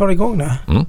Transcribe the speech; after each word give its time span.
tar 0.00 0.08
igång 0.08 0.38
nu. 0.38 0.50
Mm. 0.68 0.86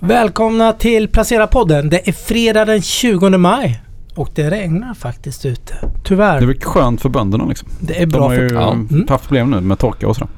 Välkomna 0.00 0.72
till 0.72 1.08
Placera-podden. 1.08 1.90
Det 1.90 2.08
är 2.08 2.12
fredag 2.12 2.64
den 2.64 2.82
20 2.82 3.38
maj. 3.38 3.80
Och 4.14 4.30
det 4.34 4.50
regnar 4.50 4.94
faktiskt 4.94 5.46
ute. 5.46 5.74
Det 5.80 5.86
är 5.86 5.90
Tyvärr. 6.04 6.40
väl 6.46 6.60
skönt 6.60 7.00
för 7.00 7.08
bönderna 7.08 7.44
liksom. 7.44 7.68
Det 7.80 7.96
är 7.96 8.00
De 8.00 8.06
bra 8.06 8.22
har 8.28 8.32
ju 8.34 8.48
för, 8.48 8.54
Ja. 8.56 8.72
Mm. 8.72 9.06
haft 9.08 9.24
problem 9.24 9.50
nu 9.50 9.60
med 9.60 9.78
torka 9.78 10.08
och 10.08 10.16
sådär. 10.16 10.30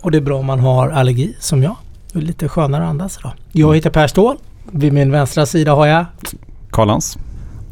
och 0.00 0.10
det 0.10 0.18
är 0.18 0.22
bra 0.22 0.38
om 0.38 0.46
man 0.46 0.60
har 0.60 0.88
allergi 0.88 1.36
som 1.40 1.62
jag. 1.62 1.76
Det 2.12 2.18
är 2.18 2.22
lite 2.22 2.48
skönare 2.48 2.84
att 2.84 2.90
andas 2.90 3.18
idag. 3.20 3.32
Jag 3.52 3.74
heter 3.74 3.90
Per 3.90 4.06
Ståhl. 4.06 4.36
Vid 4.72 4.92
min 4.92 5.10
vänstra 5.12 5.46
sida 5.46 5.74
har 5.74 5.86
jag 5.86 6.04
Karlans. 6.70 7.18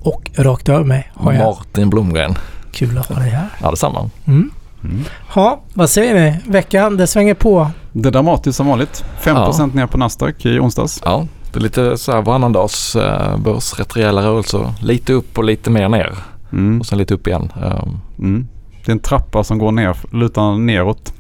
och 0.03 0.31
rakt 0.37 0.69
över 0.69 0.85
mig 0.85 1.11
har 1.15 1.33
jag. 1.33 1.45
Martin 1.45 1.91
Blomgren. 1.91 2.35
Kul 2.73 2.99
att 2.99 3.07
ha 3.07 3.17
dig 3.17 3.31
här. 3.31 3.49
Ja, 3.63 3.71
detsamma. 3.71 4.11
Mm. 4.25 4.51
Mm. 4.85 5.05
Ja, 5.35 5.61
vad 5.75 5.91
säger 5.91 6.15
ni? 6.15 6.53
Veckan, 6.53 6.97
det 6.97 7.07
svänger 7.07 7.35
på. 7.35 7.71
Det 7.93 8.09
är 8.09 8.13
dramatiskt 8.13 8.57
som 8.57 8.67
vanligt. 8.67 9.05
5% 9.23 9.75
ner 9.77 9.87
på 9.87 9.99
Nasdaq 9.99 10.47
i 10.47 10.59
onsdags. 10.59 11.01
Ja, 11.05 11.27
det 11.53 11.59
är 11.59 11.63
lite 11.63 11.97
så 11.97 12.13
här 12.13 12.23
varannandags 12.23 12.97
eh, 12.97 13.39
börsretriella 13.39 14.23
rörelser. 14.23 14.75
Lite 14.83 15.13
upp 15.13 15.39
och 15.39 15.45
lite 15.45 15.71
mer 15.71 15.89
ner. 15.89 16.15
Mm. 16.53 16.81
Och 16.81 16.87
sen 16.87 16.99
lite 16.99 17.15
upp 17.15 17.27
igen. 17.27 17.53
Um, 17.63 18.01
Mm. 18.19 18.47
Det 18.85 18.91
är 18.91 18.93
en 18.93 19.01
trappa 19.01 19.45
som 19.45 19.59
går 19.59 19.73
ner, 19.73 19.97
lutar 20.13 20.59
neråt. 20.59 21.13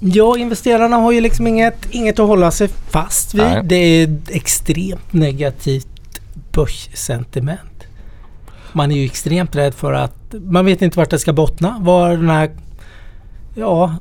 Ja, 0.00 0.38
investerarna 0.38 0.96
har 0.96 1.12
ju 1.12 1.20
liksom 1.20 1.46
inget, 1.46 1.86
inget 1.90 2.18
att 2.18 2.26
hålla 2.26 2.50
sig 2.50 2.68
fast 2.68 3.34
vid. 3.34 3.42
Nej. 3.42 3.60
Det 3.64 3.76
är 3.76 4.16
extremt 4.28 5.12
negativt 5.12 5.86
börssentiment. 6.52 7.60
Man 8.72 8.92
är 8.92 8.96
ju 8.96 9.04
extremt 9.04 9.56
rädd 9.56 9.74
för 9.74 9.92
att 9.92 10.34
man 10.40 10.64
vet 10.64 10.82
inte 10.82 10.98
vart 10.98 11.10
det 11.10 11.18
ska 11.18 11.32
bottna. 11.32 11.76
Var 11.80 12.10
den 12.10 12.30
här 12.30 12.50
ja, 13.54 13.94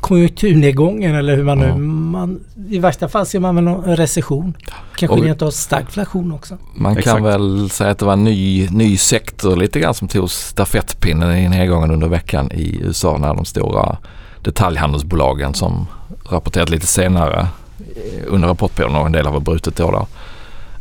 konjunkturnedgången 0.00 1.14
eller 1.14 1.36
hur 1.36 1.44
man 1.44 1.58
nu... 1.58 1.66
Ja. 1.66 1.76
Man, 1.76 2.40
I 2.68 2.78
värsta 2.78 3.08
fall 3.08 3.26
ser 3.26 3.40
man 3.40 3.54
väl 3.54 3.64
någon 3.64 3.96
recession. 3.96 4.56
Kanske 4.96 5.16
rent 5.16 5.42
av 5.42 5.50
stark 5.50 5.84
inflation 5.84 6.32
också. 6.32 6.58
man 6.74 6.92
Exakt. 6.92 7.16
kan 7.16 7.24
väl 7.24 7.70
säga 7.70 7.90
att 7.90 7.98
det 7.98 8.04
var 8.04 8.12
en 8.12 8.24
ny, 8.24 8.68
ny 8.68 8.96
sektor 8.96 9.56
lite 9.56 9.80
grann 9.80 9.94
som 9.94 10.08
tog 10.08 10.30
stafettpinnen 10.30 11.36
i 11.36 11.48
nedgången 11.48 11.90
under 11.90 12.08
veckan 12.08 12.52
i 12.52 12.80
USA 12.82 13.18
när 13.18 13.34
de 13.34 13.44
stora 13.44 13.96
detaljhandelsbolagen 14.42 15.54
som 15.54 15.86
rapporterat 16.30 16.70
lite 16.70 16.86
senare 16.86 17.40
eh, 17.78 18.22
under 18.26 18.48
rapportperioden 18.48 18.96
och 18.96 19.06
en 19.06 19.12
del 19.12 19.26
har 19.26 19.32
väl 19.32 19.42
brutit 19.42 19.76
då 19.76 19.90
där. 19.90 20.06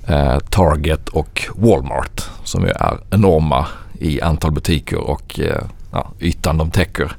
Eh, 0.07 0.39
Target 0.39 1.09
och 1.09 1.41
Walmart 1.55 2.29
som 2.43 2.63
ju 2.63 2.69
är 2.69 2.97
enorma 3.11 3.67
i 3.99 4.21
antal 4.21 4.51
butiker 4.51 4.97
och 4.97 5.39
eh, 5.39 5.63
ja, 5.91 6.11
ytan 6.19 6.57
de 6.57 6.71
täcker. 6.71 7.11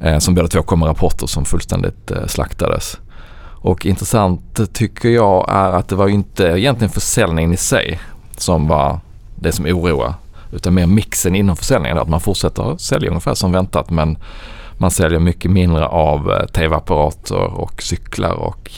Eh, 0.00 0.18
som 0.18 0.34
båda 0.34 0.48
två 0.48 0.62
kom 0.62 0.78
med 0.78 0.88
rapporter 0.88 1.26
som 1.26 1.44
fullständigt 1.44 2.10
eh, 2.10 2.26
slaktades. 2.26 2.98
Och 3.62 3.86
intressant 3.86 4.58
eh, 4.58 4.66
tycker 4.66 5.08
jag 5.08 5.50
är 5.50 5.72
att 5.72 5.88
det 5.88 5.96
var 5.96 6.08
ju 6.08 6.14
inte 6.14 6.44
egentligen 6.44 6.90
försäljningen 6.90 7.52
i 7.52 7.56
sig 7.56 8.00
som 8.36 8.68
var 8.68 9.00
det 9.34 9.52
som 9.52 9.66
oroar. 9.66 10.14
Utan 10.52 10.74
mer 10.74 10.86
mixen 10.86 11.34
inom 11.34 11.56
försäljningen. 11.56 11.98
Att 11.98 12.08
man 12.08 12.20
fortsätter 12.20 12.76
sälja 12.76 13.08
ungefär 13.08 13.34
som 13.34 13.52
väntat 13.52 13.90
men 13.90 14.18
man 14.78 14.90
säljer 14.90 15.18
mycket 15.18 15.50
mindre 15.50 15.86
av 15.86 16.32
eh, 16.32 16.46
tv-apparater 16.46 17.60
och 17.60 17.82
cyklar 17.82 18.32
och 18.32 18.70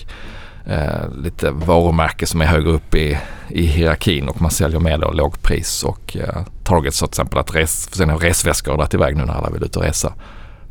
eh, 0.67 1.11
lite 1.23 1.51
varumärken 1.51 2.29
som 2.29 2.41
är 2.41 2.47
högre 2.47 2.71
upp 2.71 2.95
i, 2.95 3.19
i 3.49 3.67
hierarkin 3.67 4.29
och 4.29 4.41
man 4.41 4.51
säljer 4.51 4.81
mer 4.81 4.99
då 4.99 5.11
lågpris 5.11 5.83
och 5.83 6.17
eh, 6.17 6.43
Target 6.65 6.95
sa 6.95 7.07
till 7.07 7.11
exempel 7.11 7.39
att 7.39 7.55
res, 7.55 7.87
försäljning 7.87 8.15
av 8.15 8.23
resväskor 8.23 8.73
har 8.73 8.79
dragit 8.79 8.95
iväg 8.95 9.17
nu 9.17 9.25
när 9.25 9.35
alla 9.35 9.51
vill 9.51 9.63
ut 9.63 9.77
och 9.77 9.83
resa. 9.83 10.13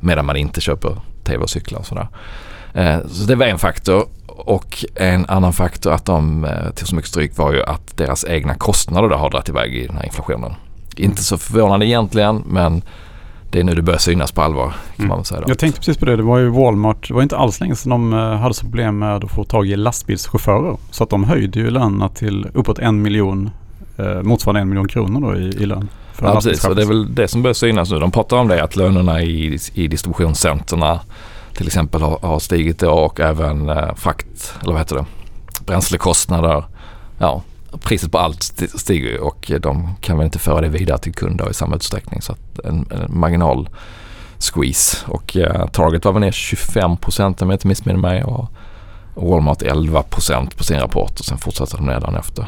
Medan 0.02 0.26
man 0.26 0.36
inte 0.36 0.62
köper 0.62 1.02
tv 1.24 1.44
och 1.44 1.50
cyklar 1.50 1.80
och 1.80 1.86
sådär. 1.86 2.08
Eh, 2.74 2.98
så 3.08 3.26
det 3.28 3.36
var 3.36 3.46
en 3.46 3.60
faktor. 3.60 4.04
Och 4.28 4.86
en 4.96 5.26
annan 5.26 5.54
faktor 5.54 5.94
att 5.94 6.06
de 6.06 6.46
eh, 6.46 6.70
tog 6.76 6.88
så 6.88 6.96
mycket 6.96 7.10
stryk 7.10 7.38
var 7.38 7.54
ju 7.54 7.64
att 7.64 7.98
deras 7.98 8.26
egna 8.26 8.56
kostnader 8.56 9.10
har 9.10 9.30
dragit 9.30 9.50
iväg 9.50 9.76
i 9.76 9.88
den 9.88 9.96
här 9.98 10.06
inflationen. 10.06 10.54
Inte 10.96 11.24
så 11.24 11.38
förvånande 11.38 11.86
egentligen 11.86 12.44
men 12.48 12.82
det 13.52 13.60
är 13.60 13.64
nu 13.64 13.76
det 13.76 13.82
börjar 13.82 13.98
synas 14.00 14.32
på 14.32 14.42
allvar 14.42 14.68
kan 14.96 15.06
Mm. 15.06 15.08
man 15.18 15.26
säga. 15.26 15.42
Då. 15.42 15.50
Jag 15.50 15.60
tänkte 15.60 15.80
precis 15.80 15.98
på 15.98 16.06
det. 16.06 16.16
Det 16.16 16.24
var 16.24 16.38
ju 16.38 16.50
Walmart. 16.50 17.08
Det 17.08 17.14
var 17.14 17.22
inte 17.22 17.38
alls 17.38 17.60
länge 17.60 17.76
sedan 17.76 17.90
de 17.90 18.14
eh, 18.14 18.20
hade 18.20 18.54
så 18.54 18.66
problem 18.66 19.00
med 19.00 19.16
att 19.16 19.32
få 19.32 19.44
tag 19.44 19.68
i 19.68 19.76
lastbilschaufförer. 19.76 20.78
Så 20.92 21.04
att 21.04 21.10
de 21.10 21.24
höjde 21.24 21.60
ju 21.60 21.70
lönerna 21.70 22.10
till 22.10 22.48
uppåt 22.54 22.80
en 22.80 23.02
miljon, 23.02 23.50
eh, 23.98 24.22
motsvarande 24.22 24.62
en 24.62 24.70
miljon 24.70 24.88
kronor 24.88 25.22
då 25.22 25.40
i, 25.40 25.46
i 25.64 25.66
lön. 25.66 25.90
Ja, 26.22 26.34
precis. 26.34 26.66
Och 26.66 26.76
det 26.76 26.82
är 26.82 26.86
väl 26.86 27.16
det 27.16 27.28
som 27.28 27.42
börjar 27.42 27.54
synas 27.54 27.92
nu. 27.92 28.00
De 28.00 28.12
pratar 28.12 28.38
om 28.38 28.48
det 28.48 28.64
att 28.64 28.76
lönerna 28.76 29.22
i, 29.22 29.60
i 29.74 29.88
distributionscenterna 29.88 31.00
till 31.54 31.68
exempel 31.68 32.02
har, 32.02 32.20
har 32.22 32.40
stigit 32.40 32.84
och 32.84 33.20
även 33.20 33.70
eh, 33.70 33.96
frakt, 33.96 34.54
eller 34.62 34.72
vad 34.72 34.82
heter 34.82 34.96
det, 34.96 35.06
bränslekostnader. 35.66 36.64
Ja, 37.20 37.42
priset 37.80 38.12
på 38.12 38.18
allt 38.18 38.40
sti- 38.40 38.78
stiger 38.78 39.20
och 39.20 39.52
de 39.60 39.96
kan 40.02 40.18
väl 40.18 40.26
inte 40.26 40.40
föra 40.40 40.62
det 40.62 40.68
vidare 40.70 40.98
till 40.98 41.14
kunder 41.14 41.50
i 41.50 41.54
samma 41.54 41.76
utsträckning. 41.76 42.22
Så 42.22 42.32
att 42.32 42.60
en, 42.66 42.86
en 42.92 43.20
marginal 43.20 43.70
squeeze 44.40 44.98
och 45.08 45.38
eh, 45.38 45.68
Target 45.68 46.06
var 46.06 46.12
väl 46.12 46.22
ner 46.22 46.32
25 46.32 46.98
procent 46.98 47.42
om 47.42 47.50
jag 47.50 47.56
inte 47.56 47.68
missminner 47.68 48.00
mig 48.00 48.24
och 48.24 48.52
Walmart 49.16 49.62
11 49.62 50.04
procent 50.04 50.58
på 50.58 50.64
sin 50.64 50.80
rapport 50.80 51.20
och 51.20 51.26
sen 51.26 51.38
fortsatte 51.38 51.78
de 51.78 51.86
nedan 51.86 52.16
efter. 52.16 52.46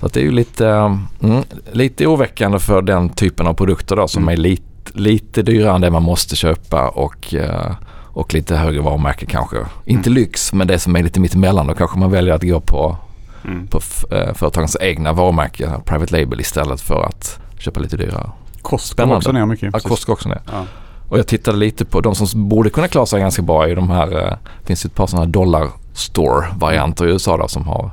Så 0.00 0.06
att 0.06 0.12
det 0.12 0.20
är 0.20 0.24
ju 0.24 0.30
lite, 0.30 0.68
mm, 0.68 1.42
lite 1.72 2.06
oroväckande 2.06 2.58
för 2.58 2.82
den 2.82 3.08
typen 3.08 3.46
av 3.46 3.54
produkter 3.54 3.96
då 3.96 4.08
som 4.08 4.22
Mm. 4.22 4.32
är 4.32 4.36
lite, 4.36 4.62
lite 4.92 5.42
dyrare 5.42 5.74
än 5.74 5.80
det 5.80 5.90
man 5.90 6.02
måste 6.02 6.36
köpa 6.36 6.88
och, 6.88 7.34
eh, 7.34 7.72
och 8.04 8.34
lite 8.34 8.56
högre 8.56 8.80
varumärke 8.80 9.26
kanske. 9.26 9.56
Inte 9.84 10.08
Mm. 10.10 10.14
lyx 10.20 10.52
men 10.52 10.66
det 10.66 10.78
som 10.78 10.96
är 10.96 11.02
lite 11.02 11.20
mittemellan 11.20 11.66
då 11.66 11.74
kanske 11.74 11.98
man 11.98 12.10
väljer 12.10 12.34
att 12.34 12.42
gå 12.42 12.60
på, 12.60 12.96
Mm. 13.44 13.66
på 13.66 13.80
eh, 14.14 14.34
företagens 14.34 14.76
egna 14.80 15.12
varumärken, 15.12 15.70
private 15.84 16.20
label 16.20 16.40
istället 16.40 16.80
för 16.80 17.02
att 17.04 17.38
köpa 17.58 17.80
lite 17.80 17.96
dyrare. 17.96 18.30
Kost 18.62 18.94
går 18.96 19.16
också 19.16 19.32
ner 19.32 19.46
mycket. 19.46 19.62
Ja, 19.66 19.70
precis. 19.70 19.88
Costco 19.88 20.12
också 20.12 20.28
ner. 20.28 20.40
Ja. 20.52 20.64
Och 21.08 21.18
jag 21.18 21.26
tittade 21.26 21.56
lite 21.58 21.84
på 21.84 22.00
de 22.00 22.14
som 22.14 22.48
borde 22.48 22.70
kunna 22.70 22.88
klara 22.88 23.06
sig 23.06 23.20
ganska 23.20 23.42
bra 23.42 23.68
i 23.68 23.74
de 23.74 23.90
här, 23.90 24.26
eh, 24.26 24.32
finns 24.64 24.84
ju 24.84 24.86
ett 24.86 24.94
par 24.94 25.06
sådana 25.06 25.26
dollar 25.26 25.68
store 25.92 26.46
varianter 26.58 27.06
i 27.06 27.10
USA 27.10 27.36
då 27.36 27.48
som 27.48 27.66
har 27.66 27.90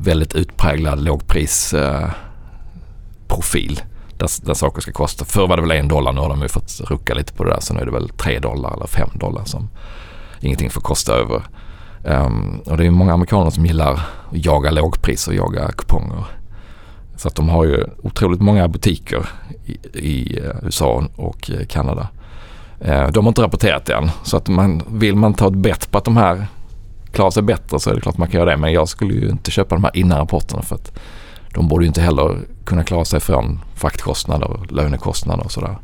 väldigt 0.00 0.34
utpräglad 0.34 1.04
lågprisprofil 1.04 2.14
eh. 3.78 3.84
Där, 4.16 4.46
där 4.46 4.54
saker 4.54 4.82
ska 4.82 4.92
kosta. 4.92 5.24
Förr 5.24 5.46
var 5.46 5.56
det 5.56 5.62
väl 5.62 5.70
en 5.70 5.88
dollar, 5.88 6.12
nu 6.12 6.20
har 6.20 6.28
de 6.28 6.42
ju 6.42 6.48
fått 6.48 6.80
rucka 6.80 7.14
lite 7.14 7.32
på 7.32 7.44
det 7.44 7.50
där. 7.50 7.60
Så 7.60 7.74
nu 7.74 7.80
är 7.80 7.84
det 7.84 7.92
väl 7.92 8.08
tre 8.08 8.38
dollar 8.38 8.74
eller 8.74 8.86
fem 8.86 9.08
dollar 9.14 9.44
som 9.44 9.68
ingenting 10.40 10.70
får 10.70 10.80
kosta 10.80 11.12
över. 11.12 11.42
Um, 12.04 12.60
och 12.66 12.76
det 12.76 12.86
är 12.86 12.90
många 12.90 13.12
amerikaner 13.12 13.50
som 13.50 13.66
gillar 13.66 13.92
att 13.92 14.00
jaga 14.44 14.70
lågpris 14.70 15.28
och 15.28 15.34
jaga 15.34 15.72
kuponger. 15.72 16.24
Så 17.16 17.28
att 17.28 17.34
de 17.34 17.48
har 17.48 17.64
ju 17.64 17.84
otroligt 18.02 18.40
många 18.40 18.68
butiker 18.68 19.28
i, 19.64 19.98
i 19.98 20.38
eh, 20.38 20.50
USA 20.62 21.04
och 21.16 21.50
eh, 21.50 21.66
Kanada. 21.66 22.08
Ehm, 22.80 23.12
de 23.12 23.24
har 23.24 23.30
inte 23.30 23.42
rapporterat 23.42 23.88
än 23.88 24.10
så 24.22 24.36
att 24.36 24.48
man, 24.48 24.82
vill 24.88 25.16
man 25.16 25.34
ta 25.34 25.46
ett 25.46 25.54
bett 25.54 25.90
på 25.90 25.98
att 25.98 26.04
de 26.04 26.16
här 26.16 26.46
klarar 27.12 27.30
sig 27.30 27.42
bättre 27.42 27.80
så 27.80 27.90
är 27.90 27.94
det 27.94 28.00
klart 28.00 28.18
man 28.18 28.28
kan 28.28 28.40
göra 28.40 28.50
det. 28.50 28.56
Men 28.56 28.72
jag 28.72 28.88
skulle 28.88 29.14
ju 29.14 29.28
inte 29.28 29.50
köpa 29.50 29.74
de 29.74 29.84
här 29.84 29.96
innan 29.96 30.18
rapporterna 30.18 30.62
för 30.62 30.74
att 30.74 30.92
de 31.54 31.68
borde 31.68 31.84
ju 31.84 31.88
inte 31.88 32.00
heller 32.00 32.38
kunna 32.64 32.84
klara 32.84 33.04
sig 33.04 33.20
från 33.20 33.60
fraktkostnader, 33.74 34.60
lönekostnader 34.68 35.44
och 35.44 35.52
sådär. 35.52 35.78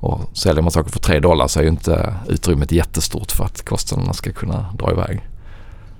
Och 0.00 0.20
säljer 0.32 0.62
man 0.62 0.70
saker 0.70 0.90
för 0.90 1.00
3 1.00 1.20
dollar 1.20 1.48
så 1.48 1.58
är 1.58 1.62
ju 1.62 1.68
inte 1.68 2.14
utrymmet 2.28 2.72
jättestort 2.72 3.32
för 3.32 3.44
att 3.44 3.64
kostnaderna 3.64 4.12
ska 4.12 4.32
kunna 4.32 4.66
dra 4.78 4.92
iväg. 4.92 5.20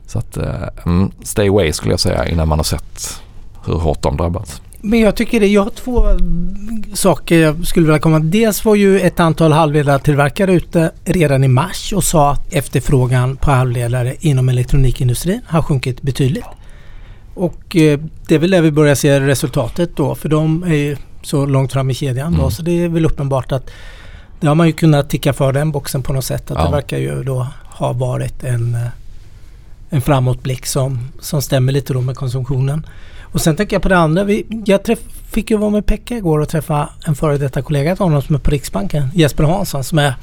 Så 0.06 0.18
att 0.18 0.36
eh, 0.36 0.68
mm, 0.86 1.10
stay 1.22 1.48
away 1.48 1.72
skulle 1.72 1.92
jag 1.92 2.00
säga 2.00 2.28
innan 2.28 2.48
man 2.48 2.58
har 2.58 2.64
sett 2.64 3.22
hur 3.64 3.74
hårt 3.74 4.02
de 4.02 4.16
drabbats. 4.16 4.62
Men 4.84 5.00
jag 5.00 5.16
tycker 5.16 5.40
det. 5.40 5.46
Jag 5.46 5.62
har 5.62 5.70
två 5.70 6.04
saker 6.94 7.38
jag 7.38 7.66
skulle 7.66 7.86
vilja 7.86 7.98
komma. 7.98 8.18
Dels 8.18 8.64
var 8.64 8.74
ju 8.74 9.00
ett 9.00 9.20
antal 9.20 9.52
halvledartillverkare 9.52 10.52
ute 10.52 10.90
redan 11.04 11.44
i 11.44 11.48
mars 11.48 11.92
och 11.92 12.04
sa 12.04 12.32
att 12.32 12.52
efterfrågan 12.52 13.36
på 13.36 13.50
halvledare 13.50 14.14
inom 14.20 14.48
elektronikindustrin 14.48 15.40
har 15.46 15.62
sjunkit 15.62 16.02
betydligt. 16.02 16.44
Och 17.34 17.76
eh, 17.76 18.00
det 18.26 18.34
är 18.34 18.38
väl 18.38 18.50
där 18.50 18.62
vi 18.62 18.70
börjar 18.70 18.94
se 18.94 19.20
resultatet 19.20 19.96
då 19.96 20.14
för 20.14 20.28
de 20.28 20.62
är 20.62 20.74
ju 20.74 20.96
så 21.22 21.46
långt 21.46 21.72
fram 21.72 21.90
i 21.90 21.94
kedjan 21.94 22.32
då 22.32 22.38
Mm. 22.38 22.50
så 22.50 22.62
det 22.62 22.84
är 22.84 22.88
väl 22.88 23.04
uppenbart 23.06 23.52
att 23.52 23.70
det 24.40 24.46
har 24.46 24.54
man 24.54 24.66
ju 24.66 24.72
kunnat 24.72 25.10
ticka 25.10 25.32
för 25.32 25.52
den 25.52 25.72
boxen 25.72 26.02
på 26.02 26.12
något 26.12 26.24
sätt. 26.24 26.50
Att 26.50 26.58
Ja. 26.58 26.64
det 26.64 26.70
verkar 26.70 26.98
ju 26.98 27.22
då 27.22 27.46
ha 27.64 27.92
varit 27.92 28.44
en, 28.44 28.74
eh, 28.74 28.86
en 29.90 30.00
framåtblick 30.00 30.66
som, 30.66 31.08
som 31.20 31.42
stämmer 31.42 31.72
lite 31.72 31.92
då 31.92 32.00
med 32.00 32.16
konsumtionen. 32.16 32.86
Och 33.32 33.40
sen 33.40 33.56
tänker 33.56 33.76
jag 33.76 33.82
på 33.82 33.88
det 33.88 33.96
andra. 33.98 34.24
Vi, 34.24 34.46
jag 34.64 34.82
träff, 34.84 34.98
fick 35.30 35.50
ju 35.50 35.56
vara 35.56 35.70
med 35.70 35.86
Pekka 35.86 36.16
igår 36.16 36.38
och 36.38 36.48
träffa 36.48 36.88
en 37.06 37.14
före 37.14 37.38
detta 37.38 37.62
kollega 37.62 37.96
till 37.96 38.04
honom 38.04 38.22
som 38.22 38.34
är 38.34 38.38
på 38.38 38.50
Riksbanken. 38.50 39.08
Jesper 39.14 39.44
Hansson 39.44 39.84
som 39.84 39.98
är 39.98 40.14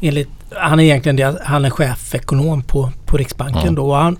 enligt, 0.00 0.28
han 0.50 0.80
är 0.80 0.84
egentligen 0.84 1.16
det, 1.16 1.38
han 1.44 1.64
är 1.64 1.70
chefekonom 1.70 2.62
på, 2.62 2.90
på 3.06 3.16
Riksbanken 3.16 3.62
Mm. 3.62 3.74
då. 3.74 3.90
Och 3.90 3.96
han, 3.96 4.16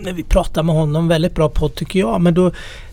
när 0.00 0.12
vi 0.12 0.22
pratar 0.22 0.62
med 0.62 0.74
honom, 0.74 1.08
väldigt 1.08 1.34
bra 1.34 1.48
podd 1.48 1.74
tycker 1.74 1.98
jag. 1.98 2.20
Men 2.20 2.34
då, 2.34 2.50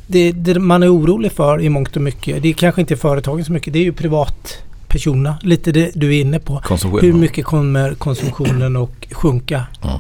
det, 0.08 0.32
det 0.32 0.60
man 0.60 0.84
är 0.84 0.94
orolig 0.96 1.32
för 1.32 1.62
i 1.62 1.70
mångt 1.70 1.96
och 1.96 2.02
mycket, 2.02 2.42
det 2.44 2.50
är 2.50 2.54
kanske 2.54 2.82
inte 2.82 2.98
företagen 2.98 3.46
så 3.46 3.52
mycket, 3.52 3.74
det 3.74 3.80
är 3.80 3.84
ju 3.84 3.94
privatpersonerna. 3.94 5.38
Lite 5.42 5.72
det 5.72 5.92
du 5.96 6.16
är 6.16 6.22
inne 6.22 6.40
på. 6.40 6.62
Hur 7.02 7.14
mycket 7.14 7.46
kommer 7.46 7.94
konsumtionen 7.94 8.76
att 8.76 8.90
sjunka? 9.12 9.64
Ja. 9.82 9.95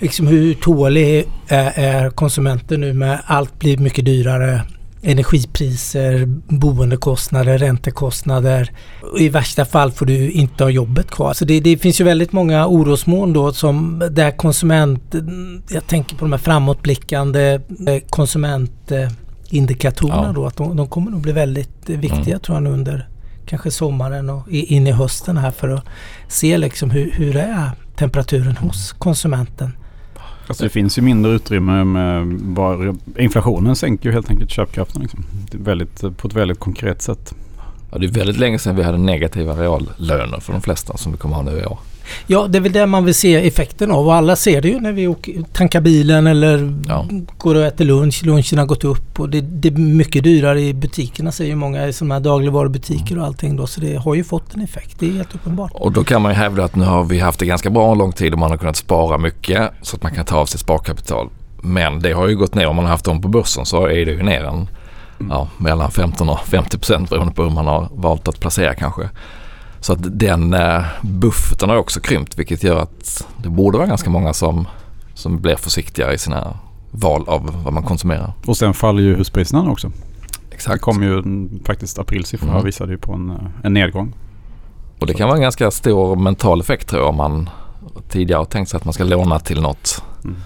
Liksom 0.00 0.26
hur 0.26 0.54
tålig 0.54 1.28
är, 1.48 1.72
är 1.74 2.10
konsumenten 2.10 2.80
nu 2.80 2.92
med 2.92 3.22
allt 3.26 3.58
blir 3.58 3.78
mycket 3.78 4.04
dyrare 4.04 4.62
energipriser, 5.02 6.26
boendekostnader, 6.48 7.58
räntekostnader. 7.58 8.70
I 9.18 9.28
värsta 9.28 9.64
fall 9.64 9.92
får 9.92 10.06
du 10.06 10.30
inte 10.30 10.64
ha 10.64 10.70
jobbet 10.70 11.10
kvar. 11.10 11.34
Så 11.34 11.44
det, 11.44 11.60
det 11.60 11.76
finns 11.76 12.00
ju 12.00 12.04
väldigt 12.04 12.32
många 12.32 12.66
orosmoln 12.66 13.32
då 13.32 13.52
som 13.52 14.02
där 14.10 14.30
konsument, 14.30 15.14
jag 15.70 15.86
tänker 15.86 16.16
på 16.16 16.24
de 16.24 16.32
här 16.32 16.38
framåtblickande 16.38 17.60
eh, 17.86 18.02
konsumentindikatorerna 18.10 20.26
ja. 20.26 20.32
då, 20.32 20.46
att 20.46 20.56
de, 20.56 20.76
de, 20.76 20.88
kommer 20.88 21.10
nog 21.10 21.20
bli 21.20 21.32
väldigt 21.32 21.88
viktiga 21.88 22.34
mm. 22.34 22.40
tror 22.40 22.62
jag 22.62 22.72
under 22.72 23.08
kanske 23.46 23.70
sommaren 23.70 24.30
och 24.30 24.48
in 24.48 24.86
i 24.86 24.92
hösten 24.92 25.36
här 25.36 25.50
för 25.50 25.68
att 25.68 25.84
se 26.28 26.58
liksom 26.58 26.90
hur, 26.90 27.10
hur 27.10 27.36
är 27.36 27.70
temperaturen 27.96 28.56
hos 28.56 28.92
konsumenten. 28.92 29.72
Alltså 30.50 30.64
det 30.64 30.70
finns 30.70 30.98
ju 30.98 31.02
mindre 31.02 31.32
utrymme 31.32 31.84
med 31.84 32.26
bara, 32.38 32.94
inflationen 33.18 33.76
sänker 33.76 34.08
ju 34.08 34.12
helt 34.12 34.30
enkelt 34.30 34.50
köpkraften 34.50 35.02
liksom. 35.02 35.24
väldigt, 35.52 36.00
på 36.16 36.28
ett 36.28 36.34
väldigt 36.34 36.58
konkret 36.58 37.02
sätt. 37.02 37.34
Ja, 37.92 37.98
det 37.98 38.06
är 38.06 38.10
väldigt 38.10 38.38
länge 38.38 38.58
sedan 38.58 38.76
vi 38.76 38.82
hade 38.82 38.98
negativa 38.98 39.54
reallöner 39.54 40.40
för 40.40 40.52
de 40.52 40.62
flesta 40.62 40.96
som 40.96 41.12
vi 41.12 41.18
kommer 41.18 41.36
ha 41.36 41.42
nu 41.42 41.58
i 41.58 41.64
år. 41.64 41.78
Ja, 42.26 42.46
det 42.46 42.58
är 42.58 42.62
väl 42.62 42.72
det 42.72 42.86
man 42.86 43.04
vill 43.04 43.14
se 43.14 43.46
effekten 43.46 43.90
av 43.90 44.06
och 44.06 44.14
alla 44.14 44.36
ser 44.36 44.60
det 44.60 44.68
ju 44.68 44.80
när 44.80 44.92
vi 44.92 45.06
åker, 45.06 45.42
tankar 45.52 45.80
bilen 45.80 46.26
eller 46.26 46.74
ja. 46.88 47.06
går 47.38 47.54
och 47.54 47.62
äter 47.62 47.84
lunch. 47.84 48.22
Lunchen 48.24 48.58
har 48.58 48.66
gått 48.66 48.84
upp 48.84 49.20
och 49.20 49.28
det, 49.28 49.40
det 49.40 49.68
är 49.68 49.72
mycket 49.72 50.24
dyrare 50.24 50.60
i 50.60 50.74
butikerna 50.74 51.32
säger 51.32 51.56
många 51.56 51.86
i 51.86 51.92
sådana 51.92 52.14
här 52.14 52.20
dagligvarubutiker 52.20 53.18
och 53.18 53.26
allting 53.26 53.56
då. 53.56 53.66
Så 53.66 53.80
det 53.80 53.96
har 53.96 54.14
ju 54.14 54.24
fått 54.24 54.54
en 54.54 54.60
effekt, 54.60 54.96
det 54.98 55.08
är 55.08 55.12
helt 55.12 55.34
uppenbart. 55.34 55.70
Och 55.74 55.92
då 55.92 56.04
kan 56.04 56.22
man 56.22 56.32
ju 56.32 56.38
hävda 56.38 56.64
att 56.64 56.76
nu 56.76 56.84
har 56.84 57.04
vi 57.04 57.18
haft 57.18 57.38
det 57.38 57.46
ganska 57.46 57.70
bra 57.70 57.92
en 57.92 57.98
lång 57.98 58.12
tid 58.12 58.32
och 58.32 58.38
man 58.38 58.50
har 58.50 58.58
kunnat 58.58 58.76
spara 58.76 59.18
mycket 59.18 59.70
så 59.82 59.96
att 59.96 60.02
man 60.02 60.14
kan 60.14 60.24
ta 60.24 60.36
av 60.36 60.46
sitt 60.46 60.60
sparkapital. 60.60 61.28
Men 61.62 62.00
det 62.00 62.12
har 62.12 62.28
ju 62.28 62.36
gått 62.36 62.54
ner, 62.54 62.66
om 62.66 62.76
man 62.76 62.84
har 62.84 62.92
haft 62.92 63.04
dem 63.04 63.22
på 63.22 63.28
börsen 63.28 63.66
så 63.66 63.86
är 63.86 64.06
det 64.06 64.12
ju 64.12 64.22
ner 64.22 64.44
en 64.44 64.68
ja, 65.28 65.48
mellan 65.58 65.90
15 65.90 66.28
och 66.28 66.40
50 66.40 66.78
procent 66.78 67.10
beroende 67.10 67.34
på 67.34 67.42
hur 67.42 67.50
man 67.50 67.66
har 67.66 67.88
valt 67.92 68.28
att 68.28 68.40
placera 68.40 68.74
kanske. 68.74 69.08
Så 69.80 69.92
att 69.92 70.18
den 70.18 70.54
eh, 70.54 70.84
bufferten 71.02 71.70
har 71.70 71.76
också 71.76 72.00
krympt 72.00 72.38
vilket 72.38 72.62
gör 72.62 72.78
att 72.78 73.26
det 73.36 73.48
borde 73.48 73.78
vara 73.78 73.88
ganska 73.88 74.10
många 74.10 74.32
som, 74.32 74.68
som 75.14 75.40
blir 75.40 75.56
försiktigare 75.56 76.14
i 76.14 76.18
sina 76.18 76.58
val 76.90 77.24
av 77.26 77.62
vad 77.64 77.72
man 77.72 77.82
konsumerar. 77.82 78.32
Och 78.46 78.56
sen 78.56 78.74
faller 78.74 79.02
ju 79.02 79.16
huspriserna 79.16 79.70
också. 79.70 79.92
Exakt. 80.50 80.74
Det 80.74 80.78
kom 80.78 81.02
ju 81.02 81.22
faktiskt 81.64 81.98
aprilsiffrorna 81.98 82.52
mm. 82.52 82.64
visade 82.64 82.92
ju 82.92 82.98
på 82.98 83.12
en, 83.12 83.30
eh, 83.30 83.36
en 83.62 83.74
nedgång. 83.74 84.14
Och 84.98 85.06
det 85.06 85.14
kan 85.14 85.28
vara 85.28 85.36
en 85.36 85.42
ganska 85.42 85.70
stor 85.70 86.16
mental 86.16 86.60
effekt 86.60 86.88
tror 86.88 87.02
jag 87.02 87.08
om 87.08 87.16
man 87.16 87.50
tidigare 88.08 88.38
har 88.38 88.44
tänkt 88.44 88.68
sig 88.68 88.76
att 88.76 88.84
man 88.84 88.94
ska 88.94 89.04
låna 89.04 89.38
till 89.38 89.60
något 89.60 90.02
mm. 90.24 90.36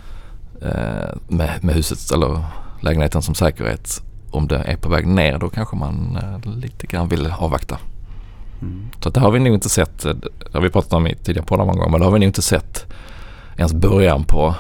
eh, 0.63 1.09
med, 1.29 1.65
med 1.65 1.75
huset 1.75 2.13
eller 2.13 2.45
lägenheten 2.81 3.23
som 3.23 3.35
säkerhet. 3.35 4.03
Om 4.31 4.49
det 4.49 4.57
är 4.57 4.77
på 4.77 4.89
väg 4.89 5.07
ner 5.07 5.39
då 5.39 5.49
kanske 5.49 5.77
man 5.77 6.19
lite 6.45 6.87
grann 6.87 7.09
vill 7.09 7.35
avvakta. 7.39 7.79
Mm. 8.65 8.89
Så 9.01 9.11
det 9.11 9.21
har 9.21 9.31
vi 9.31 9.39
nog 9.39 9.55
inte 9.55 9.69
sett, 9.69 9.99
det 9.99 10.53
har 10.53 10.61
vi 10.61 10.71
pratat 10.71 10.93
om 10.93 11.07
i 11.07 11.15
tidigare 11.15 11.47
poddar 11.47 11.65
många 11.65 11.79
gånger, 11.79 11.91
men 11.91 12.01
det 12.01 12.07
har 12.07 12.13
vi 12.13 12.19
nog 12.19 12.27
inte 12.29 12.43
sett 12.43 12.87
ens 13.57 13.73
början 13.73 14.25
på 14.25 14.55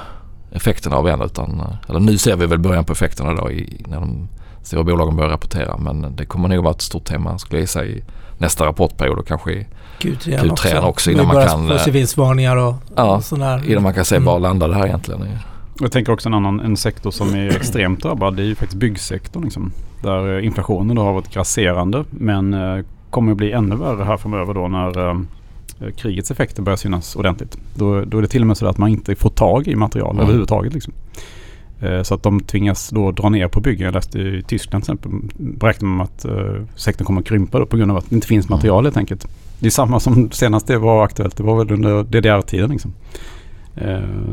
effekterna 0.52 0.96
av 0.96 1.08
än. 1.08 1.22
Utan, 1.22 1.62
eller 1.88 2.00
nu 2.00 2.18
ser 2.18 2.36
vi 2.36 2.46
väl 2.46 2.58
början 2.58 2.84
på 2.84 2.92
effekterna 2.92 3.34
då 3.34 3.50
i, 3.50 3.84
när 3.88 4.00
de 4.00 4.28
stora 4.62 4.84
bolagen 4.84 5.16
börjar 5.16 5.30
rapportera. 5.30 5.76
Men 5.76 6.16
det 6.16 6.26
kommer 6.26 6.48
nog 6.48 6.64
vara 6.64 6.74
ett 6.74 6.82
stort 6.82 7.04
tema 7.04 7.38
skulle 7.38 7.58
jag 7.58 7.62
gissa 7.62 7.84
i 7.84 8.02
nästa 8.38 8.66
rapportperiod 8.66 9.18
och 9.18 9.26
kanske 9.26 9.52
i 9.52 9.66
Q3, 9.98 10.40
Q3 10.40 10.50
också. 10.50 10.78
också 10.78 11.10
innan 11.10 11.26
man 11.26 11.46
kan... 11.46 11.68
få 11.68 11.78
se 11.78 11.90
vinstvarningar 11.90 12.56
och, 12.56 12.74
ja, 12.96 13.16
och 13.16 13.24
sådär. 13.24 13.70
Innan 13.70 13.82
man 13.82 13.94
kan 13.94 14.04
se 14.04 14.16
mm. 14.16 14.26
var 14.26 14.38
landar 14.38 14.68
det 14.68 14.74
här 14.74 14.86
egentligen. 14.86 15.28
Jag 15.80 15.92
tänker 15.92 16.12
också 16.12 16.28
en 16.28 16.34
annan 16.34 16.60
en 16.60 16.76
sektor 16.76 17.10
som 17.10 17.34
är 17.34 17.48
extremt 17.56 18.02
drabbad. 18.02 18.36
Det 18.36 18.42
är 18.42 18.46
ju 18.46 18.54
faktiskt 18.54 18.80
byggsektorn. 18.80 19.42
Liksom, 19.44 19.72
där 20.02 20.40
inflationen 20.40 20.96
då 20.96 21.02
har 21.02 21.12
varit 21.12 21.30
grasserande. 21.30 22.04
Men 22.10 22.54
eh, 22.54 22.84
kommer 23.14 23.32
att 23.32 23.38
bli 23.38 23.52
ännu 23.52 23.76
värre 23.76 24.04
här 24.04 24.16
framöver 24.16 24.54
då 24.54 24.68
när 24.68 25.08
eh, 25.08 25.16
krigets 25.96 26.30
effekter 26.30 26.62
börjar 26.62 26.76
synas 26.76 27.16
ordentligt. 27.16 27.58
Då, 27.74 28.04
då 28.04 28.18
är 28.18 28.22
det 28.22 28.28
till 28.28 28.40
och 28.40 28.46
med 28.46 28.56
så 28.56 28.66
att 28.66 28.78
man 28.78 28.88
inte 28.88 29.14
får 29.14 29.30
tag 29.30 29.68
i 29.68 29.76
material 29.76 30.10
mm. 30.10 30.22
överhuvudtaget. 30.22 30.74
Liksom. 30.74 30.92
Eh, 31.80 32.02
så 32.02 32.14
att 32.14 32.22
de 32.22 32.40
tvingas 32.40 32.90
då 32.90 33.10
dra 33.10 33.28
ner 33.28 33.48
på 33.48 33.60
byggen. 33.60 33.84
Jag 33.84 33.94
läste 33.94 34.18
i 34.18 34.42
Tyskland 34.42 34.84
till 34.84 34.94
exempel 34.94 35.30
beräknar 35.38 35.88
man 35.88 36.00
att 36.00 36.24
eh, 36.24 36.62
sektorn 36.74 37.06
kommer 37.06 37.20
att 37.20 37.26
krympa 37.26 37.58
då 37.58 37.66
på 37.66 37.76
grund 37.76 37.90
av 37.90 37.96
att 37.96 38.10
det 38.10 38.14
inte 38.14 38.26
finns 38.26 38.48
material 38.48 38.78
mm. 38.78 38.84
helt 38.84 38.96
enkelt. 38.96 39.28
Det 39.58 39.66
är 39.66 39.70
samma 39.70 40.00
som 40.00 40.30
senast 40.30 40.66
det 40.66 40.78
var 40.78 41.04
aktuellt. 41.04 41.36
Det 41.36 41.42
var 41.42 41.64
väl 41.64 41.72
under 41.72 42.02
DDR-tiden. 42.02 42.70
Liksom. 42.70 42.92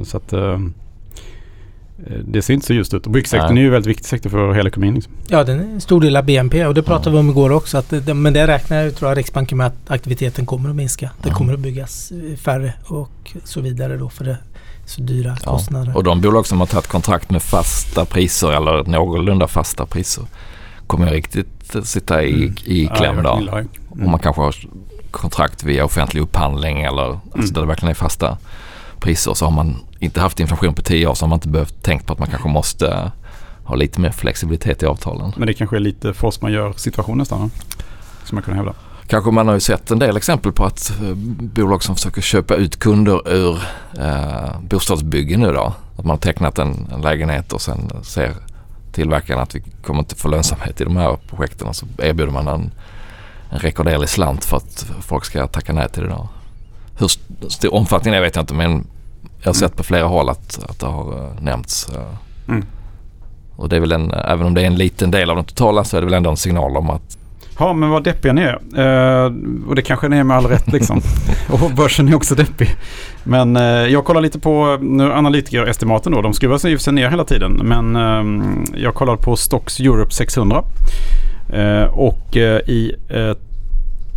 Så 0.03 0.17
att 0.17 0.33
det 2.25 2.41
ser 2.41 2.53
inte 2.53 2.65
så 2.65 2.73
ljust 2.73 2.93
ut. 2.93 3.05
Och 3.05 3.11
byggsektorn 3.11 3.57
är 3.57 3.61
ju 3.61 3.67
en 3.67 3.71
väldigt 3.71 3.89
viktig 3.89 4.05
sektor 4.05 4.29
för 4.29 4.53
hela 4.53 4.69
ekonomin. 4.69 4.95
Liksom. 4.95 5.13
Ja, 5.27 5.43
den 5.43 5.59
är 5.59 5.63
en 5.63 5.81
stor 5.81 6.01
del 6.01 6.15
av 6.15 6.25
BNP 6.25 6.65
och 6.65 6.73
det 6.73 6.83
pratade 6.83 7.09
ja. 7.09 7.13
vi 7.13 7.19
om 7.19 7.29
igår 7.29 7.51
också. 7.51 7.77
Att 7.77 7.89
det, 7.89 8.13
men 8.13 8.33
det 8.33 8.47
räknar 8.47 8.83
jag 8.83 8.95
tror 8.95 9.11
jag 9.11 9.17
Riksbanken 9.17 9.57
med 9.57 9.67
att 9.67 9.91
aktiviteten 9.91 10.45
kommer 10.45 10.69
att 10.69 10.75
minska. 10.75 11.11
Det 11.21 11.29
ja. 11.29 11.35
kommer 11.35 11.53
att 11.53 11.59
byggas 11.59 12.11
eh, 12.11 12.37
färre 12.37 12.73
och 12.85 13.31
så 13.43 13.61
vidare 13.61 13.97
då 13.97 14.09
för 14.09 14.25
det 14.25 14.37
så 14.85 15.01
dyra 15.01 15.37
ja. 15.45 15.51
kostnader. 15.51 15.97
Och 15.97 16.03
de 16.03 16.21
bolag 16.21 16.47
som 16.47 16.59
har 16.59 16.67
tagit 16.67 16.87
kontrakt 16.87 17.29
med 17.29 17.41
fasta 17.41 18.05
priser 18.05 18.51
eller 18.51 18.83
någorlunda 18.83 19.47
fasta 19.47 19.85
priser 19.85 20.23
kommer 20.87 21.07
ju 21.07 21.13
riktigt 21.13 21.75
sitta 21.83 22.23
i, 22.23 22.43
mm. 22.43 22.55
i 22.65 22.89
kläm 22.95 23.15
ja, 23.17 23.23
då. 23.23 23.57
Mm. 23.57 23.67
Och 23.89 23.97
man 23.97 24.19
kanske 24.19 24.41
har 24.41 24.55
kontrakt 25.11 25.63
via 25.63 25.85
offentlig 25.85 26.21
upphandling 26.21 26.81
eller 26.81 27.03
alltså 27.03 27.27
mm. 27.27 27.39
alltså 27.39 27.53
där 27.53 27.61
det 27.61 27.67
verkligen 27.67 27.89
är 27.89 27.95
fasta 27.95 28.37
priser 29.01 29.33
så 29.33 29.45
har 29.45 29.51
man 29.51 29.75
inte 29.99 30.19
haft 30.19 30.39
inflation 30.39 30.73
på 30.73 30.81
tio 30.81 31.07
år 31.07 31.13
så 31.13 31.25
har 31.25 31.29
man 31.29 31.37
inte 31.37 31.47
behövt 31.47 31.83
tänkt 31.83 32.05
på 32.05 32.13
att 32.13 32.19
man 32.19 32.27
kanske 32.27 32.49
måste 32.49 33.11
ha 33.63 33.75
lite 33.75 34.01
mer 34.01 34.11
flexibilitet 34.11 34.83
i 34.83 34.85
avtalen. 34.85 35.33
Men 35.37 35.47
det 35.47 35.53
kanske 35.53 35.75
är 35.75 35.79
lite 35.79 36.13
force 36.13 36.39
man 36.41 36.51
gör 36.51 36.73
situation 36.73 37.17
nästan? 37.17 37.51
Som 38.23 38.35
man 38.35 38.43
kan 38.43 38.53
hävda. 38.53 38.73
Kanske 39.07 39.31
man 39.31 39.47
har 39.47 39.53
ju 39.53 39.59
sett 39.59 39.91
en 39.91 39.99
del 39.99 40.17
exempel 40.17 40.51
på 40.51 40.65
att 40.65 40.93
eh, 41.01 41.13
bolag 41.15 41.83
som 41.83 41.95
försöker 41.95 42.21
köpa 42.21 42.55
ut 42.55 42.79
kunder 42.79 43.29
ur 43.29 43.59
eh, 43.99 44.59
bostadsbyggen 44.61 45.39
nu 45.39 45.51
då. 45.51 45.73
Att 45.97 46.05
man 46.05 46.09
har 46.09 46.17
tecknat 46.17 46.59
en, 46.59 46.87
en 46.93 47.01
lägenhet 47.01 47.53
och 47.53 47.61
sen 47.61 47.91
ser 48.03 48.33
tillverkaren 48.91 49.41
att 49.41 49.55
vi 49.55 49.63
kommer 49.83 49.99
inte 49.99 50.15
få 50.15 50.27
lönsamhet 50.27 50.81
i 50.81 50.83
de 50.83 50.97
här 50.97 51.17
projekten 51.27 51.67
och 51.67 51.75
så 51.75 51.85
erbjuder 51.97 52.31
man 52.31 52.47
en, 52.47 52.71
en 53.49 53.59
rekorderlig 53.59 54.09
slant 54.09 54.45
för 54.45 54.57
att 54.57 54.85
folk 55.01 55.25
ska 55.25 55.47
tacka 55.47 55.73
nej 55.73 55.89
till 55.89 56.03
det. 56.03 56.09
Då. 56.09 56.29
Hur 56.97 57.07
stor 57.49 57.73
omfattning 57.73 58.13
är 58.13 58.21
vet 58.21 58.35
jag 58.35 58.43
inte 58.43 58.53
men 58.53 58.87
jag 59.41 59.49
har 59.49 59.53
sett 59.53 59.75
på 59.75 59.83
flera 59.83 60.05
håll 60.05 60.29
att, 60.29 60.59
att 60.69 60.79
det 60.79 60.85
har 60.85 61.13
uh, 61.13 61.41
nämnts. 61.41 61.89
Uh. 61.89 62.01
Mm. 62.49 62.65
Och 63.55 63.69
det 63.69 63.75
är 63.75 63.79
väl 63.79 63.91
en, 63.91 64.11
även 64.11 64.47
om 64.47 64.53
det 64.53 64.61
är 64.61 64.65
en 64.65 64.75
liten 64.75 65.11
del 65.11 65.29
av 65.29 65.35
den 65.35 65.45
totala 65.45 65.83
så 65.83 65.97
är 65.97 66.01
det 66.01 66.05
väl 66.05 66.13
ändå 66.13 66.29
en 66.29 66.37
signal 66.37 66.77
om 66.77 66.89
att 66.89 67.17
Ja, 67.59 67.73
men 67.73 67.89
vad 67.89 68.03
deppiga 68.03 68.33
ni 68.33 68.41
är. 68.41 68.59
Uh, 69.25 69.33
och 69.67 69.75
det 69.75 69.81
kanske 69.81 70.09
ni 70.09 70.17
är 70.17 70.23
med 70.23 70.37
all 70.37 70.45
rätt 70.45 70.71
liksom. 70.71 71.01
och 71.49 71.71
börsen 71.75 72.07
är 72.07 72.15
också 72.15 72.35
deppig. 72.35 72.69
Men 73.23 73.57
uh, 73.57 73.63
jag 73.63 74.05
kollar 74.05 74.21
lite 74.21 74.39
på 74.39 74.77
nu, 74.81 75.13
analytikerestimaten 75.13 76.11
då. 76.11 76.21
De 76.21 76.33
skruvar 76.33 76.57
sig 76.57 76.79
sig 76.79 76.93
ner 76.93 77.09
hela 77.09 77.23
tiden. 77.23 77.51
Men 77.63 77.95
uh, 77.95 78.63
jag 78.75 78.95
kollar 78.95 79.15
på 79.15 79.35
Stocks 79.35 79.79
Europe 79.79 80.11
600. 80.11 80.63
och 81.91 82.35
i 82.67 82.95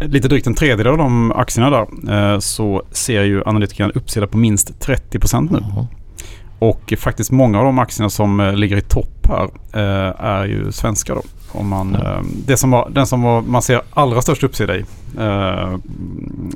lite 0.08 0.28
drygt 0.28 0.46
en 0.46 0.54
tredjedel 0.54 0.92
av 0.92 0.98
de 0.98 1.32
aktierna 1.32 1.70
där 1.70 2.32
eh, 2.32 2.38
så 2.38 2.82
ser 2.90 3.22
ju 3.22 3.42
analytikerna 3.46 3.90
uppsida 3.94 4.26
på 4.26 4.38
minst 4.38 4.86
30% 4.86 5.52
nu. 5.52 5.58
Mm. 5.58 5.86
Och 6.58 6.94
faktiskt 6.98 7.30
många 7.30 7.58
av 7.58 7.64
de 7.64 7.78
aktierna 7.78 8.10
som 8.10 8.40
eh, 8.40 8.52
ligger 8.52 8.76
i 8.76 8.80
topp 8.80 9.26
här 9.28 9.48
eh, 9.72 10.24
är 10.24 10.44
ju 10.44 10.72
svenska 10.72 11.14
då. 11.14 11.22
Om 11.52 11.68
man, 11.68 11.94
mm. 11.94 12.26
det 12.46 12.56
som 12.56 12.70
var, 12.70 12.90
den 12.90 13.06
som 13.06 13.22
var, 13.22 13.42
man 13.42 13.62
ser 13.62 13.80
allra 13.90 14.22
störst 14.22 14.44
uppsida 14.44 14.76
i 14.76 14.84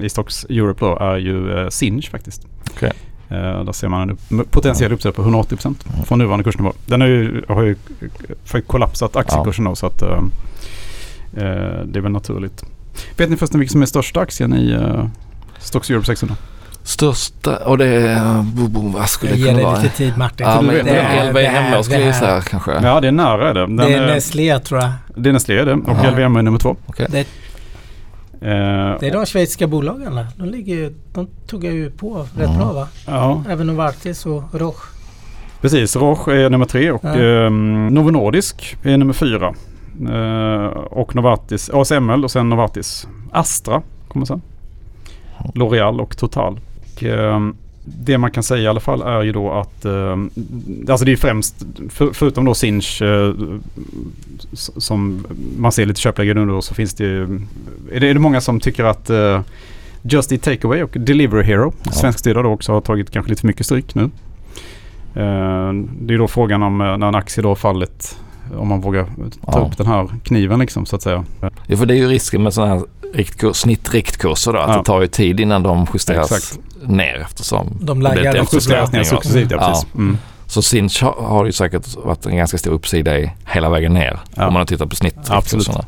i 0.00 0.09
Stocks 0.09 0.45
Europe 0.45 0.85
då 0.85 0.99
är 0.99 1.17
ju 1.17 1.67
Sinch 1.71 2.11
faktiskt. 2.11 2.47
Okay. 2.75 2.90
där 3.28 3.73
ser 3.73 3.88
man 3.88 4.11
en 4.11 4.45
potentiell 4.50 4.93
uppsida 4.93 5.12
på 5.12 5.23
180 5.23 5.57
procent 5.57 5.87
mm. 5.93 6.05
från 6.05 6.19
nuvarande 6.19 6.45
kursnivå. 6.45 6.73
Den 6.87 7.00
ju, 7.00 7.45
har 7.49 7.62
ju 7.62 7.76
kollapsat 8.67 9.17
aktiekursen 9.17 9.64
ja. 9.64 9.71
då 9.71 9.76
så 9.76 9.87
att 9.87 9.99
det 11.85 11.99
är 11.99 12.00
väl 12.00 12.12
naturligt. 12.12 12.64
Vet 13.17 13.31
ni 13.31 13.37
förresten 13.37 13.61
vilken 13.61 13.73
som 13.73 13.83
är 13.83 13.87
största 13.87 14.21
aktien 14.21 14.55
i 14.55 14.73
uh, 14.73 15.07
Stocks 15.59 15.90
Europe 15.90 16.07
600? 16.07 16.37
Största, 16.83 17.57
och 17.57 17.78
det 17.78 17.87
är, 17.87 18.45
vad 18.93 19.09
skulle 19.09 19.33
det 19.33 19.38
kunna 19.38 19.52
vara? 19.52 19.62
Jag 19.62 19.71
ger 19.71 19.75
dig 19.75 19.83
lite 19.83 19.97
tid 19.97 20.19
Martin. 20.19 20.47
Ja, 20.47 20.61
men 20.61 20.85
det, 20.85 20.90
är 20.90 21.31
LVMH 21.31 21.83
skulle 21.83 21.99
jag 21.99 22.07
gissa 22.07 22.40
kanske. 22.40 22.73
Ja, 22.73 23.00
det 23.00 23.09
är 23.09 23.12
nära 23.12 23.50
är 23.50 23.55
det. 23.55 23.61
Den 23.61 23.76
det 23.76 23.95
är, 23.95 24.02
är 24.02 24.07
Nestlé 24.07 24.59
tror 24.59 24.81
jag. 24.81 24.90
Det 25.17 25.28
är 25.28 25.33
Nestlé 25.33 25.64
det 25.64 25.73
och 25.73 25.88
Aha. 25.88 26.11
LVMH 26.11 26.38
är 26.38 26.43
nummer 26.43 26.59
två. 26.59 26.76
Okay. 26.87 27.07
Det, 27.11 27.21
uh, 27.21 28.99
det 29.00 29.07
är 29.07 29.12
de 29.12 29.26
schweiziska 29.26 29.67
bolagen 29.67 30.26
De, 30.37 30.49
ligger, 30.49 30.93
de 31.12 31.28
tog 31.47 31.64
jag 31.64 31.75
ju 31.75 31.90
på 31.90 32.26
rätt 32.37 32.57
bra 32.57 32.73
va? 32.73 32.88
Ja. 33.07 33.45
Även 33.49 33.67
Novartis 33.67 34.26
och 34.26 34.43
Roche. 34.52 34.99
Precis, 35.61 35.97
Roche 35.97 36.33
är 36.33 36.50
nummer 36.50 36.67
tre 36.67 36.90
och 36.90 37.05
ja. 37.05 37.47
um, 37.47 37.87
Novo 37.87 38.11
Nordisk 38.11 38.76
är 38.83 38.97
nummer 38.97 39.12
fyra. 39.12 39.55
Uh, 40.00 40.67
och 40.67 41.14
Novartis, 41.14 41.71
ASML 41.71 42.25
och 42.25 42.31
sen 42.31 42.49
Novartis. 42.49 43.09
Astra 43.33 43.83
kommer 44.09 44.26
sen. 44.26 44.43
L'Oreal 45.55 46.00
och 46.00 46.17
Total. 46.17 46.61
Och, 46.97 47.02
uh, 47.02 47.50
det 47.97 48.19
man 48.19 48.31
kan 48.31 48.43
säga 48.43 48.62
i 48.62 48.67
alla 48.67 48.81
fall 48.81 49.02
är 49.02 49.23
ju 49.23 49.33
då 49.33 49.52
att, 49.52 49.85
eh, 49.85 50.17
alltså 50.88 51.05
det 51.05 51.12
är 51.12 51.17
främst, 51.17 51.67
för, 51.88 52.11
förutom 52.12 52.45
då 52.45 52.55
Sinch 52.55 53.02
eh, 53.02 53.35
som 54.52 55.26
man 55.59 55.73
ser 55.73 55.87
lite 55.87 56.00
köpläge 56.00 56.35
nu 56.35 56.47
då 56.47 56.62
så 56.62 56.75
finns 56.75 56.95
det 56.95 57.05
ju, 57.05 57.23
är 57.93 58.00
det, 58.00 58.09
är 58.09 58.14
det 58.14 58.21
många 58.21 58.40
som 58.40 58.61
tycker 58.61 58.85
att 58.85 59.11
eh, 59.11 59.40
Just 60.02 60.33
Eat 60.33 60.43
Takeaway 60.43 60.83
och 60.83 60.90
Delivery 60.90 61.43
Hero, 61.43 61.73
Ja. 61.83 61.93
svenskstyrda 61.93 62.43
då 62.43 62.49
också 62.50 62.73
har 62.73 62.81
tagit 62.81 63.11
kanske 63.11 63.31
lite 63.31 63.40
för 63.40 63.47
mycket 63.47 63.67
stryk 63.67 63.95
nu. 63.95 64.02
Eh, 65.14 65.73
det 66.00 66.14
är 66.14 66.19
då 66.19 66.28
frågan 66.28 66.62
om 66.62 66.81
eh, 66.81 66.97
när 66.97 67.09
en 67.09 67.14
aktie 67.14 67.43
då 67.43 67.49
har 67.49 67.57
fallit, 67.57 68.19
om 68.57 68.69
man 68.69 68.81
vågar 68.81 69.05
ta 69.05 69.11
Ja. 69.47 69.67
upp 69.67 69.76
den 69.76 69.87
här 69.87 70.09
kniven 70.25 70.59
liksom 70.59 70.87
så 70.87 70.97
att 70.97 71.02
säga. 71.02 71.25
Ja, 71.67 71.76
för 71.76 71.87
det 71.87 71.95
är 71.95 71.99
ju 71.99 72.09
risken 72.09 72.43
med 72.43 72.55
sådana 72.55 72.75
här 72.75 72.83
riktkurs, 73.14 73.57
snittriktkurser 73.57 74.52
då. 74.52 74.59
Att 74.59 74.69
Ja. 74.71 74.76
det 74.78 74.85
tar 74.85 75.00
ju 75.00 75.07
tid 75.07 75.40
innan 75.40 75.62
de 75.62 75.87
justeras 75.95 76.33
Exakt. 76.33 76.59
ner 76.83 77.21
eftersom 77.21 77.76
De 77.81 77.99
det 77.99 78.05
laggar 78.05 78.35
ett 78.35 78.52
Justeras 78.52 78.93
ner 78.93 79.02
successivt, 79.05 79.50
ja 79.50 79.57
Ja. 79.61 79.69
precis. 79.69 79.95
Mm. 79.95 80.19
Så 80.47 80.62
Sinch 80.62 81.02
har, 81.02 81.12
har 81.12 81.45
ju 81.47 81.52
säkert 81.52 81.97
varit 82.05 82.26
en 82.26 82.37
ganska 82.37 82.59
stor 82.59 82.71
uppsida 82.73 83.19
i 83.19 83.31
hela 83.47 83.71
vägen 83.71 83.93
ner. 83.95 84.19
Ja. 84.35 84.47
Om 84.47 84.52
man 84.52 84.61
har 84.61 84.67
tittat 84.67 84.90
på 84.90 84.97
snittriktkurserna. 84.97 85.85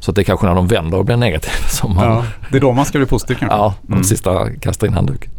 Så 0.00 0.10
att 0.10 0.14
det 0.14 0.22
är 0.22 0.24
kanske 0.24 0.46
när 0.46 0.54
de 0.54 0.66
vänder 0.66 0.98
och 0.98 1.04
blir 1.04 1.16
negativa 1.16 1.68
som 1.68 1.94
man, 1.94 2.04
Ja, 2.04 2.24
det 2.50 2.56
är 2.56 2.60
då 2.60 2.72
man 2.72 2.84
ska 2.84 2.98
bli 2.98 3.06
positiv 3.06 3.34
kanske. 3.34 3.56
ja, 3.56 3.74
de 3.82 3.92
Mm. 3.92 4.04
sista 4.04 4.50
kastar 4.60 4.86
in 4.86 4.92
handduken. 4.92 5.30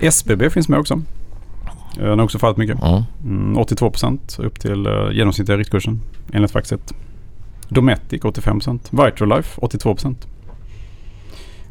SBB 0.00 0.50
finns 0.50 0.68
med 0.68 0.78
också. 0.78 1.00
Eh, 1.98 2.04
Den 2.04 2.18
har 2.18 2.24
också 2.24 2.38
fallit 2.38 2.56
mycket. 2.56 2.82
Mm. 2.82 3.02
Mm, 3.24 3.58
82% 3.58 4.42
upp 4.44 4.60
till 4.60 4.86
uh, 4.86 5.12
genomsnittliga 5.12 5.58
riktkursen 5.58 6.00
enligt 6.32 6.50
Faxet. 6.50 6.92
Dometic 7.68 8.22
85%. 8.22 9.04
Vitrolife 9.06 9.60
82%. 9.60 10.14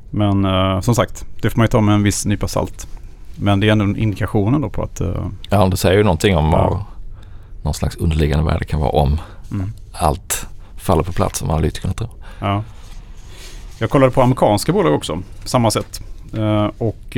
Men 0.10 0.46
eh, 0.46 0.82
som 0.82 0.96
sagt, 0.96 1.26
det 1.42 1.50
får 1.50 1.58
man 1.58 1.64
ju 1.64 1.68
ta 1.68 1.82
med 1.82 1.96
en 1.96 2.04
viss 2.04 2.26
nypa 2.26 2.48
salt. 2.48 2.88
Men 3.36 3.60
det 3.60 3.68
är 3.68 3.72
ändå 3.72 3.86
indikationen 4.00 4.62
då 4.62 4.70
på 4.70 4.84
att... 4.84 5.02
eh, 5.02 5.26
Ja, 5.50 5.68
det 5.68 5.78
säger 5.78 5.98
ju 5.98 6.04
någonting 6.04 6.38
om 6.38 6.46
Ja. 6.46 6.70
vad 6.70 6.80
någon 7.64 7.74
slags 7.74 7.96
underliggande 7.96 8.46
värde 8.46 8.66
kan 8.66 8.80
vara 8.80 8.90
om 8.90 9.18
mm, 9.52 9.74
allt 9.92 10.48
faller 10.78 11.04
på 11.04 11.12
plats 11.12 11.40
som 11.40 11.50
analytikerna 11.50 11.94
tror. 11.94 12.10
ja. 12.40 12.64
Jag 13.80 13.90
kollade 13.90 14.12
på 14.12 14.22
amerikanska 14.22 14.74
bolag 14.74 14.94
också, 14.94 15.20
samma 15.46 15.72
sätt. 15.72 16.02
Och 16.78 17.18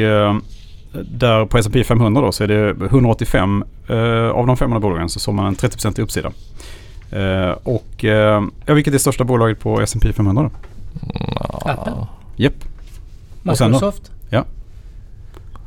där 1.02 1.46
på 1.46 1.58
S&P 1.58 1.84
500 1.84 2.22
då 2.22 2.32
så 2.32 2.44
är 2.44 2.48
det 2.48 2.70
185 2.86 3.64
eh, 3.88 4.30
av 4.30 4.48
de 4.48 4.58
500 4.58 4.80
bolagen 4.80 5.10
så 5.10 5.20
såg 5.20 5.34
man 5.36 5.46
en 5.46 5.56
30% 5.56 6.00
i 6.00 6.02
uppsida. 6.04 6.32
Eh, 7.12 7.52
och 7.64 8.06
eh, 8.06 8.44
ja, 8.66 8.74
vilket 8.74 8.94
är 8.94 8.98
största 8.98 9.24
bolaget 9.24 9.60
på 9.60 9.82
S&P 9.82 10.14
500 10.14 10.44
då? 10.44 10.50
Mm, 10.50 11.34
ja. 11.40 11.62
Appen? 11.72 11.94
Japp. 12.36 12.54
Sen? 13.56 13.72
Microsoft. 13.72 14.12
Ja. 14.30 14.46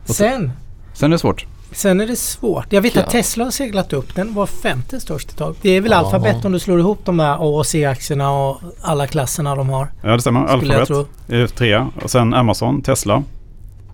Och 0.08 0.14
Sen, 0.14 0.50
Sen 0.94 1.10
är 1.12 1.14
det 1.14 1.18
svårt. 1.18 1.46
sen 1.72 2.00
är 2.00 2.06
det 2.06 2.16
svårt. 2.16 2.72
Jag 2.72 2.82
vet 2.82 2.94
Ja. 2.96 3.02
att 3.02 3.10
Tesla 3.10 3.44
har 3.44 3.50
seglat 3.50 3.92
upp. 3.92 4.14
Den 4.14 4.34
var 4.34 4.46
femte 4.46 5.00
störst 5.00 5.30
ett 5.30 5.36
tag. 5.36 5.56
Det 5.62 5.70
är 5.70 5.80
väl 5.80 5.90
Ja. 5.90 5.96
alfabet 5.96 6.44
om 6.44 6.52
du 6.52 6.58
slår 6.58 6.78
ihop 6.80 6.98
de 7.04 7.18
här 7.18 7.34
A 7.34 7.58
och 7.58 7.66
C-aktierna 7.66 8.30
och 8.30 8.60
alla 8.82 9.06
klasserna 9.06 9.54
de 9.54 9.68
har. 9.68 9.88
Ja 10.02 10.10
det 10.12 10.20
stämmer. 10.20 10.40
Alphabet 10.46 10.90
är 11.28 11.46
trea. 11.46 11.88
Och 12.02 12.10
sen 12.10 12.34
Amazon, 12.34 12.82
Tesla, 12.82 13.22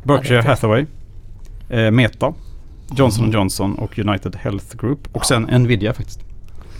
Berkshire 0.02 0.42
Hathaway, 0.42 0.86
Meta, 1.92 2.32
Johnson 2.96 3.24
Mhm. 3.24 3.34
Johnson 3.34 3.74
och 3.74 3.98
United 3.98 4.36
Health 4.36 4.76
Group. 4.76 5.08
Och 5.12 5.26
sen 5.26 5.42
Nvidia 5.42 5.92
faktiskt. 5.92 6.20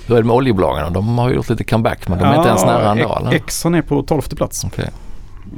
Hur 0.07 0.15
är 0.17 0.21
det 0.23 0.27
med 0.27 0.37
oljebolagen? 0.37 0.93
De 0.93 1.19
har 1.19 1.31
gjort 1.31 1.49
lite 1.49 1.65
comeback 1.65 2.09
men 2.09 2.19
de 2.19 2.25
är 2.25 2.37
inte 2.37 2.49
ens 2.49 2.65
nära 2.65 2.91
ändå 2.93 3.17
eller? 3.21 3.33
Exxon 3.33 3.75
är 3.75 3.83
på 3.83 4.03
tolfte 4.03 4.37
plats. 4.37 4.65
Okej. 4.65 4.89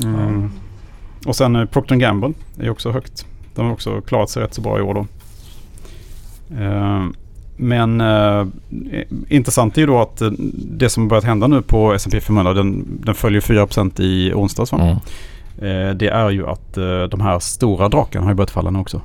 Mm. 0.03 0.51
Och 1.27 1.37
sen 1.37 1.57
eh, 1.57 1.65
Procter 1.65 1.97
Gamble 1.97 2.33
är 2.61 2.71
också 2.71 2.91
högt. 2.91 3.27
De 3.55 3.67
har 3.67 3.73
också 3.73 4.01
klarat 4.01 4.31
sig 4.31 4.43
rätt 4.43 4.55
så 4.55 4.61
bra 4.61 4.79
i 4.79 4.83
år 4.83 4.95
då. 4.95 5.07
Eh, 6.65 7.05
men 7.57 8.01
eh, 8.01 8.47
intressant 9.29 9.77
är 9.77 9.81
ju 9.81 9.87
då 9.87 10.01
att 10.01 10.21
eh, 10.21 10.31
det 10.55 10.89
som 10.89 11.03
har 11.03 11.09
börjat 11.11 11.25
hända 11.25 11.47
nu 11.47 11.63
på 11.63 11.93
S&P 11.95 12.21
500 12.21 12.55
den, 12.55 12.85
den 13.05 13.15
följer 13.15 13.41
4% 13.41 14.01
i 14.01 14.33
onsdags? 14.35 14.73
Mm. 14.73 14.89
Eh, 15.59 15.95
det 15.95 16.09
är 16.09 16.31
ju 16.31 16.47
att 16.47 16.77
eh, 16.77 17.03
de 17.03 17.21
här 17.21 17.39
stora 17.39 17.89
drakarna 17.89 18.25
har 18.25 18.31
ju 18.33 18.37
börjat 18.37 18.51
falla 18.51 18.71
nu 18.71 18.79
också. 18.79 19.01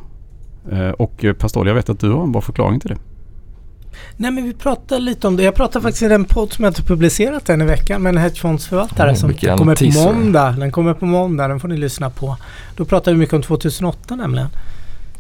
Eh, 0.71 0.89
och 0.89 1.25
eh, 1.25 1.33
Pastor, 1.33 1.67
jag 1.67 1.75
vet 1.75 1.89
att 1.89 1.99
du 1.99 2.11
har 2.11 2.23
en 2.23 2.31
bra 2.31 2.41
förklaring 2.41 2.79
till 2.79 2.89
det. 2.89 2.97
Nej 4.17 4.31
men 4.31 4.43
vi 4.43 4.53
pratade 4.53 5.01
lite 5.01 5.27
om 5.27 5.35
det. 5.35 5.43
Jag 5.43 5.55
pratade 5.55 5.83
faktiskt 5.83 6.03
i 6.03 6.07
den 6.07 6.25
podd 6.25 6.53
som 6.53 6.63
jag 6.63 6.71
inte 6.71 6.83
publicerat 6.83 7.49
än 7.49 7.61
i 7.61 7.65
veckan 7.65 8.01
med 8.01 8.09
en 8.09 8.17
hedgefondsförvaltare 8.17 9.09
Mm, 9.09 9.15
som 9.15 9.33
kommer 9.33 9.75
på 9.75 10.13
måndag. 10.13 10.51
Den 10.51 10.71
kommer 10.71 10.93
på 10.93 11.05
måndag, 11.05 11.47
den 11.47 11.59
får 11.59 11.67
ni 11.67 11.77
lyssna 11.77 12.09
på. 12.09 12.37
Då 12.75 12.85
pratade 12.85 13.13
vi 13.15 13.19
mycket 13.19 13.33
om 13.35 13.41
2008 13.41 14.15
nämligen. 14.15 14.47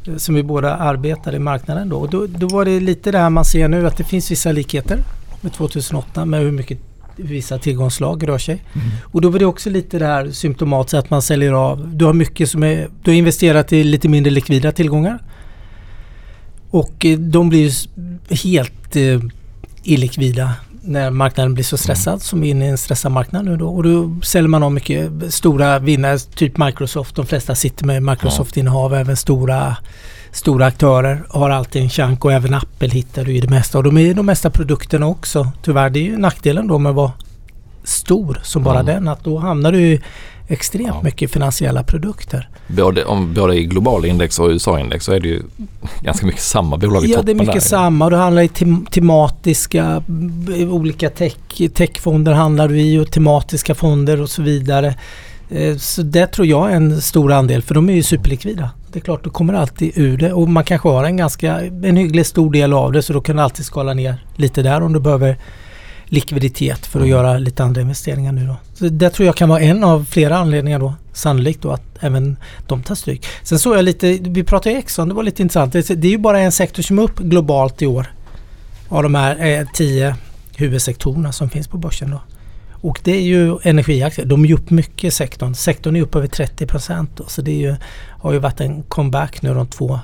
Eh, 0.07 0.15
Som 0.15 0.35
vi 0.35 0.43
båda 0.43 0.75
arbetade 0.75 1.37
i 1.37 1.39
marknaden 1.39 1.89
då. 1.89 1.97
Och 1.97 2.09
då. 2.09 2.27
Då 2.27 2.47
var 2.47 2.65
det 2.65 2.79
lite 2.79 3.11
det 3.11 3.17
här 3.17 3.29
man 3.29 3.45
ser 3.45 3.67
nu 3.67 3.87
att 3.87 3.97
det 3.97 4.03
finns 4.03 4.31
vissa 4.31 4.51
likheter 4.51 4.99
med 5.41 5.53
2008 5.53 6.25
med 6.25 6.39
hur 6.39 6.51
mycket 6.51 6.77
vissa 7.15 7.57
tillgångslag 7.57 8.27
rör 8.27 8.37
sig. 8.37 8.63
Mm. 8.73 8.87
Och 9.03 9.21
då 9.21 9.29
var 9.29 9.39
det 9.39 9.45
också 9.45 9.69
lite 9.69 9.99
det 9.99 10.05
här 10.05 10.31
symptomatiskt 10.31 10.93
att 10.93 11.09
man 11.09 11.21
säljer 11.21 11.53
av. 11.53 11.89
Du 11.93 12.05
har 12.05 12.13
mycket 12.13 12.49
som 12.49 12.63
är, 12.63 12.89
du 13.03 13.11
har 13.11 13.15
investerat 13.15 13.73
i 13.73 13.83
lite 13.83 14.09
mindre 14.09 14.31
likvida 14.31 14.71
tillgångar. 14.71 15.19
Och 16.69 17.05
eh, 17.05 17.17
de 17.19 17.49
blir 17.49 17.71
helt 18.43 18.95
eh, 18.95 19.19
illikvida 19.83 20.53
när 20.81 21.09
marknaden 21.11 21.53
blir 21.53 21.63
så 21.63 21.77
stressad 21.77 22.21
som 22.21 22.41
vi 22.41 22.47
är 22.47 22.51
inne 22.51 22.65
i 22.65 22.69
en 22.69 22.77
stressad 22.77 23.11
marknad 23.11 23.45
nu 23.45 23.57
då. 23.57 23.69
Och 23.69 23.83
då 23.83 24.15
säljer 24.23 24.47
man 24.47 24.63
av 24.63 24.71
mycket 24.71 25.11
stora 25.29 25.79
vinnare, 25.79 26.19
typ 26.19 26.57
Microsoft. 26.57 27.15
De 27.15 27.25
flesta 27.25 27.55
sitter 27.55 27.85
med 27.85 28.03
Microsoft-innehav, 28.03 28.93
även 28.95 29.15
stora 29.17 29.75
Stora 30.31 30.65
aktörer 30.65 31.23
har 31.29 31.49
alltid 31.49 31.81
en 31.81 31.89
chans 31.89 32.19
och 32.19 32.33
även 32.33 32.53
Apple 32.53 32.89
hittar 32.89 33.25
du 33.25 33.35
i 33.35 33.39
det 33.39 33.49
mesta. 33.49 33.77
Och 33.77 33.83
de 33.83 33.97
är 33.97 34.01
ju 34.01 34.13
de 34.13 34.25
mesta 34.25 34.49
produkterna 34.49 35.07
också. 35.07 35.51
Tyvärr, 35.63 35.89
det 35.89 35.99
är 35.99 36.03
ju 36.03 36.17
nackdelen 36.17 36.67
då 36.67 36.77
med 36.77 36.89
att 36.89 36.95
vara 36.95 37.11
stor 37.83 38.39
som 38.43 38.63
bara 38.63 38.79
Mm. 38.79 38.85
den. 38.85 39.07
Att 39.07 39.23
då 39.23 39.37
hamnar 39.37 39.71
du 39.71 39.99
extremt 40.51 40.87
Ja. 40.87 41.01
mycket 41.03 41.31
finansiella 41.31 41.83
produkter. 41.83 42.49
Både, 42.67 43.05
om, 43.05 43.33
både 43.33 43.55
i 43.55 43.63
globala 43.65 44.07
index 44.07 44.39
och 44.39 44.49
USA-index 44.49 45.05
så 45.05 45.11
är 45.11 45.19
det 45.19 45.27
ju 45.27 45.41
ganska 46.01 46.25
mycket 46.25 46.41
samma 46.41 46.77
bolag 46.77 47.05
i 47.05 47.07
Ja, 47.11 47.17
toppen 47.17 47.25
det 47.25 47.31
är 47.31 47.45
mycket 47.45 47.53
där. 47.53 47.59
samma. 47.61 48.05
Och 48.05 48.11
det 48.11 48.17
handlar 48.17 48.41
i 48.41 48.47
tem 48.47 48.85
tematiska, 48.91 50.03
b- 50.07 50.65
olika 50.65 51.09
tech, 51.09 51.35
techfonder 51.73 52.33
handlar 52.33 52.67
du 52.67 52.81
i 52.81 52.97
och 52.99 53.11
tematiska 53.11 53.75
fonder 53.75 54.21
och 54.21 54.29
så 54.29 54.41
vidare. 54.41 54.95
Eh, 55.49 55.75
Så 55.77 56.01
det 56.01 56.27
tror 56.27 56.47
jag 56.47 56.71
är 56.71 56.75
en 56.75 57.01
stor 57.01 57.31
andel 57.31 57.61
för 57.61 57.75
de 57.75 57.89
är 57.89 57.93
ju 57.93 58.03
superlikvida. 58.03 58.69
Det 58.93 58.99
är 58.99 59.03
klart, 59.03 59.23
du 59.23 59.29
kommer 59.29 59.53
alltid 59.53 59.91
ur 59.95 60.17
det 60.17 60.33
och 60.33 60.49
man 60.49 60.63
kanske 60.63 60.89
har 60.89 61.03
en 61.03 61.17
ganska, 61.17 61.59
en 61.61 61.95
hyggligt 61.97 62.27
stor 62.29 62.51
del 62.51 62.73
av 62.73 62.91
det 62.91 63.01
så 63.01 63.13
då 63.13 63.21
kan 63.21 63.35
du 63.35 63.41
alltid 63.41 63.65
skala 63.65 63.93
ner 63.93 64.23
lite 64.35 64.61
där 64.61 64.81
om 64.81 64.93
du 64.93 64.99
behöver 64.99 65.37
likviditet 66.09 66.85
för 66.85 66.99
att 66.99 67.05
Mm. 67.05 67.09
göra 67.09 67.37
lite 67.37 67.63
andra 67.63 67.81
investeringar 67.81 68.31
nu 68.31 68.47
då. 68.47 68.55
Så 68.73 68.85
det 68.89 69.09
tror 69.09 69.25
jag 69.25 69.35
kan 69.35 69.49
vara 69.49 69.59
en 69.61 69.83
av 69.83 70.05
flera 70.05 70.37
anledningar 70.37 70.79
då. 70.79 70.93
Sannolikt 71.13 71.61
då 71.61 71.71
att 71.71 71.83
även 71.99 72.37
de 72.67 72.83
tar 72.83 72.95
stryk. 72.95 73.25
Sen 73.43 73.59
såg 73.59 73.77
jag 73.77 73.85
lite, 73.85 74.17
vi 74.21 74.43
pratade 74.43 74.71
ju 74.71 74.79
Exxon, 74.79 75.07
det 75.09 75.13
var 75.15 75.23
lite 75.23 75.41
intressant. 75.41 75.73
Det 75.73 75.95
det 75.95 76.07
är 76.07 76.11
ju 76.11 76.17
bara 76.17 76.39
en 76.39 76.51
sektor 76.51 76.83
som 76.83 76.99
är 76.99 77.03
upp 77.03 77.19
globalt 77.19 77.81
i 77.81 77.87
år. 77.87 78.13
Av 78.89 79.03
de 79.03 79.15
här 79.15 79.45
eh, 79.45 79.67
tio 79.73 80.15
huvudsektorerna 80.55 81.31
som 81.31 81.49
finns 81.49 81.67
på 81.67 81.77
börsen 81.77 82.11
då. 82.11 82.21
Och 82.81 82.99
det 83.03 83.11
är 83.11 83.21
ju 83.21 83.57
energiaktier. 83.63 84.25
De 84.25 84.45
är 84.45 84.53
upp 84.53 84.69
mycket 84.69 85.03
i 85.03 85.11
sektorn. 85.11 85.55
Sektorn 85.55 85.95
är 85.95 86.01
upp 86.01 86.15
över 86.15 86.27
30 86.27 86.65
procent. 86.67 87.21
Så 87.27 87.41
det 87.41 87.51
är 87.51 87.69
ju, 87.71 87.75
har 88.21 88.33
ju 88.33 88.39
varit 88.39 88.61
en 88.61 88.83
comeback 88.83 89.41
nu 89.41 89.53
de 89.53 89.67
två, 89.67 89.99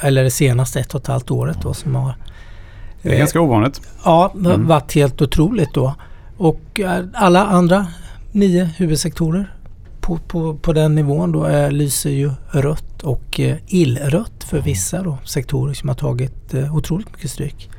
eller 0.00 0.24
det 0.24 0.30
senaste 0.30 0.80
ett 0.80 0.94
och 0.94 1.00
ett 1.00 1.06
halvt 1.06 1.30
året 1.30 1.56
då 1.62 1.74
som 1.74 1.94
har 1.94 2.14
Det 3.08 3.14
är 3.14 3.18
ganska 3.18 3.40
ovanligt. 3.40 3.80
Ja, 4.04 4.32
det 4.34 4.48
har 4.48 4.54
Mm. 4.54 4.66
varit 4.66 4.92
helt 4.94 5.22
otroligt 5.22 5.74
då. 5.74 5.94
Och 6.36 6.80
eh, 6.80 7.04
alla 7.14 7.44
andra 7.46 7.86
nio 8.32 8.64
huvudsektorer 8.76 9.52
på, 10.00 10.18
på, 10.18 10.54
på 10.54 10.72
den 10.72 10.94
nivån 10.94 11.32
då 11.32 11.44
är, 11.44 11.70
lyser 11.70 12.10
ju 12.10 12.30
rött 12.50 13.02
och 13.02 13.40
eh, 13.40 13.56
illrött 13.68 14.44
för 14.44 14.60
vissa 14.60 15.02
då, 15.02 15.18
sektorer 15.24 15.74
som 15.74 15.88
har 15.88 15.96
tagit 15.96 16.54
eh, 16.54 16.76
otroligt 16.76 17.12
mycket 17.12 17.30
stryk. 17.30 17.70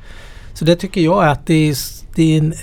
Så 0.54 0.66
det 0.66 0.76
tycker 0.76 1.02
jag 1.02 1.24
är 1.24 1.28
att 1.28 1.46
det 1.46 1.70
är, 1.70 1.76
det 2.16 2.34
är 2.34 2.38
en 2.38 2.54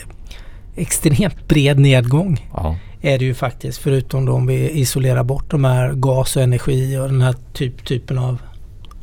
extremt 0.76 1.48
bred 1.48 1.78
nedgång 1.78 2.50
Ja. 2.56 2.76
är 3.00 3.18
det 3.18 3.24
ju 3.24 3.34
faktiskt. 3.34 3.78
Förutom 3.78 4.24
då 4.24 4.32
om 4.32 4.46
vi 4.46 4.70
isolerar 4.70 5.24
bort 5.24 5.50
de 5.50 5.64
här 5.64 5.92
gas 5.92 6.36
och 6.36 6.42
energi 6.42 6.98
och 6.98 7.08
den 7.08 7.20
här 7.20 7.34
typ, 7.52 7.84
typen 7.84 8.18
av 8.18 8.38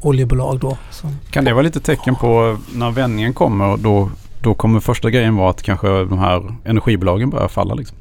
oljebolag 0.01 0.60
då. 0.60 0.77
Som, 0.91 1.10
Kan 1.31 1.43
det 1.46 1.53
vara 1.53 1.63
lite 1.63 1.79
tecken 1.79 2.15
på 2.15 2.58
när 2.74 2.91
vändningen 2.91 3.34
kommer 3.34 3.77
då, 3.77 4.10
då 4.41 4.53
kommer 4.53 4.79
första 4.79 5.10
grejen 5.10 5.36
vara 5.36 5.50
att 5.50 5.63
kanske 5.63 5.88
de 5.88 6.20
här 6.20 6.55
energibolagen 6.65 7.29
börjar 7.29 7.48
falla 7.48 7.74
liksom? 7.74 7.98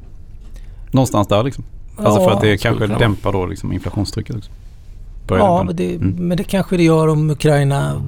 Någonstans 0.91 1.29
där 1.29 1.43
liksom. 1.43 1.65
Alltså 1.97 2.25
för 2.25 2.31
att 2.31 2.41
det 2.41 2.57
kanske 2.57 2.87
vara. 2.87 2.99
dämpar 2.99 3.33
då 3.33 3.47
liksom 3.47 3.73
inflationstrycket 3.73 4.37
också. 4.37 4.51
Börjar 5.29 5.45
Ja, 5.45 5.63
men 5.63 5.77
det, 5.77 5.95
Mm. 5.95 6.15
men 6.29 6.37
det 6.37 6.45
kanske 6.45 6.77
det 6.77 6.83
gör 6.83 7.09
om 7.09 7.31
Ukraina, 7.31 8.03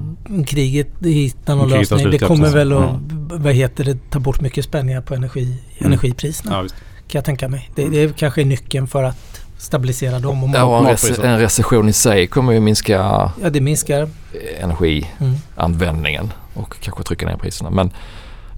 kriget 0.47 0.87
hittar 1.01 1.55
någon 1.55 1.69
kriget 1.69 1.91
lösning. 1.91 1.97
Det 1.97 2.09
slut, 2.09 2.21
ja, 2.21 2.27
kommer 2.27 2.49
väl 2.49 2.73
att, 2.73 2.89
Mm. 2.89 3.27
vad 3.43 3.53
heter 3.53 3.83
det, 3.83 3.97
ta 4.09 4.19
bort 4.19 4.41
mycket 4.41 4.65
spänningar 4.65 5.01
på 5.01 5.13
energi, 5.15 5.57
Mm. 5.77 5.91
energipriserna. 5.91 6.51
Ja. 6.55 6.61
Kan 7.07 7.19
jag 7.19 7.25
tänka 7.25 7.47
mig. 7.47 7.69
Det, 7.75 7.89
det 7.89 7.97
är 8.03 8.09
kanske 8.09 8.41
är 8.41 8.45
nyckeln 8.45 8.87
för 8.87 9.03
att 9.03 9.32
stabilisera 9.63 10.19
dem. 10.19 10.43
Och 10.43 10.49
Ja, 10.53 10.63
och 10.63 10.77
en, 10.89 10.95
rece- 10.95 11.25
en 11.25 11.39
recession 11.39 11.89
i 11.89 11.93
sig 11.93 12.27
kommer 12.27 12.53
ju 12.53 12.59
minska 12.59 12.93
ja, 13.41 13.49
det 13.49 13.61
minskar. 13.61 14.09
energianvändningen 14.59 16.23
Mm. 16.23 16.63
och 16.65 16.75
kanske 16.81 17.03
trycka 17.03 17.25
ner 17.25 17.37
priserna. 17.37 17.69
Men 17.69 17.91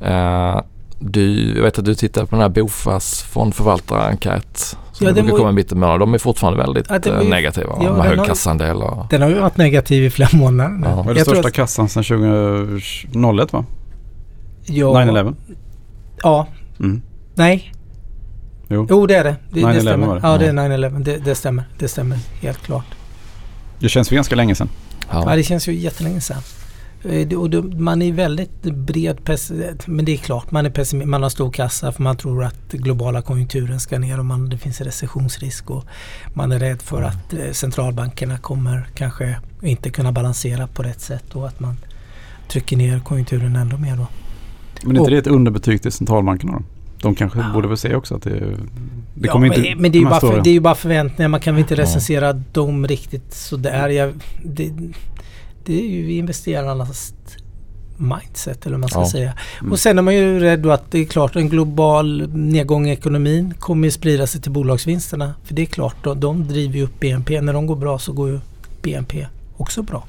eh, 0.01 0.61
du, 0.99 1.53
jag 1.55 1.63
vet 1.63 1.79
att 1.79 1.85
du 1.85 1.95
tittar 1.95 2.21
på 2.25 2.35
den 2.35 2.41
här 2.41 2.49
Bofas 2.49 3.21
fondförvaltare-enkät 3.23 4.77
som 4.91 5.07
Ja, 5.07 5.13
brukar 5.13 5.29
komma 5.37 5.49
i 5.49 5.53
mitten 5.53 5.83
av 5.83 5.99
De 5.99 6.13
är 6.13 6.17
fortfarande 6.17 6.59
väldigt 6.63 6.85
Ja, 6.89 6.99
den 6.99 7.21
eh, 7.21 7.27
negativa 7.29 7.73
ja, 7.81 7.93
med 7.97 8.05
hög 8.05 8.17
har 8.19 8.25
kassandel. 8.25 8.77
Och, 8.81 9.07
Den 9.09 9.21
har 9.21 9.29
ju 9.29 9.39
varit 9.39 9.57
negativ 9.57 10.03
i 10.03 10.09
flera 10.09 10.37
månader 10.37 10.69
nu. 10.69 10.87
Ja. 10.87 10.95
Vad 10.95 11.09
är 11.09 11.13
den 11.13 11.25
största 11.25 11.47
att- 11.47 11.53
kassan 11.53 11.89
sedan 11.89 12.03
2001 12.03 13.53
va? 13.53 13.65
Ja, 14.65 14.85
9-11? 14.93 15.35
Ja, 16.23 16.47
Mm. 16.79 17.01
nej. 17.35 17.71
Jo. 18.75 18.87
Jo 18.89 19.05
det 19.07 19.15
är 19.15 19.23
det. 19.23 19.35
Det, 19.51 19.59
9/11 19.61 19.73
det 19.73 19.81
stämmer. 19.81 20.07
var 20.07 20.15
det. 20.15 20.21
Ja 20.23 20.37
det 20.37 20.45
är 20.45 20.53
Ja. 20.53 20.77
9-11. 20.89 21.03
Det, 21.03 21.17
det 21.17 21.35
stämmer. 21.35 21.63
Det 21.79 21.87
stämmer 21.87 22.17
helt 22.41 22.57
klart. 22.63 22.85
Det 23.79 23.89
känns 23.89 24.09
för 24.09 24.15
ganska 24.15 24.35
länge 24.35 24.55
sedan. 24.55 24.69
Ja, 25.11 25.23
ja. 25.29 25.35
det 25.35 25.43
känns 25.43 25.67
ju 25.67 25.73
jättelänge 25.75 26.21
sedan. 26.21 26.41
Eh, 27.09 27.39
Och 27.39 27.49
då, 27.49 27.61
man 27.63 28.01
är 28.01 28.11
väldigt 28.11 28.61
bred 28.61 29.23
pessimist. 29.23 29.87
Men 29.87 30.05
det 30.05 30.11
är 30.11 30.17
klart, 30.17 30.51
man 30.51 30.65
är 30.65 30.69
pessimist. 30.69 31.07
Man 31.07 31.23
har 31.23 31.29
stor 31.29 31.51
kassa 31.51 31.91
för 31.91 32.03
man 32.03 32.17
tror 32.17 32.43
att 32.43 32.71
globala 32.71 33.21
konjunkturen 33.21 33.79
ska 33.79 33.99
ner 33.99 34.19
och 34.19 34.25
man, 34.25 34.49
det 34.49 34.57
finns 34.57 34.81
recessionsrisk. 34.81 35.69
Och 35.69 35.85
man 36.33 36.51
är 36.51 36.59
rädd 36.59 36.81
för 36.81 37.01
att 37.01 37.33
eh, 37.33 37.51
centralbankerna 37.51 38.37
kommer 38.37 38.87
kanske 38.95 39.35
inte 39.61 39.89
kunna 39.89 40.11
balansera 40.11 40.67
på 40.67 40.83
rätt 40.83 41.01
sätt 41.01 41.35
och 41.35 41.47
att 41.47 41.59
man 41.59 41.77
trycker 42.49 42.77
ner 42.77 42.99
konjunkturen 42.99 43.55
ändå 43.55 43.77
mer 43.77 43.95
då. 43.95 44.07
Men 44.83 44.91
är 44.95 44.99
inte 44.99 45.01
Och- 45.01 45.09
det 45.11 45.17
ett 45.17 45.27
underbetyg 45.27 45.81
till 45.81 45.91
centralbankerna 45.91 46.51
då? 46.53 46.61
De 47.05 47.15
kanske 47.15 47.39
Ja. 47.39 47.53
borde 47.53 47.67
väl 47.67 47.77
se 47.77 47.95
också 47.95 48.15
att 48.15 48.21
det, 48.21 48.29
det 48.39 49.27
Ja, 49.27 49.31
kommer 49.31 49.49
men, 49.49 49.57
inte... 49.65 49.81
men 49.81 49.91
det 49.91 49.97
är, 49.97 49.99
ju 49.99 50.05
de 50.05 50.09
bara 50.09 50.19
för, 50.19 50.41
det 50.41 50.49
är 50.49 50.53
ju 50.53 50.59
bara 50.59 50.75
förväntningar. 50.75 51.29
Man 51.29 51.39
kan 51.39 51.55
väl 51.55 51.61
inte 51.61 51.73
Ja. 51.75 51.81
recensera 51.81 52.33
dem 52.33 52.87
riktigt 52.87 53.33
sådär. 53.33 53.89
Jag, 53.89 54.13
det, 54.43 54.71
det 55.65 55.79
är 55.79 55.87
ju 55.89 56.11
investerarnas 56.13 57.13
mindset 57.97 58.65
eller 58.65 58.73
vad 58.73 58.79
man 58.79 58.89
ska 58.89 58.99
Ja. 58.99 59.09
säga. 59.09 59.33
Mm. 59.59 59.71
Och 59.71 59.79
sen 59.79 59.97
är 59.97 60.01
man 60.01 60.15
ju 60.15 60.39
rädd 60.39 60.59
då 60.59 60.71
att 60.71 60.91
det 60.91 60.99
är 60.99 61.05
klart 61.05 61.35
en 61.35 61.49
global 61.49 62.29
nedgång 62.33 62.87
i 62.87 62.91
ekonomin 62.91 63.53
kommer 63.59 63.87
ju 63.87 63.91
sprida 63.91 64.27
sig 64.27 64.41
till 64.41 64.51
bolagsvinsterna. 64.51 65.33
För 65.43 65.53
det 65.53 65.61
är 65.61 65.65
klart, 65.65 65.95
de, 66.03 66.19
de 66.19 66.47
driver 66.47 66.75
ju 66.75 66.83
upp 66.83 66.99
BNP. 66.99 67.41
När 67.41 67.53
de 67.53 67.67
går 67.67 67.75
bra 67.75 67.99
så 67.99 68.13
går 68.13 68.29
ju 68.29 68.39
BNP 68.81 69.27
också 69.57 69.81
bra. 69.81 70.05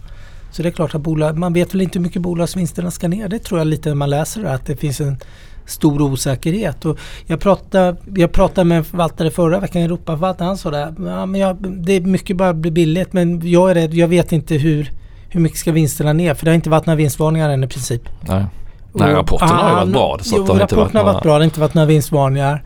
Så 0.52 0.62
det 0.62 0.68
är 0.68 0.72
klart 0.72 0.94
att 0.94 1.00
bolag, 1.00 1.38
man 1.38 1.52
vet 1.52 1.74
väl 1.74 1.80
inte 1.82 1.98
hur 1.98 2.02
mycket 2.02 2.22
bolagsvinsterna 2.22 2.90
ska 2.90 3.08
ner. 3.08 3.28
Det 3.28 3.38
tror 3.38 3.60
jag 3.60 3.66
lite 3.66 3.88
när 3.88 3.96
man 3.96 4.10
läser 4.10 4.42
det 4.42 4.52
att 4.54 4.66
det 4.66 4.76
finns 4.76 5.00
en 5.00 5.16
stor 5.66 6.02
osäkerhet. 6.02 6.84
Och 6.84 6.98
jag, 7.26 7.40
pratade, 7.40 7.96
jag 8.14 8.32
pratade 8.32 8.64
med 8.64 8.78
en 8.78 8.84
förvaltare 8.84 9.30
förra 9.30 9.60
veckan, 9.60 9.82
Europaförvaltaren, 9.82 10.48
han 10.48 10.58
sa 10.58 10.70
det. 10.70 10.94
Ja, 10.98 11.26
men 11.26 11.40
jag, 11.40 11.56
det 11.86 11.92
är 11.92 12.00
mycket 12.00 12.36
bara 12.36 12.54
blir 12.54 12.72
billigt 12.72 13.12
men 13.12 13.50
jag 13.50 13.70
är 13.70 13.74
rädd, 13.74 13.94
jag 13.94 14.08
vet 14.08 14.32
inte 14.32 14.54
hur, 14.54 14.92
hur 15.28 15.40
mycket 15.40 15.58
ska 15.58 15.72
vinsterna 15.72 16.12
ner? 16.12 16.34
För 16.34 16.44
det 16.44 16.50
har 16.50 16.54
inte 16.56 16.70
varit 16.70 16.86
några 16.86 16.96
vinstvarningar 16.96 17.50
än 17.50 17.64
i 17.64 17.68
princip. 17.68 18.02
Nej. 18.20 18.44
Nej, 18.92 19.08
Och- 19.10 19.16
rapporterna 19.16 19.52
har 19.52 19.70
ju 19.70 19.76
varit 19.76 19.92
bra, 19.92 20.18
så 20.22 20.34
jo, 20.36 20.42
att 20.42 20.46
det 20.46 20.52
har 20.52 20.60
inte 20.62 20.74
rapporterna 20.76 21.02
varit 21.02 21.06
har 21.06 21.12
varit 21.14 21.22
bra. 21.22 21.32
Det 21.32 21.38
har 21.38 21.44
inte 21.44 21.60
varit 21.60 21.74
några 21.74 21.86
vinstvarningar. 21.86 22.64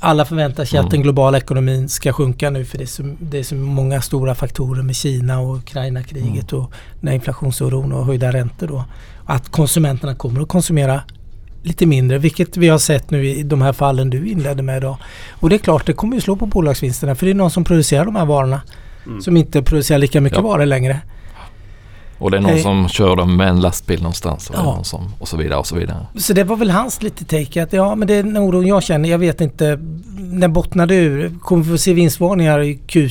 Alla 0.00 0.24
förväntar 0.24 0.64
sig 0.64 0.78
att 0.78 0.82
Mm. 0.82 0.90
den 0.90 1.02
globala 1.02 1.38
ekonomin 1.38 1.88
ska 1.88 2.12
sjunka 2.12 2.50
nu 2.50 2.64
för 2.64 2.78
det 2.78 2.84
är 2.84 2.86
så, 2.86 3.02
det 3.20 3.38
är 3.38 3.42
så 3.42 3.54
många 3.54 4.00
stora 4.00 4.34
faktorer 4.34 4.82
med 4.82 4.96
Kina 4.96 5.40
och 5.40 5.56
Ukraina-kriget 5.56 6.52
Mm. 6.52 6.64
och 6.64 6.72
den 7.00 7.14
inflationsoron 7.14 7.92
och 7.92 8.06
höjda 8.06 8.32
räntor 8.32 8.66
då. 8.66 8.84
Att 9.24 9.48
konsumenterna 9.48 10.14
kommer 10.14 10.40
att 10.40 10.48
konsumera 10.48 11.00
lite 11.62 11.86
mindre, 11.86 12.18
vilket 12.18 12.56
vi 12.56 12.68
har 12.68 12.78
sett 12.78 13.10
nu 13.10 13.28
i 13.28 13.42
de 13.42 13.62
här 13.62 13.72
fallen 13.72 14.10
du 14.10 14.28
inledde 14.28 14.62
med 14.62 14.76
idag. 14.76 14.96
Och 15.40 15.50
det 15.50 15.56
är 15.56 15.58
klart, 15.58 15.86
det 15.86 15.92
kommer 15.92 16.14
ju 16.14 16.20
slå 16.20 16.36
på 16.36 16.46
bolagsvinsterna 16.46 17.14
för 17.14 17.26
det 17.26 17.32
är 17.32 17.34
någon 17.34 17.50
som 17.50 17.64
producerar 17.64 18.04
de 18.04 18.16
här 18.16 18.24
varorna 18.26 18.60
Mm. 19.06 19.20
som 19.20 19.36
inte 19.36 19.62
producerar 19.62 19.98
lika 19.98 20.20
mycket 20.20 20.38
Ja. 20.38 20.42
varor 20.44 20.66
längre. 20.66 21.00
Och 22.18 22.30
det 22.30 22.36
är 22.36 22.40
någon 22.40 22.50
Eh. 22.52 22.62
som 22.62 22.88
kör 22.88 23.16
dem 23.16 23.36
med 23.36 23.48
en 23.48 23.60
lastbil 23.60 23.98
någonstans 24.02 24.50
och, 24.50 24.56
Ja. 24.58 24.62
någon 24.62 24.84
som, 24.84 25.12
och 25.18 25.28
så 25.28 25.36
vidare 25.36 25.58
och 25.58 25.66
så 25.66 25.76
vidare. 25.76 26.06
Så 26.16 26.32
det 26.32 26.44
var 26.44 26.56
väl 26.56 26.70
hans 26.70 27.02
lite 27.02 27.24
take 27.24 27.62
att 27.62 27.72
ja 27.72 27.94
men 27.94 28.08
det 28.08 28.14
är 28.14 28.22
den 28.22 28.36
oron 28.36 28.66
jag 28.66 28.82
känner. 28.82 29.08
Jag 29.08 29.18
vet 29.18 29.40
inte. 29.40 29.78
När 30.18 30.48
bottnar 30.48 30.86
det 30.86 30.94
ur? 30.94 31.32
Kommer 31.40 31.64
vi 31.64 31.70
få 31.70 31.78
se 31.78 31.92
vinstvarningar 31.92 32.60
i 32.60 32.74
Q, 32.86 33.10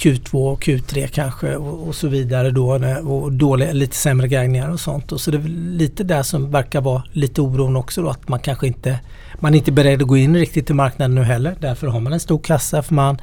Q2 0.00 0.52
och 0.52 0.62
Q3 0.62 1.06
kanske 1.06 1.56
och, 1.56 1.88
och 1.88 1.94
så 1.94 2.08
vidare 2.08 2.50
då. 2.50 2.72
Och 3.10 3.32
dåliga, 3.32 3.72
lite 3.72 3.96
sämre 3.96 4.28
guidningar 4.28 4.70
och 4.70 4.80
sånt. 4.80 5.12
Och 5.12 5.20
så 5.20 5.30
det 5.30 5.38
är 5.38 5.48
lite 5.78 6.04
där 6.04 6.22
som 6.22 6.50
verkar 6.50 6.80
vara 6.80 7.02
lite 7.12 7.40
oron 7.40 7.76
också 7.76 8.02
då. 8.02 8.08
Att 8.08 8.28
man 8.28 8.40
kanske 8.40 8.66
inte 8.66 8.98
man 9.34 9.54
är 9.54 9.58
inte 9.58 9.72
beredd 9.72 10.02
att 10.02 10.08
gå 10.08 10.16
in 10.16 10.36
riktigt 10.36 10.70
i 10.70 10.74
marknaden 10.74 11.14
nu 11.14 11.22
heller. 11.22 11.56
Därför 11.60 11.86
har 11.86 12.00
man 12.00 12.12
en 12.12 12.20
stor 12.20 12.38
kassa 12.38 12.82
för 12.82 12.94
man 12.94 13.18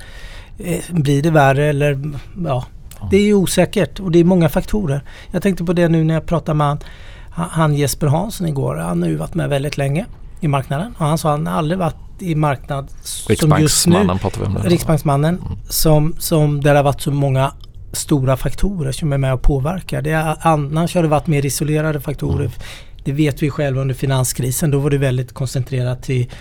eh, 0.57 0.79
blir 0.89 1.21
det 1.21 1.31
värre 1.31 1.65
eller 1.65 2.11
ja. 2.45 2.65
Det 3.11 3.17
är 3.17 3.21
ju 3.21 3.33
osäkert 3.33 3.99
och 3.99 4.11
det 4.11 4.19
är 4.19 4.23
många 4.23 4.49
faktorer. 4.49 5.01
Jag 5.31 5.43
tänkte 5.43 5.63
på 5.63 5.73
det 5.73 5.87
nu 5.87 6.03
när 6.03 6.13
jag 6.13 6.25
pratade 6.25 6.57
med 6.57 6.67
han, 7.29 7.49
han 7.49 7.73
Jesper 7.73 8.07
Hansson 8.07 8.47
igår. 8.47 8.75
Han 8.75 9.01
har 9.01 9.09
ju 9.09 9.15
varit 9.15 9.33
med 9.33 9.49
väldigt 9.49 9.77
länge 9.77 10.05
i 10.39 10.47
marknaden. 10.47 10.95
Och 10.97 11.05
han 11.05 11.17
sa 11.17 11.29
att 11.29 11.37
han 11.37 11.47
aldrig 11.47 11.79
varit 11.79 12.06
i 12.21 12.35
marknad 12.35 12.89
som 13.01 13.61
just 13.61 13.87
nu. 13.87 13.93
Riksbanksmannen 13.95 14.19
pratar 14.19 14.41
vi 14.41 14.47
om. 14.47 14.57
Riksbanksmannen. 14.57 15.41
Som, 15.69 16.15
som 16.19 16.61
där 16.61 16.71
det 16.71 16.79
har 16.79 16.83
varit 16.83 17.01
så 17.01 17.11
många 17.11 17.53
stora 17.93 18.37
faktorer 18.37 18.91
som 18.91 19.13
är 19.13 19.17
med 19.17 19.33
och 19.33 19.41
påverkar. 19.41 20.01
Det 20.01 20.11
är, 20.11 20.37
annars 20.41 20.95
har 20.95 21.01
det 21.01 21.07
varit 21.07 21.27
mer 21.27 21.45
isolerade 21.45 22.01
faktorer. 22.01 22.39
Mm. 22.39 22.51
Det 23.03 23.11
vet 23.11 23.43
vi 23.43 23.49
själva 23.49 23.81
under 23.81 23.95
finanskrisen. 23.95 24.71
Då 24.71 24.79
var 24.79 24.89
det 24.89 24.97
väldigt 24.97 25.33
koncentrerat 25.33 26.03
till 26.03 26.31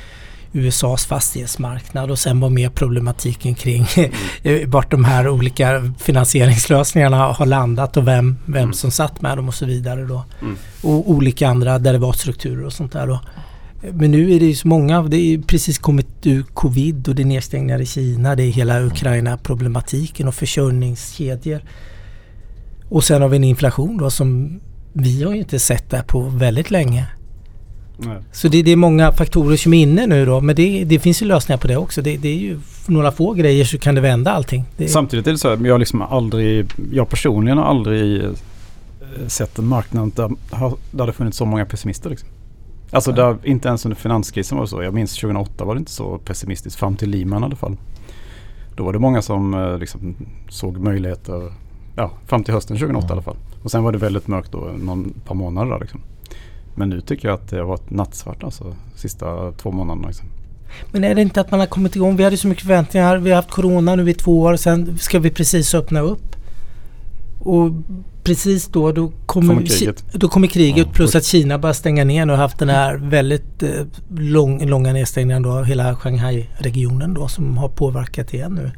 USAs 0.53 1.07
fastighetsmarknad 1.07 2.11
och 2.11 2.19
sen 2.19 2.41
var 2.41 2.51
mer 2.51 2.71
problematiken 2.71 3.55
kring 3.55 3.87
vart 4.67 4.91
de 4.91 5.05
här 5.05 5.29
olika 5.29 5.93
finansieringslösningarna 5.99 7.17
har 7.17 7.47
landat 7.47 7.97
och 7.97 8.07
vem, 8.07 8.37
vem 8.47 8.73
som 8.73 8.91
satt 8.91 9.23
med 9.23 9.39
dem 9.39 9.49
och 9.49 9.55
så 9.55 9.67
vidare 9.67 10.05
då. 10.05 10.25
Mm. 10.41 10.57
Och 10.83 11.11
olika 11.11 11.49
andra 11.49 11.79
derivatstrukturer 11.79 12.65
och 12.65 12.73
sånt 12.73 12.93
där 12.93 13.07
då. 13.07 13.21
Men 13.93 14.11
nu 14.11 14.35
är 14.35 14.41
det 14.41 14.47
ju 14.47 14.55
så 14.55 14.69
många, 14.69 15.03
det 15.03 15.17
är 15.17 15.39
precis 15.39 15.79
kommit 15.79 16.27
ur 16.27 16.43
covid 16.43 17.09
och 17.09 17.15
det 17.15 17.23
är 17.23 17.27
nedstängningar 17.27 17.81
i 17.81 17.87
Kina, 17.87 18.35
det 18.35 18.43
är 18.43 18.51
hela 18.51 18.81
Ukraina-problematiken 18.81 20.29
och 20.29 20.35
försörjningskedjor. 20.35 21.61
Och 22.89 23.05
sen 23.05 23.23
har 23.23 23.29
vi 23.29 23.37
en 23.37 23.45
inflation 23.45 23.97
då 23.97 24.11
som 24.11 24.61
vi 24.93 25.23
har 25.23 25.33
ju 25.33 25.39
inte 25.39 25.59
sett 25.59 25.91
där 25.91 26.03
på 26.03 26.21
väldigt 26.21 26.71
länge. 26.71 27.07
Nej. 27.99 28.19
Så 28.33 28.49
det, 28.49 28.63
det 28.63 28.71
är 28.71 28.77
många 28.77 29.13
faktorer 29.13 29.57
som 29.57 29.75
är 29.75 29.83
inne 29.83 30.07
nu 30.07 30.27
då. 30.27 30.41
Men 30.41 30.57
det, 30.57 30.85
det 30.85 30.99
finns 30.99 31.23
ju 31.23 31.27
lösningar 31.27 31.59
på 31.59 31.69
det 31.69 31.77
också. 31.77 32.03
Det, 32.03 32.17
det 32.17 32.29
är 32.29 32.39
ju 32.39 32.59
några 32.87 33.13
få 33.13 33.33
grejer 33.33 33.65
så 33.65 33.79
kan 33.79 33.95
det 33.95 34.01
vända 34.01 34.33
allting. 34.33 34.65
Samtidigt 34.89 35.27
är 35.27 35.33
det 35.33 35.39
så 35.39 35.49
att 35.49 35.67
jag 35.67 35.79
liksom 35.79 36.03
aldrig, 36.03 36.67
jag 36.93 37.09
personligen 37.09 37.59
har 37.59 37.65
aldrig 37.65 38.25
eh, 38.25 38.31
sett 39.27 39.59
en 39.59 39.67
marknad 39.67 40.13
där, 40.15 40.31
där 40.91 41.07
det 41.07 41.13
funnits 41.13 41.39
så 41.39 41.45
många 41.45 41.67
pessimister. 41.67 42.11
Liksom. 42.11 42.29
Alltså 42.91 43.13
där, 43.13 43.37
inte 43.43 43.69
ens 43.69 43.85
under 43.85 43.97
finanskrisen 43.97 44.59
var 44.59 44.65
det 44.65 44.69
så. 44.69 44.83
Jag 44.83 44.95
minns 44.95 45.15
2008 45.17 45.65
var 45.65 45.75
det 45.75 45.79
inte 45.79 45.91
så 45.91 46.19
pessimistiskt 46.19 46.79
fram 46.79 46.97
till 46.97 47.11
Lehman 47.11 47.43
i 47.43 47.45
alla 47.45 47.57
fall. 47.57 47.77
Då 48.77 48.85
var 48.85 48.93
det 48.93 48.99
många 48.99 49.23
som 49.23 49.55
eh, 49.55 49.79
liksom 49.79 50.17
såg 50.49 50.79
möjligheter 50.79 51.53
ja, 51.97 52.11
fram 52.27 52.45
till 52.45 52.55
hösten 52.55 52.77
2008 52.77 53.09
i 53.09 53.13
alla 53.13 53.23
fall. 53.23 53.37
Och 53.63 53.71
sen 53.71 53.83
var 53.83 53.93
det 53.93 53.99
väldigt 53.99 54.27
mörkt 54.27 54.53
då 54.53 54.59
någon 54.59 55.15
par 55.25 55.35
månader 55.35 55.71
där 55.71 55.81
liksom. 55.81 56.01
Men 56.75 56.89
nu 56.89 57.01
tycker 57.01 57.29
jag 57.29 57.35
att 57.35 57.51
det 57.51 57.57
har 57.57 57.65
varit 57.65 57.91
nattsvart 57.91 58.45
alltså 58.45 58.77
sista 58.95 59.53
två 59.53 59.71
månaderna. 59.71 60.07
Liksom. 60.07 60.27
Men 60.93 61.05
är 61.05 61.15
det 61.15 61.23
inte 61.23 61.41
att 61.41 61.51
man 61.51 61.61
har 61.61 61.67
kommit 61.67 61.97
igång? 61.97 62.17
Vi 62.17 62.25
hade 62.25 62.37
så 62.37 62.49
mycket 62.49 62.65
förväntningar. 62.65 63.17
Vi 63.17 63.31
har 63.31 63.37
haft 63.37 63.51
Corona 63.51 63.95
nu 63.95 64.11
i 64.11 64.15
två 64.15 64.41
år. 64.41 64.57
Sen 64.57 64.99
ska 64.99 65.19
vi 65.19 65.31
precis 65.31 65.75
öppna 65.75 66.01
upp. 66.01 66.37
Och 67.41 67.71
precis 68.27 68.69
då, 68.69 68.93
då 68.93 69.13
kommer, 69.27 69.49
Kommer 69.55 69.67
kriget. 69.67 70.05
Då 70.13 70.29
kommer 70.29 70.47
kriget 70.49 70.87
Ja. 70.87 70.93
plus 70.93 71.15
att 71.15 71.25
Kina 71.25 71.59
börjar 71.59 71.75
stänga 71.75 72.05
ner 72.05 72.27
nu 72.27 72.33
och 72.33 72.39
haft 72.39 72.59
den 72.59 72.69
här 72.69 72.97
väldigt 72.97 73.63
eh, 73.63 73.71
lång, 74.19 74.67
långa 74.69 74.93
nedstängningen 74.93 75.43
då. 75.43 75.63
Hela 75.63 75.97
Shanghai-regionen 75.97 77.15
då 77.15 77.29
som 77.29 77.57
har 77.59 77.69
påverkat 77.69 78.35
igen 78.35 78.53
nu. 78.55 78.71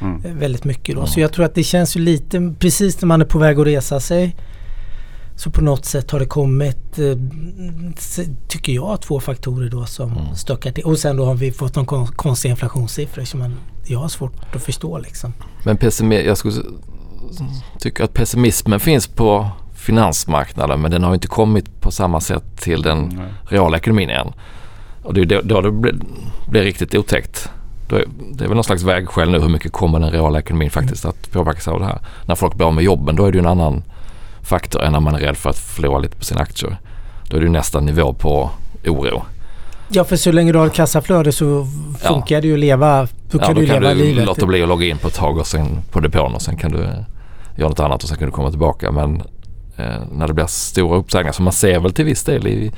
Mm. 0.00 0.24
eh, 0.24 0.32
väldigt 0.32 0.64
mycket 0.64 0.94
då. 0.94 1.02
Ja. 1.02 1.06
Så 1.06 1.20
jag 1.20 1.32
tror 1.32 1.44
att 1.44 1.54
det 1.54 1.62
känns 1.64 1.96
ju 1.96 2.00
lite 2.00 2.54
precis 2.58 3.00
när 3.00 3.06
man 3.06 3.20
är 3.20 3.24
på 3.24 3.38
väg 3.38 3.58
att 3.60 3.66
resa 3.66 4.00
sig. 4.00 4.36
Så 5.36 5.50
på 5.50 5.60
något 5.60 5.84
sätt 5.84 6.10
har 6.10 6.18
det 6.20 6.26
kommit, 6.26 6.98
eh, 6.98 7.16
tycker 8.48 8.72
jag, 8.72 9.00
två 9.02 9.20
faktorer 9.20 9.70
då 9.70 9.86
som 9.86 10.12
Mm. 10.12 10.34
stökar 10.34 10.72
till. 10.72 10.84
Och 10.84 10.98
sen 10.98 11.16
då 11.16 11.24
har 11.24 11.34
vi 11.34 11.52
fått 11.52 11.76
någon 11.76 11.86
kon- 11.86 12.06
konstiga 12.06 12.50
inflationssiffror 12.50 13.24
som 13.24 13.40
man, 13.40 13.54
jag 13.86 13.98
har 13.98 14.08
svårt 14.08 14.54
att 14.56 14.62
förstå 14.62 14.98
liksom. 14.98 15.32
Men 15.64 15.76
pessimi- 15.76 16.26
jag 16.26 16.38
skulle 16.38 16.54
tycka 17.78 18.04
att 18.04 18.14
pessimismen 18.14 18.80
finns 18.80 19.06
på 19.06 19.50
finansmarknaden 19.74 20.80
men 20.80 20.90
den 20.90 21.04
har 21.04 21.14
inte 21.14 21.28
kommit 21.28 21.80
på 21.80 21.90
samma 21.90 22.20
sätt 22.20 22.44
till 22.60 22.82
den 22.82 23.12
Nej. 23.16 23.26
reala 23.48 23.76
ekonomin 23.76 24.10
än. 24.10 24.32
Och 25.02 25.14
det 25.14 25.20
är 25.20 25.24
då, 25.24 25.40
då 25.44 25.60
det 25.60 25.70
blir, 25.70 25.94
blir 26.48 26.62
riktigt 26.62 26.94
otäckt. 26.94 27.50
Då 27.88 27.96
är, 27.96 28.04
det 28.32 28.44
är 28.44 28.48
väl 28.48 28.54
någon 28.54 28.64
slags 28.64 28.82
vägskäl 28.82 29.30
nu 29.30 29.40
hur 29.40 29.48
mycket 29.48 29.72
kommer 29.72 30.00
den 30.00 30.10
reala 30.10 30.38
ekonomin 30.38 30.70
faktiskt 30.70 31.04
att 31.04 31.32
påverkas 31.32 31.68
av 31.68 31.80
det 31.80 31.86
här. 31.86 31.98
När 32.26 32.34
folk 32.34 32.54
blir 32.54 32.66
av 32.66 32.74
med 32.74 32.84
jobben 32.84 33.16
då 33.16 33.24
är 33.24 33.32
det 33.32 33.38
ju 33.38 33.42
en 33.42 33.50
annan 33.50 33.82
faktor 34.42 34.82
än 34.82 34.92
när 34.92 35.00
man 35.00 35.14
är 35.14 35.18
rädd 35.18 35.36
för 35.36 35.50
att 35.50 35.58
förlora 35.58 35.98
lite 35.98 36.16
på 36.16 36.24
sina 36.24 36.40
aktier. 36.40 36.76
Då 37.30 37.36
är 37.36 37.40
det 37.40 37.46
ju 37.46 37.52
nästa 37.52 37.80
nivå 37.80 38.12
på 38.12 38.50
oro. 38.86 39.22
Ja, 39.88 40.04
för 40.04 40.16
så 40.16 40.32
länge 40.32 40.52
du 40.52 40.58
har 40.58 40.66
ett 40.66 40.74
kassaflöde 40.74 41.32
så 41.32 41.66
funkar 41.98 42.36
ja. 42.36 42.40
det 42.40 42.46
ju 42.46 42.54
att 42.54 42.60
leva. 42.60 43.08
Då 43.30 43.38
kan 43.38 43.48
ja, 43.48 43.54
du 43.60 43.66
kan 43.66 43.82
leva 43.82 43.94
du 43.94 44.00
livet. 44.00 44.26
låta 44.26 44.46
bli 44.46 44.62
att 44.62 44.68
logga 44.68 44.86
in 44.86 44.98
på 44.98 45.08
ett 45.08 45.14
tag 45.14 45.38
och 45.38 45.46
sen 45.46 45.82
på 45.90 46.00
depån 46.00 46.34
och 46.34 46.42
sen 46.42 46.56
kan 46.56 46.72
du 46.72 46.88
göra 47.58 47.68
något 47.68 47.80
annat 47.80 48.02
och 48.02 48.08
sen 48.08 48.18
kan 48.18 48.26
du 48.26 48.32
komma 48.32 48.50
tillbaka. 48.50 48.92
Men 48.92 49.22
eh, 49.76 50.02
när 50.12 50.26
det 50.26 50.34
blir 50.34 50.46
stora 50.46 50.96
uppsägningar 50.96 51.32
som 51.32 51.44
man 51.44 51.52
ser 51.52 51.80
väl 51.80 51.92
till 51.92 52.04
viss 52.04 52.24
del 52.24 52.46
i 52.46 52.72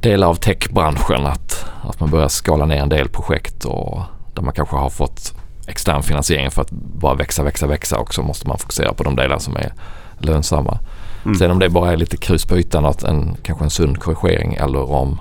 delar 0.00 0.28
av 0.28 0.34
techbranschen 0.34 1.26
att, 1.26 1.66
att 1.82 2.00
man 2.00 2.10
börjar 2.10 2.28
skala 2.28 2.66
ner 2.66 2.82
en 2.82 2.88
del 2.88 3.08
projekt 3.08 3.64
och 3.64 4.00
där 4.34 4.42
man 4.42 4.54
kanske 4.54 4.76
har 4.76 4.90
fått 4.90 5.34
extern 5.66 6.02
finansiering 6.02 6.50
för 6.50 6.62
att 6.62 6.70
bara 6.70 7.14
växa, 7.14 7.42
växa, 7.42 7.66
växa 7.66 7.98
och 7.98 8.14
så 8.14 8.22
måste 8.22 8.48
man 8.48 8.58
fokusera 8.58 8.92
på 8.92 9.02
de 9.02 9.16
delar 9.16 9.38
som 9.38 9.56
är 9.56 9.72
lönsamma. 10.18 10.78
Mm. 11.24 11.38
Sen 11.38 11.50
om 11.50 11.58
det 11.58 11.68
bara 11.68 11.92
är 11.92 11.96
lite 11.96 12.16
krus 12.16 12.46
på 12.46 12.58
ytan, 12.58 12.84
att 12.84 13.02
en, 13.02 13.36
kanske 13.42 13.64
en 13.64 13.70
sund 13.70 13.98
korrigering 13.98 14.54
eller 14.54 14.90
om, 14.90 15.20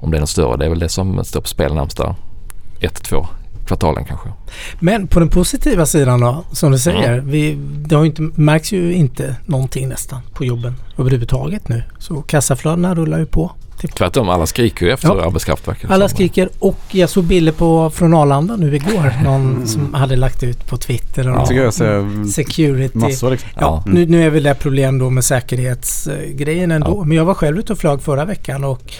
om 0.00 0.10
det 0.10 0.18
är 0.18 0.20
något 0.20 0.28
större. 0.28 0.56
Det 0.56 0.64
är 0.64 0.68
väl 0.68 0.78
det 0.78 0.88
som 0.88 1.24
står 1.24 1.40
på 1.40 1.48
spel 1.48 1.74
närmsta 1.74 2.16
ett, 2.80 3.02
två 3.02 3.26
kvartalen 3.72 4.04
kanske. 4.04 4.28
Men 4.80 5.06
på 5.06 5.18
den 5.20 5.28
positiva 5.28 5.86
sidan 5.86 6.20
då, 6.20 6.44
som 6.52 6.72
du 6.72 6.78
säger. 6.78 7.12
Mm. 7.12 7.30
Vi, 7.30 7.58
det 7.86 7.96
har 7.96 8.04
inte, 8.04 8.22
märks 8.22 8.72
ju 8.72 8.92
inte 8.92 9.36
någonting 9.46 9.88
nästan 9.88 10.20
på 10.32 10.44
jobben 10.44 10.74
överhuvudtaget 10.98 11.68
nu. 11.68 11.82
Så 11.98 12.22
kassaflödena 12.22 12.94
rullar 12.94 13.18
ju 13.18 13.26
på. 13.26 13.52
Tvärtom, 13.96 14.28
alla 14.28 14.46
skriker 14.46 14.86
ju 14.86 14.92
efter 14.92 15.08
ja. 15.08 15.26
arbetskraft. 15.26 15.68
Alla 15.88 16.08
skriker 16.08 16.48
och 16.58 16.80
jag 16.90 17.10
såg 17.10 17.24
bilder 17.24 17.52
på, 17.52 17.90
från 17.90 18.14
Arlanda 18.14 18.56
nu 18.56 18.76
igår. 18.76 19.22
Någon 19.24 19.54
mm. 19.54 19.66
som 19.66 19.94
hade 19.94 20.16
lagt 20.16 20.42
ut 20.42 20.66
på 20.66 20.76
Twitter. 20.76 21.30
Och 21.30 21.46
ja. 21.50 21.54
jag 21.54 21.74
ser 21.74 22.24
security. 22.28 22.98
Massor 22.98 23.30
liksom. 23.30 23.48
Ja, 23.60 23.82
mm. 23.86 23.98
nu, 23.98 24.06
nu 24.06 24.24
är 24.26 24.30
väl 24.30 24.42
det 24.42 24.54
problem 24.54 24.98
då 24.98 25.10
med 25.10 25.24
säkerhetsgrejen 25.24 26.70
ändå. 26.70 26.98
Ja. 27.00 27.04
Men 27.04 27.16
jag 27.16 27.24
var 27.24 27.34
själv 27.34 27.58
ute 27.58 27.72
och 27.72 27.78
flög 27.78 28.02
förra 28.02 28.24
veckan 28.24 28.64
och 28.64 28.92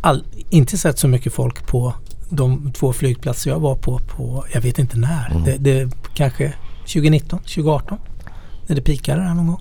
all, 0.00 0.24
inte 0.50 0.78
sett 0.78 0.98
så 0.98 1.08
mycket 1.08 1.32
folk 1.32 1.66
på 1.66 1.94
de 2.28 2.72
två 2.72 2.92
flygplatser 2.92 3.50
jag 3.50 3.60
var 3.60 3.74
på, 3.74 3.98
på 3.98 4.44
jag 4.52 4.60
vet 4.60 4.78
inte 4.78 4.98
när. 4.98 5.30
Mm. 5.30 5.44
Det, 5.44 5.56
det 5.58 5.90
kanske 6.14 6.52
2019, 6.80 7.38
2018. 7.38 7.98
När 8.66 8.76
det 8.76 8.82
pikade 8.82 9.22
där 9.22 9.34
någon 9.34 9.46
gång. 9.46 9.60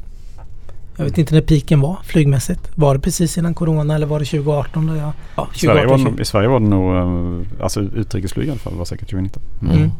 Jag 0.97 1.06
vet 1.06 1.17
inte 1.17 1.34
när 1.34 1.41
piken 1.41 1.82
var 1.82 1.97
flygmässigt. 2.03 2.71
Var 2.75 2.93
det 2.93 2.99
precis 2.99 3.38
innan 3.38 3.53
Corona 3.53 3.95
eller 3.95 4.08
var 4.08 4.19
det 4.19 4.25
2018? 4.25 4.88
Då 4.88 4.95
jag, 4.95 5.12
ja, 5.36 5.45
2018 5.45 5.99
Sverige 5.99 6.12
var, 6.12 6.21
I 6.21 6.25
Sverige 6.25 6.47
var 6.47 6.60
det 6.60 6.65
nog, 6.65 6.95
eh, 6.95 7.63
alltså 7.63 7.82
utrikesflyg 7.82 8.47
i 8.47 8.51
alla 8.51 8.60
fall, 8.60 8.73
var 8.73 8.86
säkert 8.86 9.10
2019. 9.10 9.43
Mm. 9.62 9.75
Mm. 9.75 9.91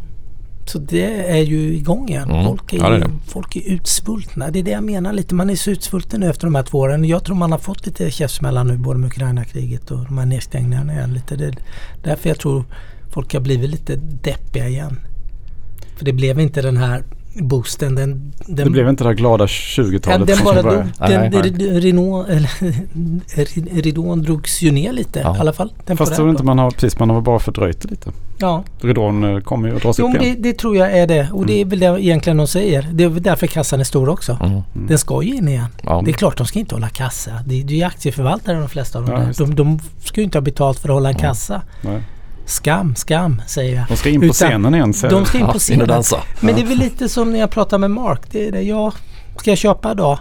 Så 0.70 0.80
det 0.80 1.32
är 1.32 1.44
ju 1.44 1.76
igång 1.76 2.10
igen. 2.10 2.30
Mm. 2.30 2.46
Folk, 2.46 2.74
är, 2.74 2.78
ja, 2.78 2.96
är 2.96 3.10
folk 3.26 3.56
är 3.56 3.62
utsvultna. 3.62 4.52
Det 4.52 4.60
är 4.60 4.64
det 4.64 4.72
jag 4.72 4.84
menar 4.84 5.14
lite. 5.14 5.36
Man 5.36 5.50
är 5.50 5.56
så 5.56 5.72
utsvulten 5.72 6.20
nu 6.20 6.30
efter 6.30 6.48
de 6.48 6.56
här 6.56 6.64
två 6.64 6.80
åren. 6.80 7.06
Jag 7.06 7.24
tror 7.24 7.36
man 7.36 7.52
har 7.52 7.60
fått 7.60 7.86
lite 7.86 8.12
käftsmällar 8.12 8.64
nu 8.64 8.78
både 8.78 9.00
med 9.00 9.08
Ukraina-kriget 9.08 9.92
och 9.92 10.06
de 10.06 10.18
här 10.18 10.26
nedstängningarna 10.26 10.94
igen. 10.94 11.14
Lite. 11.14 11.36
Det 11.36 11.46
är 11.46 11.56
därför 12.04 12.30
jag 12.30 12.40
tror 12.40 12.64
folk 13.10 13.34
har 13.34 13.42
blivit 13.42 13.70
lite 13.70 13.96
deppiga 13.96 14.68
igen. 14.68 15.00
För 15.96 16.06
det 16.06 16.14
blev 16.14 16.40
inte 16.40 16.62
den 16.62 16.78
här 16.78 17.04
boosten. 17.42 17.96
Den, 17.96 18.34
den, 18.46 18.66
det 18.66 18.72
blev 18.72 18.90
inte 18.90 19.04
det 19.04 19.08
här 19.08 19.16
glada 19.16 19.46
20-talet 19.46 20.30
ja, 20.30 20.36
den 20.36 20.46
bara 20.46 20.62
dog, 20.62 20.86
den, 21.00 21.32
den, 21.32 21.82
Renault, 21.82 22.30
eller, 22.30 23.82
ridån 23.82 24.22
drogs 24.22 24.62
ju 24.62 24.72
ner 24.72 24.92
lite 24.92 25.20
ja. 25.20 25.38
i 25.38 25.40
alla 25.40 25.54
fall. 25.54 25.74
Fast 25.98 26.16
tror 26.16 26.30
inte 26.30 26.44
man 26.44 26.60
har, 26.60 26.72
precis, 26.72 27.00
man 27.00 27.10
har 27.10 27.22
bara 27.22 27.40
fördröjt 27.40 27.82
det 27.82 27.90
lite. 27.90 28.12
Ja. 28.40 28.64
Ridån 28.82 29.24
eh, 29.24 29.40
kommer 29.40 29.70
ju 29.70 29.76
att 29.76 29.82
dras 29.82 30.00
jo, 30.00 30.10
upp 30.10 30.22
igen. 30.22 30.36
Det, 30.40 30.50
det, 30.50 30.58
tror 30.58 30.78
jag 30.78 30.98
är 30.98 31.08
det. 31.08 31.30
Och 31.32 31.44
mm. 31.44 31.48
det 31.48 31.62
är 31.62 31.66
väl 31.66 31.80
det 31.80 31.86
egentligen 31.86 32.38
de 32.38 32.48
säger. 32.48 32.88
Det 32.92 33.04
är 33.04 33.10
därför 33.10 33.48
kassan 33.48 33.80
är 33.80 33.84
stor 33.84 34.10
också. 34.10 34.38
Mm. 34.42 34.52
Mm. 34.52 34.88
Den 34.88 34.98
ska 34.98 35.24
ju 35.24 35.36
in 35.36 35.48
igen. 35.48 35.68
Ja. 35.84 36.02
Det 36.06 36.12
är 36.12 36.14
klart 36.14 36.38
de 36.38 36.48
ska 36.48 36.60
inte 36.60 36.76
hålla 36.76 36.90
kassa. 36.90 37.32
Det, 37.46 37.64
det 37.64 37.74
är 37.74 37.78
ju 37.78 37.84
aktieförvaltare 37.84 38.60
de 38.60 38.70
flesta 38.70 39.00
av 39.00 39.06
dem. 39.06 39.34
Ja, 39.38 39.46
de, 39.46 39.56
de, 39.56 39.80
ska 40.04 40.22
ju 40.22 40.26
inte 40.26 40.38
ha 40.38 40.42
betalt 40.44 40.80
för 40.80 40.90
att 40.90 40.94
hålla 40.94 41.10
en 41.10 41.16
kassa. 41.16 41.62
Nej. 41.82 42.02
Skam, 42.48 42.96
skam 42.96 43.42
säger 43.48 43.76
jag. 43.76 43.86
De 43.88 43.98
ska 43.98 44.10
in 44.10 44.20
på 44.20 44.26
Utan, 44.26 44.34
scenen 44.34 44.76
igen. 44.76 44.94
Så 44.94 45.08
de 45.08 45.26
ska 45.26 45.38
in 45.38 45.46
på 45.46 45.60
scenen. 45.60 45.88
dansa. 45.88 46.24
Men 46.40 46.56
det 46.56 46.62
är 46.62 46.66
väl 46.66 46.78
lite 46.78 47.10
som 47.10 47.32
när 47.32 47.40
jag 47.40 47.52
pratar 47.52 47.78
med 47.78 47.92
Mark. 47.92 48.22
Det 48.32 48.48
är 48.48 48.52
det. 48.52 48.62
Ja, 48.62 48.94
ska 49.38 49.52
jag 49.52 49.58
köpa 49.58 49.92
idag? 49.92 50.20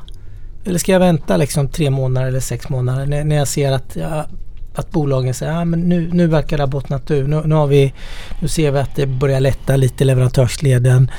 Eller 0.65 0.79
ska 0.79 0.93
jag 0.93 1.01
vänta 1.01 1.37
liksom 1.37 1.69
tre 1.69 1.91
månader 1.91 2.29
eller 2.29 2.41
sex 2.41 2.69
månader 2.69 3.07
när, 3.07 3.25
när 3.25 3.37
jag 3.37 3.49
ser 3.49 3.73
att, 3.73 3.97
ja, 3.97 4.27
att 4.75 4.91
bolagen 4.91 5.35
säger 5.35 5.53
att 5.53 5.59
ah, 5.59 5.65
nu, 5.65 6.11
nu 6.13 6.27
verkar 6.27 6.57
det 6.57 6.63
ha 6.63 6.69
bottnat 6.69 7.11
ur. 7.11 7.27
Nu, 7.27 7.43
nu, 7.45 7.55
har 7.55 7.67
vi, 7.67 7.93
nu 8.41 8.49
ser 8.49 8.71
vi 8.71 8.79
att 8.79 8.97
det 8.97 9.07
börjar 9.07 9.41
lätta 9.41 9.77
lite 9.77 10.05
i 10.05 10.07
leverantörsleden. 10.07 11.11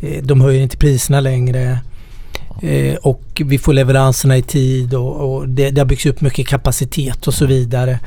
Eh, 0.00 0.22
de 0.22 0.40
höjer 0.40 0.62
inte 0.62 0.76
priserna 0.76 1.20
längre. 1.20 1.78
Eh, 2.62 2.94
och 2.94 3.42
vi 3.44 3.58
får 3.58 3.72
leveranserna 3.72 4.36
i 4.36 4.42
tid 4.42 4.94
och, 4.94 5.34
och 5.34 5.48
det, 5.48 5.70
det 5.70 5.80
har 5.80 5.86
byggts 5.86 6.06
upp 6.06 6.20
mycket 6.20 6.48
kapacitet 6.48 7.26
och 7.26 7.34
så 7.34 7.46
vidare. 7.46 7.98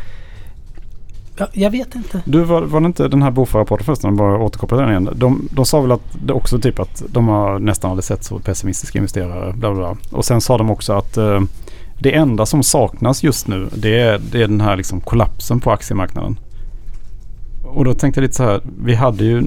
Jag, 1.38 1.48
jag 1.54 1.72
vet 1.72 1.96
inte. 1.96 2.22
Du, 2.26 2.44
var, 2.44 2.62
var 2.62 2.82
det 2.82 2.86
inte 2.86 3.08
den 3.08 3.22
här 3.22 3.32
Bofa-rapporten 3.32 3.86
förresten, 3.86 4.16
bara 4.16 4.38
återkoppla 4.40 4.78
den 4.78 4.90
igen. 4.90 5.10
De, 5.16 5.50
de 5.52 5.66
sa 5.66 5.82
väl 5.82 5.92
att 5.92 6.18
det 6.26 6.34
också 6.34 6.60
typ 6.60 6.80
att 6.80 7.04
de 7.10 7.28
har 7.28 7.60
nästan 7.60 7.92
aldrig 7.92 8.04
sett 8.04 8.24
så 8.24 8.40
pessimistiska 8.40 9.00
investerare. 9.00 9.54
Bla 9.54 9.74
bla 9.74 9.80
bla. 9.80 10.18
Och 10.18 10.26
sen 10.26 10.42
sa 10.42 10.58
de 10.58 10.70
också 10.70 10.94
att 10.94 11.18
eh, 11.18 11.42
det 12.00 12.16
enda 12.16 12.46
som 12.46 12.64
saknas 12.64 13.24
just 13.24 13.48
nu 13.48 13.70
det 13.76 14.00
är, 14.00 14.22
det 14.32 14.44
är 14.44 14.48
den 14.48 14.62
här 14.62 14.78
liksom 14.78 15.02
kollapsen 15.02 15.60
på 15.60 15.72
aktiemarknaden. 15.72 16.40
Och 17.64 17.86
då 17.86 17.94
tänkte 17.94 18.20
jag 18.20 18.24
lite 18.24 18.36
så 18.36 18.44
här. 18.44 18.62
Vi 18.84 18.96
hade 18.96 19.24
ju 19.24 19.44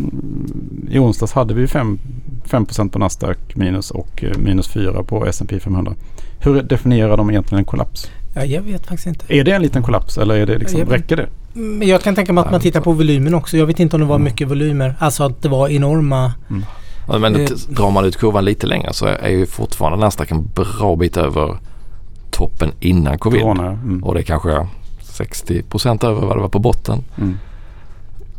i 0.91 0.99
onsdags 0.99 1.33
hade 1.33 1.55
vi 1.55 1.67
5, 1.67 1.99
5 2.45 2.67
på 2.89 2.99
Nasdaq 2.99 3.39
minus 3.55 3.91
och 3.91 4.25
eh, 4.25 4.39
minus 4.39 4.69
4 4.69 5.03
på 5.03 5.27
S&P 5.27 5.61
500. 5.61 5.95
Hur 6.41 6.63
definierar 6.63 7.17
de 7.17 7.31
egentligen 7.31 7.59
en 7.59 7.65
kollaps? 7.65 8.11
Ja, 8.35 8.45
jag 8.45 8.63
vet 8.63 8.87
faktiskt 8.87 9.07
inte. 9.07 9.25
Är 9.29 9.45
det 9.45 9.53
en 9.53 9.63
liten 9.63 9.83
kollaps 9.83 10.19
eller 10.19 10.35
är 10.35 10.47
det 10.47 10.59
liksom, 10.59 10.81
jag, 10.81 10.93
räcker 10.93 11.17
det? 11.17 11.29
Men 11.53 11.89
jag 11.89 12.03
kan 12.03 12.15
tänka 12.15 12.33
mig 12.33 12.45
att 12.45 12.51
man 12.51 12.61
tittar 12.61 12.81
på 12.81 12.93
volymen 12.93 13.35
också. 13.35 13.57
Jag 13.57 13.67
vet 13.67 13.81
inte 13.81 13.97
om 13.97 14.01
det 14.01 14.07
var 14.07 14.17
mm. 14.17 14.25
mycket 14.25 14.49
volymer. 14.49 14.95
Alltså 14.99 15.25
att 15.25 15.43
det 15.43 15.49
var 15.49 15.69
enorma 15.69 16.33
mm. 16.51 16.65
Ja, 17.09 17.19
men 17.19 17.37
eh, 17.37 17.49
drar 17.69 17.91
man 17.91 18.05
ut 18.05 18.17
kurvan 18.17 18.45
lite 18.45 18.67
längre 18.67 18.93
så 18.93 19.07
är 19.07 19.29
ju 19.29 19.47
fortfarande 19.47 19.99
Nasdaq 19.99 20.31
en 20.31 20.47
bra 20.55 20.97
bit 20.97 21.17
över 21.17 21.59
toppen 22.31 22.73
innan 22.81 23.19
covid. 23.19 23.43
Mm. 23.43 24.05
Och 24.05 24.15
det 24.15 24.21
är 24.21 24.25
kanske 24.25 24.67
60% 25.03 26.07
över 26.07 26.27
vad 26.27 26.37
det 26.37 26.41
var 26.41 26.49
på 26.49 26.59
botten. 26.59 27.05
Mm. 27.19 27.39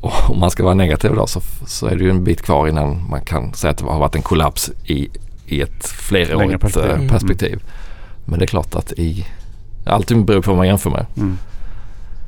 Och 0.02 0.30
om 0.30 0.39
man 0.39 0.52
ska 0.52 0.63
vara 0.63 0.73
negativ 0.73 1.15
då 1.15 1.28
så, 1.28 1.41
så 1.67 1.88
är 1.88 1.95
det 1.95 2.04
ju 2.04 2.10
en 2.10 2.23
bit 2.23 2.41
kvar 2.41 2.67
innan 2.67 3.10
man 3.10 3.21
kan 3.21 3.54
säga 3.54 3.71
att 3.71 3.78
det 3.78 3.86
har 3.86 3.99
varit 3.99 4.15
en 4.15 4.21
kollaps 4.21 4.71
i, 4.86 5.10
i 5.45 5.62
ett 5.62 5.88
flerårigt 5.88 6.62
perspektiv. 6.62 7.10
perspektiv. 7.10 7.54
Mm. 7.54 7.65
Men 8.25 8.39
det 8.39 8.45
är 8.45 8.47
klart 8.47 8.75
att 8.75 8.91
i 8.91 9.25
Allting 9.89 10.25
beror 10.25 10.41
på 10.41 10.52
vad 10.52 10.58
man 10.58 10.67
jämför 10.67 10.89
med. 10.89 11.06
Mm. 11.17 11.38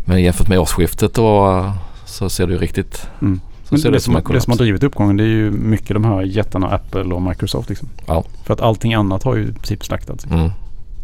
Men 0.06 0.24
jämfört 0.24 0.48
med 0.48 0.60
årsskiftet 0.60 1.14
då 1.14 1.72
så 2.06 2.30
ser 2.30 2.48
det 2.48 2.54
ju 2.54 2.60
riktigt 2.60 3.08
mm. 3.22 3.40
Så 3.64 3.78
ser 3.78 3.92
det, 3.92 3.98
det, 3.98 4.02
som, 4.02 4.14
som 4.14 4.34
det 4.34 4.42
som 4.42 4.52
har 4.52 4.58
drivit 4.58 4.84
uppgången 4.84 5.18
det 5.18 5.24
är 5.24 5.28
ju 5.28 5.52
mycket 5.52 5.90
de 5.90 6.04
här 6.04 6.22
jättarna 6.22 6.70
Apple 6.70 7.04
och 7.04 7.22
Microsoft. 7.22 7.70
Liksom. 7.70 7.88
Ja. 8.06 8.24
För 8.44 8.54
att 8.54 8.62
allting 8.62 8.94
annat 8.94 9.24
har 9.24 9.36
ju 9.36 9.44
i 9.44 9.54
princip 9.54 9.86
slaktats. 9.86 10.26
Mm. 10.26 10.50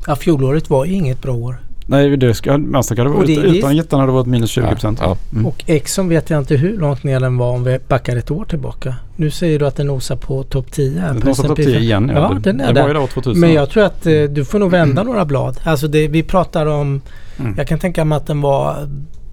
Ja, 0.08 0.16
fjolåret 0.16 0.70
var 0.70 0.86
inget 0.86 1.22
bra 1.22 1.34
år. 1.34 1.58
Nej, 1.90 2.18
det 2.18 2.34
ska, 2.34 2.58
Nasdaq 2.58 2.98
hade 2.98 3.10
varit, 3.10 3.38
utan 3.38 3.76
jättarna 3.76 4.04
hade 4.04 4.12
det 4.12 4.16
varit 4.16 4.28
minus 4.28 4.50
20 4.50 4.68
procent. 4.68 5.00
Ja, 5.02 5.08
ja. 5.08 5.18
mm. 5.34 5.46
Och 5.46 5.64
Exxon 5.68 6.10
vet 6.10 6.30
jag 6.30 6.40
inte 6.40 6.56
hur 6.56 6.78
långt 6.78 7.04
ner 7.04 7.20
den 7.20 7.38
var 7.38 7.52
om 7.52 7.64
vi 7.64 7.80
backar 7.88 8.16
ett 8.16 8.32
år 8.32 8.46
tillbaka. 8.46 8.96
Nu 9.16 9.32
säger 9.32 9.60
du 9.60 9.68
att 9.68 9.76
den 9.76 9.88
nosar 9.88 10.16
på 10.16 10.44
topp 10.44 10.72
10. 10.72 11.02
Den 11.02 11.16
nosar 11.16 11.44
på 11.44 11.48
topp 11.48 11.58
10 11.58 11.80
igen. 11.80 12.12
Ja, 12.16 12.34
ja 12.34 12.40
den 12.40 12.62
är 12.62 12.74
det. 12.74 12.82
Var 12.82 13.02
ju 13.02 13.08
2000. 13.08 13.40
Men 13.40 13.54
jag 13.54 13.70
tror 13.70 13.84
att 13.84 14.06
eh, 14.06 14.24
du 14.24 14.46
får 14.46 14.60
nog 14.60 14.72
vända 14.72 15.02
mm. 15.02 15.14
några 15.14 15.26
blad. 15.26 15.60
Alltså 15.64 15.88
det, 15.88 16.08
vi 16.08 16.24
pratar 16.24 16.66
om, 16.66 17.02
mm. 17.40 17.54
jag 17.58 17.68
kan 17.68 17.80
tänka 17.80 18.06
mig 18.06 18.16
att 18.16 18.28
den 18.28 18.42
var 18.42 18.90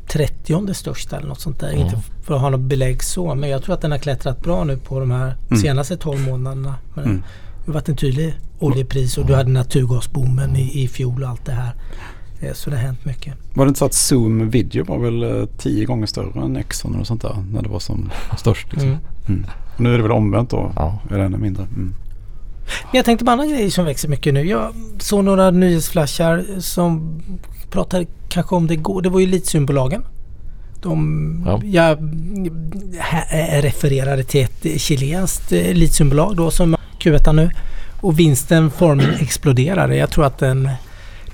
30 0.08 0.74
största 0.74 1.16
eller 1.16 1.28
något 1.28 1.40
sånt 1.40 1.60
där. 1.60 1.72
Inte 1.72 2.00
för 2.22 2.34
att 2.34 2.40
ha 2.40 2.50
något 2.50 2.60
belägg 2.60 3.02
så. 3.02 3.34
Men 3.34 3.50
jag 3.50 3.62
tror 3.62 3.74
att 3.74 3.80
den 3.80 3.90
har 3.90 3.98
klättrat 3.98 4.42
bra 4.42 4.64
nu 4.64 4.76
på 4.76 5.00
de 5.00 5.10
här 5.10 5.36
mm. 5.50 5.62
senaste 5.62 5.96
12 5.96 6.20
månaderna. 6.20 6.74
Men 6.94 7.04
mm. 7.04 7.22
Det 7.64 7.70
har 7.70 7.74
varit 7.74 7.88
en 7.88 7.96
tydlig 7.96 8.34
oljepris 8.58 9.18
och 9.18 9.26
du 9.26 9.34
hade 9.34 9.50
naturgasboomen 9.50 10.56
i, 10.56 10.82
i 10.84 10.88
fjol 10.88 11.22
och 11.22 11.28
allt 11.28 11.44
det 11.44 11.52
här. 11.52 11.72
Eh, 12.44 12.52
så 12.52 12.70
det 12.70 12.76
har 12.76 12.82
hänt 12.82 13.04
mycket. 13.04 13.34
Var 13.54 13.64
det 13.64 13.68
inte 13.68 13.78
så 13.78 13.84
att 13.84 13.94
Zoom 13.94 14.50
video 14.50 14.84
var 14.84 14.98
väl 14.98 15.22
eh, 15.22 15.46
tio 15.58 15.84
gånger 15.84 16.06
större 16.06 16.44
än 16.44 16.56
Exxon 16.56 17.00
och 17.00 17.06
sånt 17.06 17.22
där 17.22 17.44
när 17.52 17.62
det 17.62 17.68
var 17.68 17.78
som 17.78 18.10
störst? 18.38 18.72
Liksom. 18.72 18.88
Mm. 18.88 19.00
Mm. 19.28 19.44
Och 19.74 19.80
nu 19.80 19.94
är 19.94 19.96
det 19.96 20.02
väl 20.02 20.12
omvänt 20.12 20.50
då? 20.50 20.72
Ja. 20.76 21.00
Är 21.10 21.18
det 21.18 21.24
ännu 21.24 21.38
mindre? 21.38 21.62
Mm. 21.62 21.94
Jag 22.92 23.04
tänkte 23.04 23.24
på 23.24 23.30
andra 23.30 23.46
grejer 23.46 23.70
som 23.70 23.84
växer 23.84 24.08
mycket 24.08 24.34
nu. 24.34 24.48
Jag 24.48 24.72
såg 24.98 25.24
några 25.24 25.50
nyhetsflashar 25.50 26.44
som 26.58 27.20
pratade 27.70 28.06
kanske 28.28 28.54
om 28.54 28.66
det 28.66 28.74
igår. 28.74 29.02
Det 29.02 29.08
var 29.08 29.20
ju 29.20 29.26
litiumbolagen. 29.26 30.04
De, 30.82 31.42
ja. 31.46 31.60
Jag 31.64 31.98
refererade 33.64 34.24
till 34.24 34.44
ett 34.44 34.80
chilenskt 34.80 35.52
eh, 35.52 35.72
litiumbolag 35.74 36.36
då 36.36 36.50
som 36.50 36.76
Q1 37.00 37.32
nu. 37.32 37.50
Och 38.00 38.18
vinsten 38.18 38.70
formen 38.70 39.14
exploderade. 39.20 39.96
Jag 39.96 40.10
tror 40.10 40.24
att 40.24 40.38
den 40.38 40.70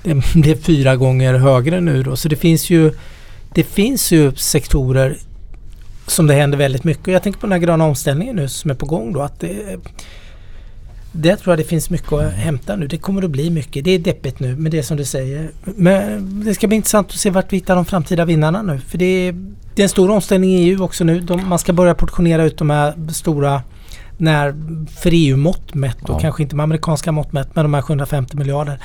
den 0.03 0.21
blev 0.33 0.55
fyra 0.55 0.95
gånger 0.95 1.33
högre 1.33 1.81
nu 1.81 2.03
då. 2.03 2.15
Så 2.15 2.27
det 2.29 2.35
finns 2.35 2.69
ju, 2.69 2.91
det 3.53 3.63
finns 3.63 4.11
ju 4.11 4.35
sektorer 4.35 5.17
som 6.07 6.27
det 6.27 6.33
händer 6.33 6.57
väldigt 6.57 6.83
mycket. 6.83 7.07
Jag 7.07 7.23
tänker 7.23 7.39
på 7.39 7.45
den 7.45 7.51
här 7.51 7.59
gröna 7.59 7.85
omställningen 7.85 8.35
nu 8.35 8.47
som 8.47 8.71
är 8.71 8.75
på 8.75 8.85
gång 8.85 9.13
då. 9.13 9.21
Att 9.21 9.39
det, 9.39 9.79
det 11.11 11.35
tror 11.35 11.51
jag 11.51 11.59
det 11.59 11.69
finns 11.69 11.89
mycket 11.89 12.13
att 12.13 12.33
hämta 12.33 12.75
nu. 12.75 12.87
Det 12.87 12.97
kommer 12.97 13.21
att 13.23 13.31
bli 13.31 13.49
mycket. 13.49 13.83
Det 13.83 13.91
är 13.91 13.99
deppigt 13.99 14.39
nu, 14.39 14.55
men 14.55 14.71
det 14.71 14.83
som 14.83 14.97
du 14.97 15.05
säger. 15.05 15.51
Men 15.63 16.43
det 16.45 16.55
ska 16.55 16.67
bli 16.67 16.75
intressant 16.75 17.07
att 17.07 17.15
se 17.15 17.29
vart 17.29 17.53
vi 17.53 17.57
hittar 17.57 17.75
de 17.75 17.85
framtida 17.85 18.25
vinnarna 18.25 18.61
nu. 18.61 18.79
För 18.87 18.97
det 18.97 19.05
är, 19.05 19.33
det 19.75 19.81
är 19.81 19.83
en 19.83 19.89
stor 19.89 20.09
omställning 20.09 20.49
i 20.49 20.69
EU 20.69 20.83
också 20.83 21.03
nu. 21.03 21.19
De, 21.19 21.49
man 21.49 21.59
ska 21.59 21.73
börja 21.73 21.95
portionera 21.95 22.43
ut 22.43 22.57
de 22.57 22.69
här 22.69 22.93
stora 23.13 23.61
när 24.17 24.55
för 25.01 25.09
EU-mått 25.13 25.73
mätt 25.73 26.01
och 26.01 26.09
Ja. 26.15 26.19
kanske 26.19 26.43
inte 26.43 26.55
med 26.55 26.63
amerikanska 26.63 27.11
mått 27.11 27.33
mätt 27.33 27.55
med 27.55 27.65
de 27.65 27.73
här 27.73 27.81
750 27.81 28.37
miljarder 28.37 28.79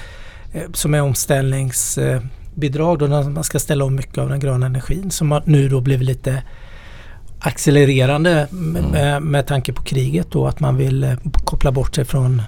som 0.75 0.95
är 0.95 1.03
omställningsbidrag 1.03 2.99
då 2.99 3.09
man 3.09 3.45
ska 3.45 3.59
ställa 3.59 3.85
om 3.85 3.95
mycket 3.95 4.19
av 4.19 4.29
den 4.29 4.41
gröna 4.41 4.67
energin 4.67 5.11
som 5.11 5.41
nu 5.45 5.69
då 5.69 5.81
blivit 5.81 6.07
lite 6.07 6.43
accelererande 7.41 8.49
med, 8.51 8.81
Mm. 8.85 8.91
med, 8.93 9.23
med 9.23 9.47
tanke 9.47 9.73
på 9.73 9.83
kriget 9.83 10.27
då 10.31 10.47
att 10.47 10.61
man 10.61 10.77
vill 10.77 11.05
eh, 11.05 11.13
koppla 11.45 11.73
bort 11.73 11.95
sig 11.95 12.05
från 12.05 12.43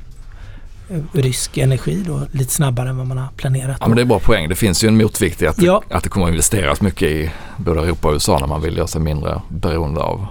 eh, 0.91 0.97
rysk 1.13 1.59
energi 1.59 2.05
då 2.07 2.21
lite 2.33 2.53
snabbare 2.53 2.89
än 2.89 2.97
vad 2.97 3.07
man 3.07 3.19
har 3.19 3.29
planerat. 3.37 3.77
Ja, 3.81 3.87
men 3.89 3.97
det 3.97 4.03
är 4.03 4.07
bra 4.07 4.19
poäng. 4.19 4.49
Det 4.49 4.55
finns 4.55 4.85
ju 4.85 4.89
en 4.89 4.97
motvikt 4.97 5.43
i 5.43 5.47
att, 5.47 5.63
Ja. 5.63 5.83
att 5.91 6.03
det 6.03 6.09
kommer 6.09 6.27
att 6.27 6.31
investeras 6.31 6.81
mycket 6.81 7.03
i 7.11 7.31
både 7.57 7.81
Europa 7.81 8.09
och 8.09 8.13
USA 8.15 8.39
när 8.39 8.47
man 8.47 8.63
vill 8.63 8.77
göra 8.77 8.87
sig 8.87 9.01
mindre 9.01 9.41
beroende 9.49 10.01
av, 10.01 10.27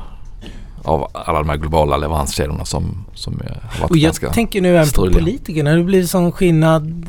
av 0.83 1.11
alla 1.13 1.39
de 1.39 1.49
här 1.49 1.57
globala 1.57 1.97
leveranskedjorna 1.97 2.65
som, 2.65 3.05
som 3.13 3.33
eh, 3.41 3.47
har 3.61 3.79
varit 3.81 3.91
Och 3.91 3.97
jag 3.97 4.03
ganska... 4.03 4.29
tänker 4.33 4.61
nu 4.61 4.77
även 4.77 4.89
på 4.89 5.09
politikerna. 5.11 5.71
Det 5.75 5.83
blir 5.83 6.03
sån 6.03 6.31
skillnad 6.31 7.05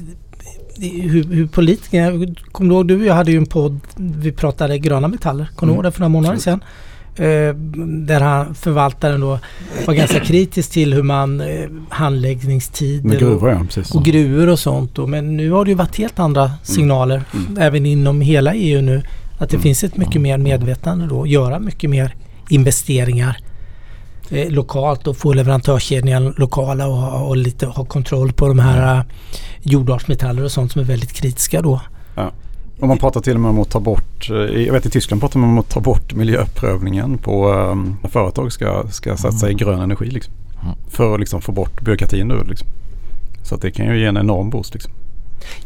hur, 0.81 1.25
hur 1.25 1.47
politikerna... 1.47 2.35
Kommer 2.53 2.71
du 2.71 2.75
ihåg, 2.75 2.89
du 2.89 2.97
och 3.01 3.07
jag 3.07 3.15
hade 3.15 3.31
ju 3.31 3.37
en 3.39 3.47
podd, 3.47 3.81
vi 3.97 4.33
pratade 4.33 4.79
gröna 4.79 5.09
metaller. 5.09 5.49
Kommer 5.57 5.73
du 5.73 5.77
ihåg 5.77 5.85
det 5.85 5.91
för 5.93 6.01
några 6.01 6.09
månader 6.09 6.39
sedan? 6.39 6.61
Eh, 7.17 7.55
där 8.07 8.21
han, 8.21 8.55
förvaltaren 8.55 9.21
då 9.21 9.39
var 9.87 9.95
ganska 9.95 10.21
kritisk 10.21 10.71
till 10.71 10.95
hur 10.95 11.03
man 11.03 11.41
eh, 11.41 11.69
handläggningstider 11.89 13.09
Med 13.09 13.15
och, 13.17 13.21
gruvor 13.21 13.51
ja, 13.51 13.83
och 13.95 14.05
gruvor 14.05 14.49
och 14.49 14.59
sånt. 14.59 14.95
Då. 14.95 15.07
Men 15.07 15.37
nu 15.37 15.51
har 15.51 15.65
det 15.65 15.71
ju 15.71 15.75
varit 15.75 15.97
helt 15.97 16.19
andra 16.19 16.51
signaler 16.63 17.23
Mm. 17.35 17.59
även 17.63 17.87
inom 17.87 18.21
hela 18.21 18.55
EU 18.55 18.81
nu. 18.81 19.03
Att 19.39 19.51
det 19.51 19.57
Mm. 19.57 19.63
finns 19.63 19.85
ett 19.85 19.97
mycket 19.97 20.21
mer 20.21 20.39
medvetande 20.39 21.07
då. 21.07 21.27
Göra 21.27 21.59
mycket 21.59 21.91
mer 21.91 22.15
investeringar 22.49 23.37
eh, 24.31 24.51
lokalt 24.51 25.07
och 25.07 25.17
få 25.17 25.33
leverantörskedjan 25.33 26.35
lokala 26.37 26.87
och, 26.87 27.29
och 27.29 27.37
lite 27.37 27.67
ha 27.67 27.85
kontroll 27.85 28.33
på 28.33 28.49
de 28.49 28.59
här 28.59 28.97
eh, 28.99 29.05
jordartsmetaller 29.63 30.45
och 30.45 30.53
sånt 30.53 30.73
som 30.73 30.81
är 30.81 30.87
väldigt 30.87 31.13
kritiska 31.13 31.63
då. 31.63 31.81
Och 32.81 32.89
man 32.89 32.99
pratar 32.99 33.21
till 33.21 33.35
och 33.35 33.41
med 33.41 33.49
om 33.51 33.61
att 33.61 33.71
ta 33.71 33.81
bort, 33.81 34.31
eh, 34.31 34.37
jag 34.37 34.73
vet 34.73 34.87
i 34.87 34.91
Tyskland 34.91 35.21
pratar 35.23 35.41
man 35.41 35.51
om 35.51 35.59
att 35.59 35.69
ta 35.69 35.81
bort 35.81 36.15
miljöprövningen 36.15 37.19
på 37.19 37.53
um, 37.53 37.97
när 38.03 38.11
företag 38.11 38.53
ska, 38.53 38.85
ska 38.91 39.17
satsa 39.17 39.51
i 39.51 39.55
grön 39.55 39.81
energi. 39.81 40.11
Liksom. 40.11 40.35
Mm. 40.63 40.75
För 40.91 41.15
att 41.15 41.21
liksom 41.21 41.41
få 41.41 41.53
bort 41.53 41.81
byråkratin 41.83 42.29
nu. 42.29 42.45
Liksom. 42.49 42.69
Så 43.43 43.55
att 43.55 43.63
det 43.63 43.71
kan 43.71 43.87
ju 43.87 43.99
ge 44.01 44.07
en 44.07 44.17
enorm 44.17 44.51
boost. 44.51 44.75
Liksom. 44.75 44.93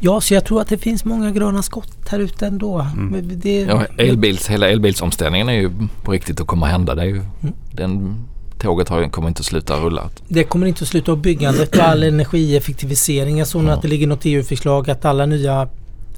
Ja, 0.00 0.20
så 0.20 0.34
jag 0.34 0.44
tror 0.44 0.60
att 0.60 0.68
det 0.68 0.78
finns 0.78 1.04
många 1.04 1.30
gröna 1.30 1.62
skott 1.62 2.08
här 2.08 2.18
ute 2.18 2.46
ändå. 2.46 2.80
Mm. 2.80 3.30
Det, 3.34 3.60
Ja, 3.60 3.84
elbils, 3.98 4.48
hela 4.48 4.68
elbilsomställningen 4.68 5.48
är 5.48 5.52
ju 5.52 5.70
på 6.02 6.12
riktigt 6.12 6.40
att 6.40 6.46
komma 6.46 6.66
hända. 6.66 6.94
Det 6.94 7.02
är 7.02 7.06
ju, 7.06 7.16
Mm. 7.40 7.54
den, 7.72 8.16
tåget 8.62 8.88
har, 8.88 9.08
kommer 9.08 9.28
inte 9.28 9.40
att 9.40 9.46
sluta 9.46 9.76
rulla. 9.76 10.10
det 10.28 10.44
kommer 10.44 10.66
inte 10.66 10.82
att 10.84 10.88
sluta 10.88 11.12
av 11.12 11.18
byggandet 11.18 11.74
och 11.76 11.82
all 11.82 12.02
energieffektivisering. 12.02 13.38
Jag 13.38 13.48
såg 13.48 13.64
Ja. 13.64 13.72
att 13.72 13.82
det 13.82 13.88
ligger 13.88 14.06
något 14.06 14.20
EU-förslag 14.24 14.90
att 14.90 15.04
alla 15.04 15.26
nya 15.26 15.68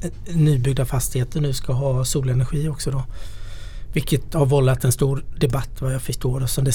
eh, 0.03 0.37
nybyggda 0.37 0.85
fastigheter 0.85 1.41
nu 1.41 1.53
ska 1.53 1.73
ha 1.73 2.05
solenergi 2.05 2.69
också 2.69 2.91
då. 2.91 3.03
Vilket 3.93 4.35
har 4.35 4.47
vållat 4.47 4.85
en 4.85 4.93
stor 4.93 5.25
debatt 5.41 5.71
vad 5.81 5.95
jag 5.95 6.03
förstår. 6.03 6.43
Och 6.43 6.51
så 6.51 6.61
det, 6.61 6.73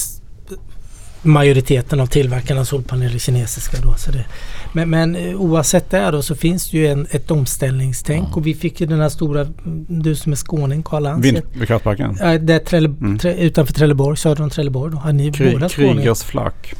majoriteten 1.22 2.00
av 2.00 2.08
tillverkarna 2.08 2.62
av 2.62 2.66
solpaneler 2.66 3.16
är 3.16 3.20
kinesiska 3.20 3.78
då. 3.82 3.94
Så 3.98 4.12
det, 4.12 4.26
men, 4.74 4.90
men 4.90 5.16
eh, 5.16 5.36
oavsett 5.36 5.90
det 5.90 6.12
då 6.12 6.22
så 6.22 6.36
finns 6.36 6.70
det 6.72 6.78
ju 6.78 6.88
en, 6.88 7.08
ett 7.12 7.32
omställningstänk 7.32 8.28
Ja. 8.32 8.36
och 8.36 8.48
vi 8.48 8.54
fick 8.56 8.82
ju 8.82 8.88
den 8.88 9.00
här 9.00 9.10
stora, 9.10 9.48
du 9.88 10.16
som 10.16 10.32
är 10.32 10.36
skåning 10.36 10.84
Karl 10.84 11.04
Lantz. 11.04 11.26
Vind, 11.26 11.42
vid 11.54 11.68
kraftparken. 11.68 12.18
Ja, 12.20 12.38
det 12.38 12.54
är 12.54 12.60
Trelle, 12.60 12.88
Mm. 12.90 13.18
tre, 13.18 13.34
utanför 13.34 13.74
Trelleborg, 13.74 14.18
söder 14.18 14.44
om 14.44 14.50
Trelleborg. 14.50 14.92
Då. 14.92 14.98
Har 14.98 15.14
ni 15.14 15.32
Kry, 15.32 15.52
båda 15.54 15.70
skåningar? 15.70 15.94
Krigers 15.96 16.24
flack. 16.24 16.74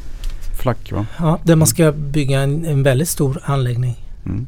Flack 0.62 0.92
va? 0.92 1.06
Ja, 1.20 1.40
där 1.44 1.56
man 1.56 1.68
ska 1.68 1.92
bygga 1.92 2.40
en, 2.40 2.66
en 2.66 2.84
väldigt 2.84 3.10
stor 3.10 3.42
anläggning. 3.44 3.96
Mm. 4.26 4.48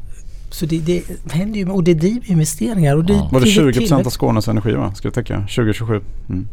Så 0.50 0.66
det, 0.66 0.80
det 0.80 1.04
händer 1.32 1.60
ju 1.60 1.70
och 1.70 1.84
det 1.84 1.94
driver 1.94 2.32
investeringar. 2.32 2.96
Och 2.96 3.06
det 3.06 3.14
Ja. 3.14 3.30
Var 3.32 3.40
det 3.40 3.46
driver 3.46 3.72
20% 3.72 3.78
av 3.84 3.88
tillväxt. 3.88 4.12
Skånes 4.12 4.48
energi 4.48 4.72
va? 4.74 4.94
Ska 4.96 5.08
jag 5.08 5.14
täcka? 5.14 5.36
2027. 5.40 6.02
Mm. 6.30 6.48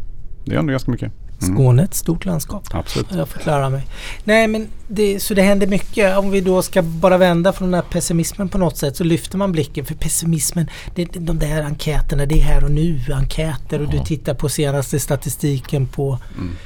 Det 0.44 0.55
är 0.55 0.59
ändå 0.59 0.70
ganska 0.70 0.90
mycket. 0.90 1.12
Mm. 1.42 1.55
Skåne 1.55 1.83
är 1.83 1.85
ett 1.85 1.94
stort 1.94 2.24
landskap. 2.24 2.64
Absolut. 2.70 3.07
Jag 3.12 3.29
fått 3.29 3.46
lära 3.46 3.70
mig. 3.70 3.87
Nej 4.24 4.48
men 4.48 4.68
det, 4.88 5.20
så 5.22 5.35
det 5.35 5.42
händer 5.42 5.66
mycket. 5.66 6.18
Om 6.18 6.31
vi 6.31 6.40
då 6.40 6.62
ska 6.62 6.83
bara 6.83 7.18
vända 7.18 7.53
från 7.53 7.70
den 7.70 7.74
här 7.83 7.90
pessimismen 7.90 8.48
på 8.48 8.59
något 8.59 8.77
sätt 8.77 8.96
så 8.96 9.05
lyfter 9.05 9.38
man 9.38 9.53
blicken. 9.53 9.85
För 9.85 9.94
pessimismen, 9.94 10.70
det, 10.94 11.05
de 11.05 11.38
där 11.38 11.62
enkäterna, 11.62 12.27
det 12.27 12.35
är 12.38 12.42
här 12.42 12.64
och 12.64 12.70
nu 12.70 13.01
enkäter 13.14 13.81
och 13.81 13.88
du 13.90 13.96
Ja. 13.96 14.05
tittar 14.05 14.35
på 14.35 14.48
senaste 14.48 15.01
statistiken 15.01 15.87
på... 15.87 16.18
Mm. 16.38 16.57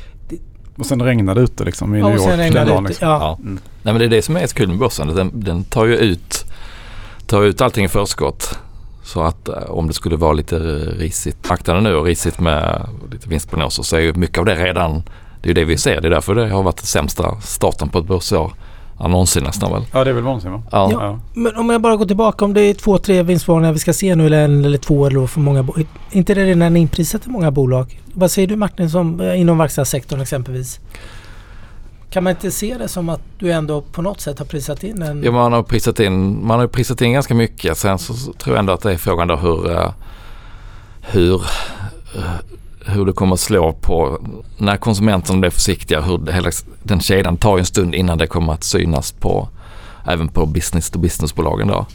Och 0.77 0.87
sen 0.87 1.03
regnar 1.03 1.35
det 1.35 1.41
ute 1.41 1.65
liksom 1.65 1.95
i 1.95 1.99
Ja, 1.99 2.09
New 2.09 2.17
York. 2.17 2.27
den 2.29 2.39
det 2.53 2.65
dagen, 2.65 2.85
ut. 2.85 2.89
liksom. 2.89 3.09
Ja. 3.09 3.19
Ja. 3.21 3.39
Mm. 3.43 3.59
Nej 3.83 3.95
men 3.95 3.99
det 3.99 4.05
är 4.05 4.09
det 4.09 4.23
som 4.23 4.37
är 4.37 4.47
så 4.47 4.55
kul 4.55 4.69
med 4.69 4.79
börsen. 4.79 5.09
Den, 5.15 5.31
den 5.35 5.65
tar 5.65 5.87
ju 5.87 5.97
ut, 5.97 6.45
tar 7.27 7.43
ut 7.45 7.61
allting 7.61 7.85
i 7.85 7.89
förskott. 7.89 8.59
Så 9.03 9.23
att 9.23 9.49
eh, 9.49 9.55
om 9.55 9.87
det 9.87 9.93
skulle 9.93 10.17
vara 10.17 10.33
lite 10.33 10.59
risigt, 10.99 11.49
marknaden 11.49 11.83
nu 11.85 11.95
och 11.95 12.05
risigt 12.05 12.41
med 12.41 12.89
lite 13.13 13.29
vinstprognoser 13.29 13.83
så 13.83 13.97
är 13.97 14.01
ju 14.01 14.15
mycket 14.15 14.39
av 14.39 14.45
det 14.45 14.55
redan, 14.55 15.03
det 15.41 15.47
är 15.47 15.49
ju 15.49 15.55
det 15.55 15.65
vi 15.65 15.79
ser. 15.79 16.01
Det 16.01 16.09
är 16.09 16.11
därför 16.11 16.35
det 16.35 16.49
har 16.49 16.63
varit 16.63 16.77
den 16.77 16.87
sämsta 16.87 17.41
starten 17.41 17.89
på 17.89 17.99
ett 17.99 18.07
börsår 18.07 18.53
ja, 18.99 19.09
någonsin 19.09 19.45
nästan 19.45 19.73
väl. 19.73 19.83
Ja 19.93 20.05
det 20.05 20.11
är 20.11 20.15
väl 20.15 20.25
vansinnigt 20.25 20.65
va? 20.65 20.69
Ja. 20.73 20.91
Ja. 20.93 21.19
Men 21.35 21.57
om 21.57 21.71
jag 21.71 21.81
bara 21.81 21.97
går 21.97 22.07
tillbaka, 22.07 22.45
om 22.45 22.55
det 22.55 22.61
är 22.61 22.75
två, 22.75 22.99
tre 22.99 23.23
vinstvarningar 23.23 23.73
vi 23.73 23.79
ska 23.79 23.93
se 23.93 24.15
nu 24.15 24.27
eller 24.27 24.45
en 24.45 24.65
eller 24.65 24.79
två 24.79 25.07
eller 25.07 25.27
för 25.27 25.41
många 25.41 25.63
bolag. 25.63 25.87
inte 26.11 26.35
det 26.35 26.45
redan 26.45 26.77
inprisat 26.77 27.27
i 27.27 27.31
många 27.31 27.51
bolag? 27.51 28.01
Vad 28.15 28.31
säger 28.31 28.49
du 28.49 28.57
Martin 28.57 28.91
som, 28.91 29.21
eh, 29.21 29.41
inom 29.41 29.59
verkstadssektorn 29.59 30.21
exempelvis? 30.21 30.81
Kan 32.13 32.25
man 32.25 32.31
inte 32.31 32.51
se 32.51 32.79
det 32.79 32.89
som 32.89 33.09
att 33.09 33.21
du 33.39 33.53
ändå 33.53 33.81
på 33.81 34.03
något 34.03 34.21
sätt 34.21 34.39
har 34.39 34.47
prisat 34.47 34.85
in 34.85 35.03
en... 35.03 35.23
Ja, 35.23 35.33
man 35.33 35.53
har 35.53 35.63
prisat 35.63 36.01
in, 36.01 36.47
man 36.47 36.61
har 36.61 36.67
prisat 36.67 37.01
in 37.01 37.13
ganska 37.13 37.35
mycket. 37.35 37.79
Sen 37.79 37.99
så, 37.99 38.15
tror 38.33 38.57
jag 38.57 38.59
ändå 38.59 38.73
att 38.73 38.81
det 38.81 38.93
är 38.93 38.97
frågan 38.97 39.29
då 39.29 39.37
hur, 39.37 39.71
eh, 39.71 39.93
hur, 41.01 41.35
eh, 42.17 42.23
hur 42.87 43.07
det 43.07 43.13
kommer 43.13 43.35
att 43.35 43.41
slå 43.41 43.73
på 43.73 44.27
när 44.59 44.77
konsumenterna 44.77 45.41
blir 45.41 45.51
försiktiga. 45.51 46.01
Hur 46.01 46.19
det, 46.19 46.33
hela, 46.33 46.51
den 46.83 47.01
kedjan 47.01 47.37
tar 47.37 47.57
ju 47.57 47.61
en 47.61 47.67
stund 47.67 47.95
innan 47.95 48.19
det 48.19 48.27
kommer 48.27 48.53
att 48.53 48.65
synas 48.65 49.13
på 49.13 49.49
även 50.07 50.29
på 50.29 50.47
business 50.47 50.91
to 50.91 50.99
business-bolagen 50.99 51.69
då. 51.69 51.87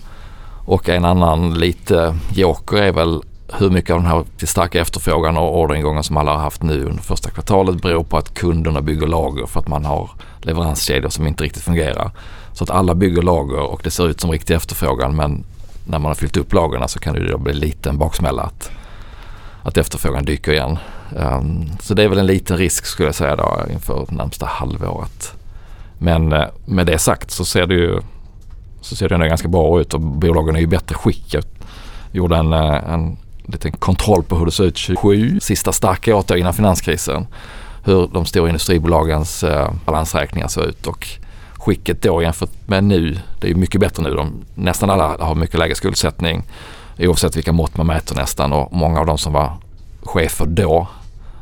Och 0.66 0.90
en 0.90 1.06
annan 1.06 1.54
lite 1.54 2.16
joker 2.36 2.78
är 2.78 2.92
väl 2.92 3.22
hur 3.54 3.70
mycket 3.70 3.92
av 3.92 4.02
den 4.02 4.12
här 4.12 4.26
starka 4.46 4.82
efterfrågan 4.82 5.38
och 5.38 5.60
orderingången 5.60 6.04
som 6.04 6.18
alla 6.18 6.32
har 6.32 6.40
haft 6.40 6.64
nu 6.64 6.86
under 6.86 7.04
första 7.04 7.30
kvartalet 7.30 7.82
beror 7.82 8.04
på 8.04 8.18
att 8.18 8.34
kunderna 8.34 8.82
bygger 8.82 9.08
lager 9.08 9.46
för 9.46 9.60
att 9.60 9.68
man 9.68 9.86
har 9.86 10.10
leveranskedjor 10.42 11.10
som 11.10 11.28
inte 11.28 11.44
riktigt 11.44 11.64
fungerar. 11.64 12.12
Så 12.54 12.64
att 12.64 12.70
alla 12.70 12.96
bygger 12.96 13.22
lager 13.22 13.60
och 13.60 13.82
det 13.84 13.92
ser 13.92 14.08
ut 14.08 14.22
som 14.22 14.32
riktig 14.32 14.56
efterfrågan 14.56 15.16
men 15.16 15.44
när 15.86 16.00
man 16.00 16.10
har 16.10 16.16
fyllt 16.16 16.38
upp 16.38 16.54
lagren 16.54 16.88
så 16.88 17.00
kan 17.00 17.14
det 17.14 17.32
då 17.32 17.38
bli 17.38 17.54
lite 17.54 17.90
en 17.90 17.98
baksmälla 17.98 18.42
att, 18.42 18.72
att 19.64 19.78
efterfrågan 19.78 20.26
dyker 20.26 20.52
igen. 20.52 20.78
Um, 21.16 21.70
så 21.82 21.94
det 21.94 22.04
är 22.04 22.08
väl 22.08 22.18
en 22.18 22.26
liten 22.26 22.58
risk 22.58 22.86
skulle 22.86 23.08
jag 23.08 23.16
säga 23.16 23.36
då 23.36 23.64
inför 23.72 24.06
närmsta 24.10 24.46
halvåret. 24.46 25.34
Men 25.98 26.34
eh, 26.34 26.46
med 26.66 26.86
det 26.86 26.98
sagt 26.98 27.32
så 27.32 27.46
ser 27.46 27.66
det 27.66 27.74
ju 27.74 28.00
så 28.82 28.96
ser 28.96 29.10
det 29.10 29.16
ändå 29.16 29.28
ganska 29.28 29.48
bra 29.48 29.80
ut 29.80 29.94
och 29.94 30.02
bolagen 30.02 30.56
är 30.56 30.60
i 30.60 30.68
bättre 30.68 30.96
skick. 30.96 31.34
Jag 31.34 31.44
gjorde 32.12 32.36
en, 32.36 32.54
eh, 32.54 32.94
en 32.94 33.18
liten 33.48 33.72
kontroll 33.72 34.24
på 34.24 34.36
hur 34.36 34.46
det 34.46 34.52
såg 34.52 34.66
ut 34.66 34.78
27, 34.78 35.40
sista 35.40 35.72
starka 35.72 36.16
året 36.16 36.32
innan 36.32 36.54
finanskrisen. 36.54 37.28
Hur 37.84 38.08
de 38.14 38.26
stora 38.26 38.48
industribolagens 38.50 39.44
eh, 39.44 39.72
balansräkningar 39.86 40.48
såg 40.48 40.64
ut 40.64 40.88
och 40.88 41.08
skicket 41.54 42.02
då 42.02 42.22
jämfört 42.22 42.68
med 42.68 42.84
nu, 42.84 43.20
det 43.40 43.48
är 43.48 43.50
ju 43.50 43.56
mycket 43.56 43.82
bättre 43.82 44.04
nu. 44.04 44.10
De, 44.10 44.34
nästan 44.56 44.90
alla 44.90 45.18
har 45.20 45.36
mycket 45.36 45.60
lägre 45.60 45.76
skuldsättning 45.76 46.44
oavsett 47.00 47.38
vilka 47.38 47.52
mått 47.52 47.78
man 47.78 47.88
mäter 47.88 48.16
nästan 48.16 48.54
och 48.54 48.74
många 48.74 49.00
av 49.00 49.06
de 49.06 49.18
som 49.18 49.34
var 49.34 49.54
chefer 50.04 50.46
då 50.46 50.88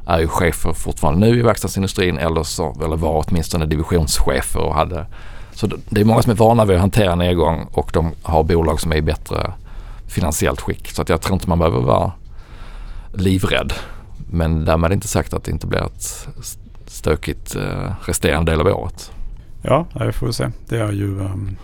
är 0.08 0.20
ju 0.20 0.28
chefer 0.28 0.74
fortfarande 0.74 1.28
nu 1.28 1.40
i 1.40 1.42
verkstadsindustrin 1.42 2.18
eller, 2.18 2.44
så, 2.44 2.76
eller 2.84 2.96
var 2.96 3.26
åtminstone 3.28 3.66
divisionschefer 3.66 4.60
och 4.60 4.74
hade 4.74 5.06
så 5.54 5.68
det 5.90 6.02
är 6.02 6.06
många 6.06 6.22
som 6.22 6.32
är 6.32 6.36
vana 6.36 6.66
vid 6.66 6.76
att 6.76 6.82
hantera 6.82 7.16
nedgång 7.16 7.68
och 7.72 7.90
de 7.94 8.12
har 8.24 8.44
bolag 8.44 8.82
som 8.82 8.92
är 8.92 8.96
i 8.96 9.02
bättre 9.02 9.54
finansiellt 10.08 10.62
skick. 10.62 10.92
Så 10.92 11.02
att 11.02 11.10
jag 11.10 11.22
tror 11.22 11.34
inte 11.34 11.50
man 11.50 11.60
behöver 11.60 11.80
vara 11.80 12.12
livrädd. 13.14 13.74
Men 14.32 14.66
därmed 14.66 14.94
inte 14.94 15.08
sagt 15.08 15.34
att 15.34 15.44
det 15.44 15.52
inte 15.52 15.68
blir 15.68 15.86
ett 15.86 16.28
stökigt 16.86 17.56
eh, 17.56 17.94
resterande 18.06 18.52
del 18.52 18.62
av 18.62 18.68
året. 18.68 19.12
Ja, 19.62 19.86
vi 20.06 20.12
får 20.12 20.32
se. 20.32 20.50
Det 20.70 20.78
är 20.78 20.92
ju 20.92 21.22
ehm, 21.22 21.58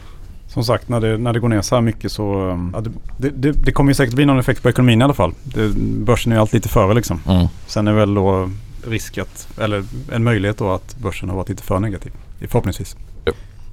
som 0.48 0.64
sagt 0.64 0.90
när 0.90 1.02
det, 1.02 1.18
när 1.18 1.34
det 1.34 1.40
går 1.40 1.50
ner 1.50 1.62
så 1.62 1.76
här 1.76 1.82
mycket 1.82 2.12
så 2.12 2.58
ja, 2.74 2.82
det, 2.82 2.92
det, 3.18 3.30
det, 3.30 3.52
det 3.52 3.72
kommer 3.72 3.92
ju 3.92 3.96
säkert 3.96 4.16
bli 4.16 4.26
någon 4.26 4.40
effekt 4.40 4.64
på 4.64 4.70
ekonomin 4.70 5.02
i 5.02 5.04
alla 5.04 5.14
fall. 5.14 5.34
Det, 5.44 5.70
börsen 5.78 6.32
är 6.32 6.36
ju 6.36 6.42
alltid 6.42 6.54
lite 6.54 6.70
före 6.70 6.94
liksom. 6.94 7.20
Mm. 7.28 7.48
Sen 7.68 7.88
är 7.88 7.94
väl 7.94 8.14
då 8.14 8.50
risk 8.88 9.18
att, 9.18 9.60
eller 9.60 9.84
en 10.12 10.24
möjlighet 10.24 10.58
då 10.58 10.72
att 10.72 10.96
börsen 10.98 11.30
har 11.30 11.36
varit 11.36 11.50
lite 11.50 11.64
för 11.64 11.80
negativ. 11.80 12.12
Förhoppningsvis. 12.40 12.96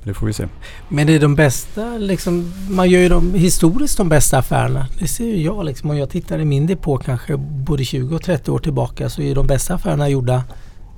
Det 0.04 0.14
får 0.14 0.26
vi 0.26 0.32
se. 0.32 0.46
Men 0.88 1.06
det 1.06 1.14
är 1.14 1.20
de 1.20 1.34
bästa, 1.34 1.98
liksom, 1.98 2.52
man 2.70 2.90
gör 2.90 3.00
ju 3.00 3.08
de 3.08 3.34
historiskt 3.34 3.96
de 3.96 4.08
bästa 4.08 4.38
affärerna. 4.38 4.86
Det 4.98 5.08
ser 5.08 5.24
ju 5.24 5.42
jag 5.42 5.64
liksom. 5.64 5.90
Om 5.90 5.96
jag 5.98 6.10
tittar 6.10 6.38
i 6.38 6.44
min 6.44 6.66
depå 6.66 6.96
kanske 6.98 7.36
både 7.36 7.84
20 7.84 8.14
och 8.16 8.22
30 8.22 8.50
år 8.50 8.58
tillbaka 8.58 9.08
så 9.10 9.22
är 9.22 9.34
de 9.34 9.46
bästa 9.46 9.74
affärerna 9.74 10.08
gjorda 10.08 10.44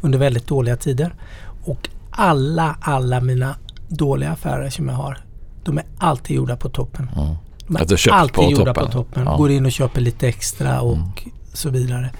under 0.00 0.18
väldigt 0.18 0.46
dåliga 0.46 0.76
tider. 0.76 1.14
Och 1.64 1.88
alla, 2.10 2.76
alla 2.80 3.20
mina 3.20 3.56
dåliga 3.88 4.30
affärer 4.30 4.70
som 4.70 4.88
jag 4.88 4.96
har, 4.96 5.18
de 5.64 5.78
är 5.78 5.84
alltid 5.98 6.36
gjorda 6.36 6.56
på 6.56 6.68
toppen. 6.68 7.10
Mm. 7.16 7.34
De 7.66 7.76
är 7.76 8.12
alltid 8.12 8.34
på 8.34 8.50
gjorda 8.50 8.74
toppen. 8.74 8.86
på 8.86 8.92
toppen. 8.92 9.22
Ja. 9.26 9.36
Går 9.36 9.50
in 9.50 9.66
och 9.66 9.72
köper 9.72 10.00
lite 10.00 10.28
extra 10.28 10.80
och 10.80 10.94
Mm. 10.96 11.08
så 11.52 11.70
vidare. 11.70 12.10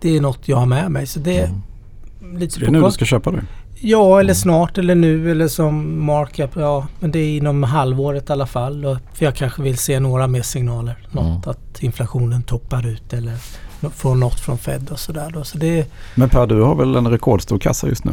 Det 0.00 0.16
är 0.16 0.20
något 0.20 0.48
jag 0.48 0.56
har 0.56 0.66
med 0.66 0.90
mig. 0.90 1.06
Så 1.06 1.20
det 1.20 1.38
är 1.38 1.46
Mm. 1.46 2.38
lite 2.38 2.54
Så 2.54 2.60
det 2.60 2.66
är 2.66 2.70
nu 2.70 2.80
du 2.80 2.90
ska 2.90 3.04
köpa 3.04 3.30
det? 3.30 3.44
Ja, 3.82 4.20
eller 4.20 4.34
snart 4.34 4.78
eller 4.78 4.94
nu 4.94 5.30
eller 5.30 5.48
som 5.48 6.04
markup. 6.04 6.50
Ja, 6.54 6.86
men 7.00 7.10
det 7.10 7.18
är 7.18 7.36
inom 7.36 7.62
halvåret 7.62 8.28
i 8.30 8.32
alla 8.32 8.46
fall. 8.46 8.84
Och 8.84 8.96
För 9.14 9.24
jag 9.24 9.34
kanske 9.36 9.62
vill 9.62 9.78
se 9.78 10.00
några 10.00 10.26
mer 10.26 10.42
signaler. 10.42 10.94
Något 11.10 11.24
Mm. 11.26 11.40
att 11.44 11.82
inflationen 11.82 12.42
toppar 12.42 12.86
ut 12.86 13.12
eller 13.12 13.32
nå- 13.80 13.90
få 13.90 14.14
något 14.14 14.40
från 14.40 14.58
Fed 14.58 14.88
och 14.92 14.98
sådär. 15.00 15.30
Då. 15.34 15.44
Så 15.44 15.58
det 15.58 15.86
Men 16.14 16.28
Per, 16.28 16.46
du 16.46 16.62
har 16.62 16.74
väl 16.74 16.96
en 16.96 17.08
rekordstor 17.10 17.58
kassa 17.58 17.88
just 17.88 18.04
nu? 18.04 18.12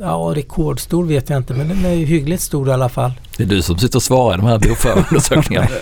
ja, 0.00 0.32
rekordstor 0.36 1.04
vet 1.04 1.30
jag 1.30 1.36
inte 1.36 1.54
men 1.54 1.68
den 1.68 1.84
är 1.84 1.92
ju 1.94 2.04
hyggligt 2.04 2.42
stor 2.42 2.68
i 2.68 2.72
alla 2.72 2.88
fall. 2.88 3.12
Det 3.36 3.42
är 3.42 3.46
du 3.46 3.62
som 3.62 3.78
sitter 3.78 3.98
och 3.98 4.02
svarar 4.02 4.34
i 4.34 4.36
de 4.36 4.46
här 4.46 4.58
boförundersökningarna. 4.58 5.66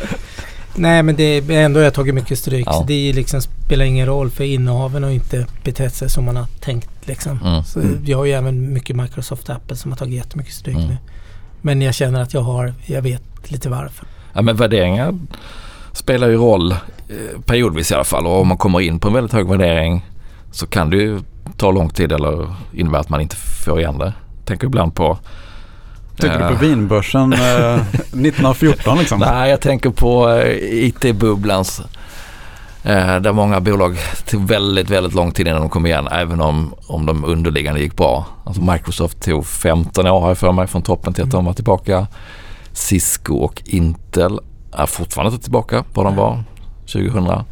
Nej 0.76 1.02
men 1.02 1.16
det 1.16 1.22
är 1.24 1.50
ändå 1.50 1.80
har 1.80 1.84
jag 1.84 1.94
tagit 1.94 2.14
mycket 2.14 2.38
stryk. 2.38 2.66
Ja. 2.66 2.72
Så 2.72 2.84
det 2.84 3.12
liksom, 3.12 3.40
spelar 3.40 3.84
ingen 3.84 4.06
roll 4.06 4.30
för 4.30 4.44
innehaven 4.44 5.02
har 5.02 5.10
inte 5.10 5.46
betett 5.64 5.94
sig 5.94 6.10
som 6.10 6.24
man 6.24 6.36
har 6.36 6.46
tänkt. 6.60 6.88
Liksom. 7.04 7.38
Mm. 7.44 7.64
Så 7.64 7.80
Mm. 7.80 8.02
jag 8.06 8.18
har 8.18 8.24
ju 8.24 8.32
även 8.32 8.72
mycket 8.72 8.96
Microsoft 8.96 9.50
Apple 9.50 9.76
som 9.76 9.90
har 9.92 9.98
tagit 9.98 10.14
jättemycket 10.14 10.54
stryk 10.54 10.76
Mm. 10.76 10.88
nu. 10.88 10.96
Men 11.62 11.82
jag 11.82 11.94
känner 11.94 12.22
att 12.22 12.34
jag 12.34 12.40
har, 12.40 12.74
jag 12.86 13.02
vet 13.02 13.22
lite 13.50 13.68
varför. 13.68 14.06
Ja, 14.32 14.42
men 14.42 14.56
värderingar 14.56 15.18
spelar 15.92 16.28
ju 16.28 16.36
roll 16.36 16.72
eh, 16.72 17.40
periodvis 17.46 17.90
i 17.90 17.94
alla 17.94 18.04
fall 18.04 18.26
och 18.26 18.40
om 18.40 18.48
man 18.48 18.58
kommer 18.58 18.80
in 18.80 18.98
på 18.98 19.08
en 19.08 19.14
väldigt 19.14 19.32
hög 19.32 19.48
värdering 19.48 20.06
så 20.52 20.66
kan 20.66 20.90
det 20.90 20.96
ju 20.96 21.20
ta 21.56 21.70
lång 21.70 21.90
tid 21.90 22.12
eller 22.12 22.54
innebära 22.72 23.00
att 23.00 23.08
man 23.08 23.20
inte 23.20 23.36
får 23.36 23.80
igen 23.80 23.98
det. 23.98 24.12
Tänker 24.44 24.66
ibland 24.66 24.94
på... 24.94 25.18
Tänker 26.16 26.40
eh, 26.40 26.48
du 26.48 26.54
på 26.54 26.60
vinbörsen 26.60 27.32
eh, 27.32 27.40
1914 27.94 28.98
liksom? 28.98 29.20
Nej, 29.20 29.50
jag 29.50 29.60
tänker 29.60 29.90
på 29.90 30.30
eh, 30.30 30.84
IT-bubblans 30.86 31.80
eh, 32.84 33.16
där 33.16 33.32
många 33.32 33.60
bolag 33.60 33.96
tog 34.26 34.48
väldigt, 34.48 34.90
väldigt 34.90 35.14
lång 35.14 35.32
tid 35.32 35.48
innan 35.48 35.60
de 35.60 35.70
kom 35.70 35.86
igen 35.86 36.08
även 36.10 36.40
om, 36.40 36.74
om 36.86 37.06
de 37.06 37.24
underliggande 37.24 37.80
gick 37.80 37.96
bra. 37.96 38.26
Alltså 38.44 38.62
Microsoft 38.62 39.22
tog 39.22 39.46
15 39.46 40.06
år 40.06 40.28
jag 40.28 40.38
för 40.38 40.52
mig 40.52 40.66
från 40.66 40.82
toppen 40.82 41.14
till 41.14 41.24
att 41.24 41.30
de 41.30 41.44
var 41.44 41.52
tillbaka. 41.52 42.06
Cisco 42.72 43.34
och 43.34 43.62
Intel 43.64 44.40
är 44.72 44.86
fortfarande 44.86 45.32
inte 45.32 45.44
tillbaka 45.44 45.84
var 45.94 46.04
de 46.04 46.16
var 46.16 46.42
2000. 46.92 47.44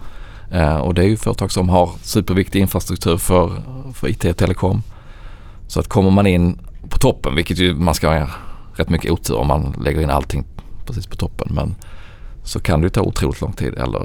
Eh, 0.52 0.76
och 0.76 0.94
det 0.94 1.02
är 1.02 1.06
ju 1.06 1.16
företag 1.16 1.52
som 1.52 1.68
har 1.68 1.90
superviktig 2.02 2.60
infrastruktur 2.60 3.16
för, 3.16 3.62
för 3.94 4.08
IT 4.08 4.24
och 4.24 4.36
telekom. 4.36 4.82
Så 5.66 5.80
att 5.80 5.88
kommer 5.88 6.10
man 6.10 6.26
in 6.26 6.58
på 6.88 6.98
toppen, 6.98 7.34
vilket 7.34 7.58
ju 7.58 7.74
man 7.74 7.94
ska 7.94 8.26
rätt 8.74 8.88
mycket 8.88 9.10
otur 9.10 9.36
om 9.36 9.46
man 9.48 9.74
lägger 9.84 10.00
in 10.00 10.10
allting 10.10 10.44
precis 10.86 11.06
på 11.06 11.16
toppen. 11.16 11.48
Men 11.54 11.74
så 12.44 12.60
kan 12.60 12.80
det 12.80 12.84
ju 12.86 12.90
ta 12.90 13.00
otroligt 13.00 13.40
lång 13.40 13.52
tid 13.52 13.74
eller 13.74 14.02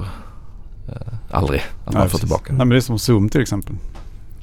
eh, 0.88 1.14
aldrig 1.32 1.60
att 1.86 1.94
Nej, 1.94 2.00
man 2.02 2.10
får 2.10 2.20
tillbaka. 2.20 2.46
Nej, 2.54 2.58
men 2.58 2.70
det 2.70 2.76
är 2.76 2.82
som 2.82 3.00
Zoom 3.00 3.30
till 3.30 3.42
exempel. 3.42 3.76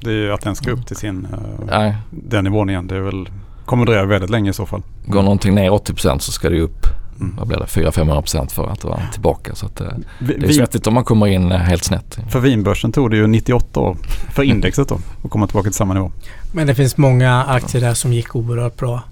Det 0.01 0.11
är 0.11 0.15
ju 0.15 0.33
att 0.33 0.41
den 0.41 0.57
ska 0.57 0.71
upp 0.71 0.87
till 0.87 0.97
sin, 0.97 1.27
eh, 1.33 1.39
Nej, 1.67 1.97
den 2.11 2.45
nivån 2.45 2.71
igen. 2.71 2.87
Det 2.87 2.97
är 2.97 3.01
väl, 3.01 3.29
kommer 3.65 3.87
dröja 3.87 4.05
väldigt 4.05 4.31
länge 4.31 4.51
i 4.51 4.53
så 4.53 4.67
fall. 4.67 4.83
går 5.07 5.23
någonting 5.23 5.55
ner 5.55 5.71
80% 5.71 6.19
så 6.19 6.33
ska 6.33 6.49
det 6.49 6.57
ju 6.57 6.63
upp 6.63 6.87
Mm. 7.21 7.37
vad 7.37 7.49
blir 7.49 7.59
det, 7.59 7.67
400-500% 7.67 8.53
för 8.53 8.69
att 8.69 8.85
vara 8.85 9.01
tillbaka. 9.13 9.55
Så 9.55 9.67
att, 9.67 9.81
eh, 9.81 9.89
Vi, 10.19 10.37
det 10.37 10.47
är 10.47 10.53
svettigt 10.53 10.87
om 10.87 10.95
man 10.95 11.05
kommer 11.05 11.27
in 11.27 11.53
eh, 11.53 11.59
helt 11.59 11.85
snett. 11.85 12.19
för 12.29 12.41
vinbörsen 12.41 12.93
tog 12.93 13.11
det 13.11 13.17
ju 13.17 13.27
98 13.27 13.81
år 13.81 13.97
för 14.35 14.43
indexet 14.43 14.89
då 14.89 14.99
att 15.25 15.31
komma 15.31 15.47
tillbaka 15.47 15.65
till 15.65 15.75
samma 15.77 15.95
nivå. 15.95 16.13
Men 16.53 16.67
det 16.67 16.75
finns 16.75 16.97
många 16.97 17.45
aktier 17.45 17.81
där 17.83 17.95
som 17.95 18.13
gick 18.13 18.37
oerhört 18.37 18.77
bra. 18.77 19.03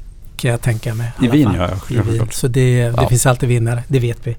Kan 0.43 0.51
jag 0.51 0.61
tänka 0.61 0.95
mig. 0.95 1.13
I 1.23 1.29
vin 1.29 1.49
ja, 1.57 1.69
I 1.91 1.95
vin. 2.11 2.27
Så 2.31 2.49
det, 2.49 2.83
det 2.91 2.95
Ja. 2.97 3.09
finns 3.09 3.27
alltid 3.27 3.49
vinnare. 3.49 3.83
Det 3.89 3.99
vet 3.99 4.27
vi. 4.27 4.37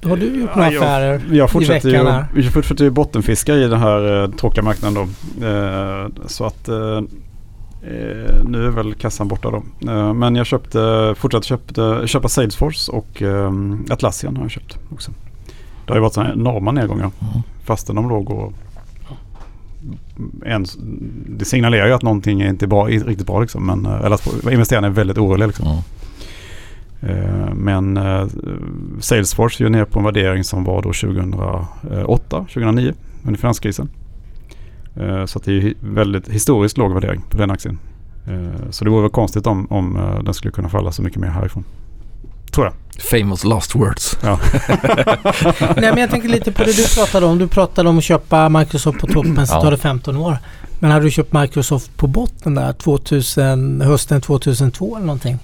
Då 0.00 0.08
har 0.08 0.16
du 0.16 0.26
gjort 0.40 0.54
några 0.54 0.66
Ja, 0.68 0.72
jag- 0.74 0.82
affärer 0.82 1.22
Jag 1.32 1.50
fortsätter 1.50 1.88
i 1.88 1.92
ju, 1.92 1.98
veckan 1.98 2.12
här. 2.12 2.26
jag 2.34 2.52
fortsätter 2.52 2.84
ju 2.84 2.90
bottenfiska 2.90 3.54
i 3.54 3.68
den 3.68 3.80
här 3.80 4.22
eh, 4.22 4.30
tråkiga 4.30 4.62
marknaden 4.64 4.94
då. 5.40 5.46
Eh, 5.46 6.06
så 6.26 6.44
att 6.46 6.68
eh, 6.68 6.76
eh, 6.76 8.44
nu 8.44 8.64
är 8.66 8.70
väl 8.70 8.94
kassan 8.94 9.28
borta 9.28 9.50
då. 9.50 9.62
Eh, 9.92 10.14
men 10.14 10.36
jag 10.36 10.46
köpte, 10.46 11.14
fortsatte 11.18 11.46
köpte, 11.46 12.02
köpa 12.06 12.28
Salesforce 12.28 12.92
och 12.92 13.22
eh, 13.22 13.50
Atlassian 13.90 14.36
har 14.36 14.44
jag 14.44 14.50
köpt 14.50 14.78
också. 14.92 15.10
Det 15.86 15.92
har 15.92 15.96
ju 15.96 16.00
varit 16.02 16.14
sådana 16.14 16.32
enorma 16.32 16.72
nedgångar 16.72 17.10
Mm. 17.20 17.42
fastän 17.64 17.96
de 17.96 18.08
låg 18.08 18.30
och 18.30 18.52
en, 20.44 20.66
det 21.28 21.44
signalerar 21.44 21.86
ju 21.86 21.92
att 21.92 22.02
någonting 22.02 22.40
är 22.40 22.48
inte 22.48 22.66
bra, 22.66 22.86
riktigt 22.86 23.26
bra 23.26 23.40
liksom. 23.40 23.66
Men, 23.66 23.86
eh, 23.86 24.04
eller 24.04 24.14
att 24.14 24.52
investerarna 24.52 24.86
är 24.86 24.90
väldigt 24.90 25.18
oroliga 25.18 25.46
liksom. 25.46 25.66
Mm. 25.66 25.80
Eh, 27.02 27.54
Men 27.54 27.96
eh, 27.96 28.26
Salesforce 29.00 29.62
är 29.62 29.66
ju 29.66 29.70
ner 29.70 29.84
på 29.84 29.98
en 29.98 30.04
värdering 30.04 30.44
som 30.44 30.64
var 30.64 30.82
då 30.82 30.92
2008, 30.92 32.38
2009 32.38 32.92
under 33.24 33.40
finanskrisen. 33.40 33.88
Så 35.26 35.38
det 35.38 35.50
är 35.50 35.54
ju 35.54 35.74
väldigt 35.80 36.28
historiskt 36.28 36.78
låg 36.78 36.92
värdering 36.94 37.22
på 37.30 37.38
den 37.38 37.50
aktien. 37.50 37.78
Så 38.70 38.84
det 38.84 38.90
vore 38.90 39.02
väl 39.02 39.10
konstigt 39.10 39.46
om, 39.46 39.66
om 39.70 39.98
den 40.24 40.34
skulle 40.34 40.52
kunna 40.52 40.68
falla 40.68 40.92
så 40.92 41.02
mycket 41.02 41.20
mer 41.20 41.28
härifrån. 41.28 41.64
Tror 42.50 42.66
jag. 42.66 42.74
Famous 43.02 43.44
last 43.44 43.74
words. 43.74 44.18
Nej 44.22 45.90
men 45.90 45.96
jag 45.98 46.10
tänker 46.10 46.28
lite 46.28 46.52
på 46.52 46.64
det 46.64 46.72
du 46.76 46.84
pratade 46.94 47.26
om. 47.26 47.38
Du 47.38 47.48
pratade 47.48 47.88
om 47.88 47.98
att 47.98 48.04
köpa 48.04 48.48
Microsoft 48.48 48.98
på 49.00 49.06
toppen 49.06 49.46
så 49.46 49.54
Ja. 49.54 49.60
tar 49.60 49.70
det 49.70 49.76
15 49.76 50.16
år. 50.16 50.38
Men 50.78 50.90
hade 50.90 51.04
du 51.04 51.10
köpt 51.10 51.32
Microsoft 51.32 51.96
på 51.96 52.06
botten 52.06 52.54
där 52.54 52.72
2000, 52.72 53.80
hösten 53.80 54.20
2002 54.20 54.96
eller 54.96 55.06
någonting? 55.06 55.38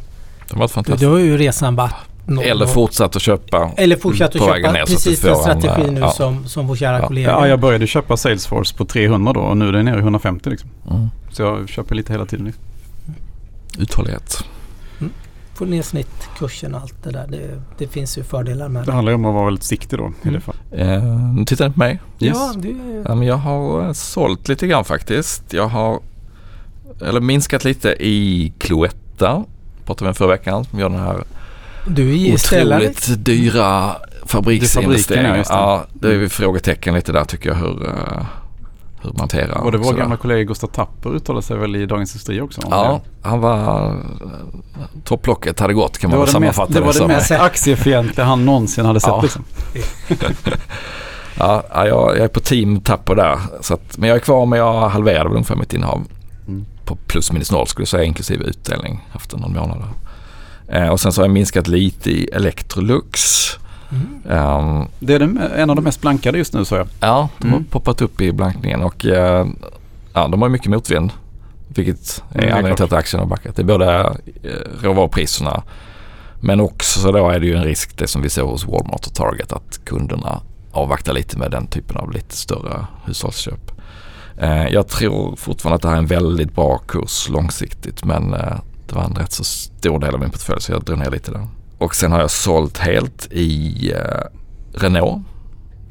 Det 0.48 0.52
har 0.54 0.58
varit 0.58 0.70
Då 0.70 0.74
fantastiskt. 0.74 1.10
har 1.10 1.18
ju 1.18 1.38
resan 1.38 1.76
varit 1.76 1.94
noll 2.26 2.44
Eller 2.44 2.66
fortsatt 2.66 3.16
att 3.16 3.22
köpa. 3.22 3.70
eller 3.76 3.96
fortsatt 3.96 4.34
att 4.36 4.40
köpa 4.42 4.72
ner 4.72 4.84
precis 4.86 5.20
den 5.20 5.34
får 5.34 5.50
en, 5.50 5.60
strategi 5.60 5.88
eh, 5.88 5.92
nu 5.92 6.00
ja. 6.00 6.10
som, 6.10 6.46
som 6.48 6.66
vår 6.66 6.76
kära 6.76 6.98
Ja. 7.00 7.06
kollega. 7.06 7.30
Ja, 7.30 7.48
jag 7.48 7.60
började 7.60 7.86
köpa 7.86 8.16
Salesforce 8.16 8.76
på 8.76 8.84
300 8.84 9.32
då 9.32 9.40
och 9.40 9.56
nu 9.56 9.68
är 9.68 9.72
den 9.72 9.84
nere 9.84 9.96
i 9.96 10.00
150 10.02 10.50
liksom. 10.50 10.70
Mm. 10.90 11.08
Så 11.32 11.42
jag 11.42 11.68
köper 11.68 11.94
lite 11.94 12.12
hela 12.12 12.26
tiden. 12.26 12.52
Uthållighet. 13.78 14.44
Få 15.56 15.64
ner 15.64 15.82
snittkursen 15.82 16.74
och 16.74 16.80
allt 16.80 17.02
det 17.04 17.10
där. 17.10 17.26
Det, 17.28 17.62
det 17.78 17.86
finns 17.88 18.18
ju 18.18 18.22
fördelar 18.22 18.68
med 18.68 18.82
Det 18.82 18.86
det. 18.86 18.92
handlar 18.92 19.10
ju 19.12 19.14
om 19.14 19.24
att 19.24 19.34
vara 19.34 19.44
väldigt 19.44 19.64
siktig 19.64 19.98
då 19.98 20.06
i 20.06 20.10
det 20.22 20.28
Mm. 20.28 20.40
fallet. 20.40 20.62
Eh, 20.72 21.04
nu 21.34 21.44
tittar 21.44 21.68
ni 21.68 21.72
på 21.74 21.78
mig. 21.78 22.00
Ja, 22.18 22.54
det, 22.56 22.68
Ja, 23.08 23.14
men 23.14 23.22
jag 23.22 23.36
har 23.36 23.84
eh, 23.86 23.92
sålt 23.92 24.48
lite 24.48 24.66
grann 24.66 24.84
faktiskt. 24.84 25.52
Jag 25.52 25.68
har 25.68 26.00
eller 27.06 27.20
minskat 27.20 27.64
lite 27.64 27.88
i 27.88 28.52
Cloetta. 28.58 29.44
Pratade 29.84 30.08
om 30.08 30.14
förra 30.14 30.28
veckan. 30.28 30.64
Som 30.64 30.78
gör 30.78 30.88
den 30.88 31.00
här 31.00 31.24
du 31.88 32.26
är 32.28 32.34
otroligt 32.34 33.24
dyra 33.24 33.96
fabriksinvesteringar. 34.26 35.36
det. 35.36 35.44
Ja, 35.48 35.84
det 35.92 36.08
är 36.08 36.12
ju 36.12 36.28
frågetecken 36.28 36.94
lite 36.94 37.12
där 37.12 37.24
tycker 37.24 37.48
jag 37.48 37.56
hur, 37.56 37.86
eh, 37.88 38.26
hur 39.06 39.12
man 39.12 39.20
hanterar. 39.20 39.58
Och 39.64 39.72
det 39.72 39.78
var 39.78 39.92
gamla 39.94 40.16
kollega 40.16 40.42
Gustav 40.42 40.66
Tapper 40.66 41.10
uttalade 41.10 41.42
sig 41.46 41.56
väl 41.56 41.76
i 41.76 41.86
Dagens 41.86 42.12
Industri 42.12 42.40
också? 42.40 42.60
Ja, 42.70 43.00
det. 43.22 43.28
han 43.28 43.40
var... 43.40 43.86
eh, 43.88 43.92
Topplocket 45.04 45.60
hade 45.60 45.74
gått 45.74 45.98
kan 45.98 46.10
Det 46.10 46.16
man 46.16 46.26
väl 46.26 46.34
det 46.34 46.40
mest, 46.40 46.56
sammanfatta 46.56 46.72
det 46.72 46.78
det, 46.78 46.86
var 46.86 46.92
det 46.92 46.98
som. 46.98 47.08
mest 47.08 47.30
aktiefientliga 47.50 48.26
han 48.26 48.44
någonsin 48.44 48.84
hade 48.86 49.00
sett 49.00 49.08
Ja. 49.08 49.22
liksom. 49.22 49.44
Ja, 51.38 51.62
jag, 51.72 51.86
jag 51.86 52.18
är 52.18 52.28
på 52.28 52.40
team 52.40 52.80
Tapper 52.80 53.14
där. 53.14 53.38
Så 53.60 53.74
att, 53.74 53.98
men 53.98 54.08
jag 54.08 54.16
är 54.16 54.20
kvar 54.20 54.46
men 54.46 54.58
jag 54.58 54.88
halverade 54.88 55.24
väl 55.24 55.32
ungefär 55.32 55.56
mitt 55.56 55.72
innehav. 55.72 56.02
Mm. 56.48 56.66
På 56.84 56.96
plus 57.06 57.32
minus 57.32 57.52
noll 57.52 57.66
skulle 57.66 57.82
jag 57.82 57.88
säga 57.88 58.04
inklusive 58.04 58.44
utdelning 58.44 59.08
efter 59.14 59.38
någon 59.38 59.52
månad. 59.52 59.82
Eh, 60.68 60.88
och 60.88 61.00
sen 61.00 61.12
så 61.12 61.20
har 61.20 61.26
jag 61.26 61.32
minskat 61.34 61.68
lite 61.68 62.10
i 62.10 62.28
Electrolux. 62.32 63.20
Mm. 63.90 64.22
Ehm, 64.30 64.86
Det 64.98 65.14
är 65.14 65.18
den, 65.18 65.38
en 65.56 65.70
av 65.70 65.76
de 65.76 65.82
mest 65.84 66.00
blankade 66.00 66.38
just 66.38 66.52
nu 66.54 66.64
så 66.64 66.74
jag. 66.74 66.88
ja, 67.00 67.28
de 67.38 67.48
har 67.48 67.56
Mm. 67.56 67.64
poppat 67.70 68.02
upp 68.02 68.20
i 68.20 68.32
blankningen 68.32 68.82
och 68.82 69.06
eh, 69.06 69.46
ja, 70.14 70.28
de 70.28 70.42
har 70.42 70.48
mycket 70.48 70.70
motvind. 70.70 71.12
Vilket 71.68 72.22
är 72.30 72.38
Mm, 72.38 72.48
anledningen 72.52 72.76
till 72.76 72.84
att 72.84 72.92
aktien 72.92 73.20
har 73.20 73.26
backat. 73.28 73.56
Det 73.56 73.62
är 73.62 73.66
både 73.66 74.00
eh, 74.42 74.50
råvarupriserna 74.82 75.62
men 76.40 76.60
också 76.60 77.00
så 77.00 77.12
då 77.12 77.28
är 77.30 77.40
det 77.40 77.46
ju 77.46 77.54
en 77.56 77.64
risk 77.64 77.96
det 77.98 78.06
som 78.06 78.22
vi 78.22 78.28
ser 78.30 78.42
hos 78.42 78.64
Walmart 78.66 79.06
och 79.06 79.14
Target 79.14 79.52
att 79.52 79.80
kunderna 79.84 80.40
avvaktar 80.72 81.12
lite 81.12 81.38
med 81.38 81.50
den 81.50 81.66
typen 81.66 81.96
av 81.96 82.12
lite 82.12 82.36
större 82.36 82.86
hushållsköp. 83.04 83.70
Eh, 84.38 84.66
jag 84.68 84.88
tror 84.88 85.36
fortfarande 85.36 85.74
att 85.76 85.82
det 85.82 85.88
här 85.88 85.94
är 85.94 85.98
en 85.98 86.06
väldigt 86.06 86.54
bra 86.54 86.78
kurs 86.78 87.28
långsiktigt 87.28 88.04
men 88.04 88.30
det 88.86 88.94
var 88.94 89.04
en 89.04 89.14
rätt 89.14 89.32
så 89.32 89.44
stor 89.44 89.98
del 89.98 90.14
av 90.14 90.20
min 90.20 90.30
portfölj 90.30 90.60
så 90.60 90.72
jag 90.72 90.84
drog 90.84 90.98
ner 90.98 91.10
lite 91.10 91.30
där. 91.30 91.46
Och 91.78 91.94
sen 91.94 92.12
har 92.12 92.20
jag 92.20 92.30
sålt 92.30 92.78
helt 92.78 93.28
i 93.30 93.92
eh, 93.92 94.00
Renault. 94.72 95.22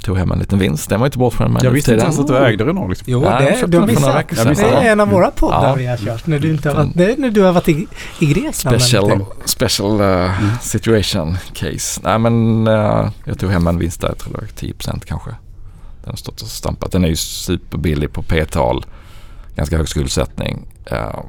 tog 0.04 0.18
hem 0.18 0.32
en 0.32 0.40
liten 0.40 0.60
vinst. 0.60 0.90
Den 0.90 1.00
var 1.00 1.08
inte 1.08 1.18
bortskämd 1.18 1.54
med 1.54 1.64
Jag 1.64 1.72
visste 1.72 1.92
inte 1.92 2.04
ens 2.04 2.20
att 2.20 2.28
du 2.28 2.38
ägde 2.38 2.64
Renault. 2.64 2.90
Liksom. 2.90 3.06
Jo, 3.08 3.24
Ja, 3.24 3.44
jag 3.44 3.62
det, 3.62 3.68
du 3.68 3.80
har 3.80 3.88
missat. 3.88 4.30
Det 4.30 4.64
är 4.64 4.92
en 4.92 5.00
av 5.00 5.10
våra 5.10 5.32
poddar 5.32 5.68
Ja. 5.68 5.76
vi 5.76 5.86
har 5.86 5.98
kört. 5.98 6.28
När 6.28 6.40
du, 6.40 6.50
inte 6.50 6.70
har 6.70 6.76
varit, 6.76 6.96
nej, 6.96 7.16
när 7.18 7.30
du 7.30 7.42
har 7.42 7.52
varit 7.52 7.70
i, 7.70 7.88
i 8.20 8.26
Grekland. 8.26 8.82
Special, 8.82 9.26
special 9.46 10.02
uh, 10.02 10.60
situation 10.62 11.38
case. 11.54 12.02
Nej 12.04 12.20
men 12.20 12.68
uh, 12.68 13.10
jag 13.26 13.40
tog 13.40 13.52
hem 13.52 13.68
en 13.68 13.80
vinst 13.80 14.02
där, 14.02 14.08
jag 14.08 14.18
tror 14.18 14.34
det 14.34 14.40
var 14.40 14.48
10% 14.48 15.06
kanske. 15.06 15.30
Den 16.02 16.10
har 16.10 16.16
stått 16.18 16.42
och 16.42 16.48
stampat. 16.48 16.92
Den 16.92 17.04
är 17.04 17.08
ju 17.10 17.16
superbillig 17.16 18.14
på 18.14 18.24
P-tal. 18.24 18.86
Ganska 19.56 19.78
hög 19.78 19.90
skuldsättning. 19.90 20.68
Uh, 20.92 21.20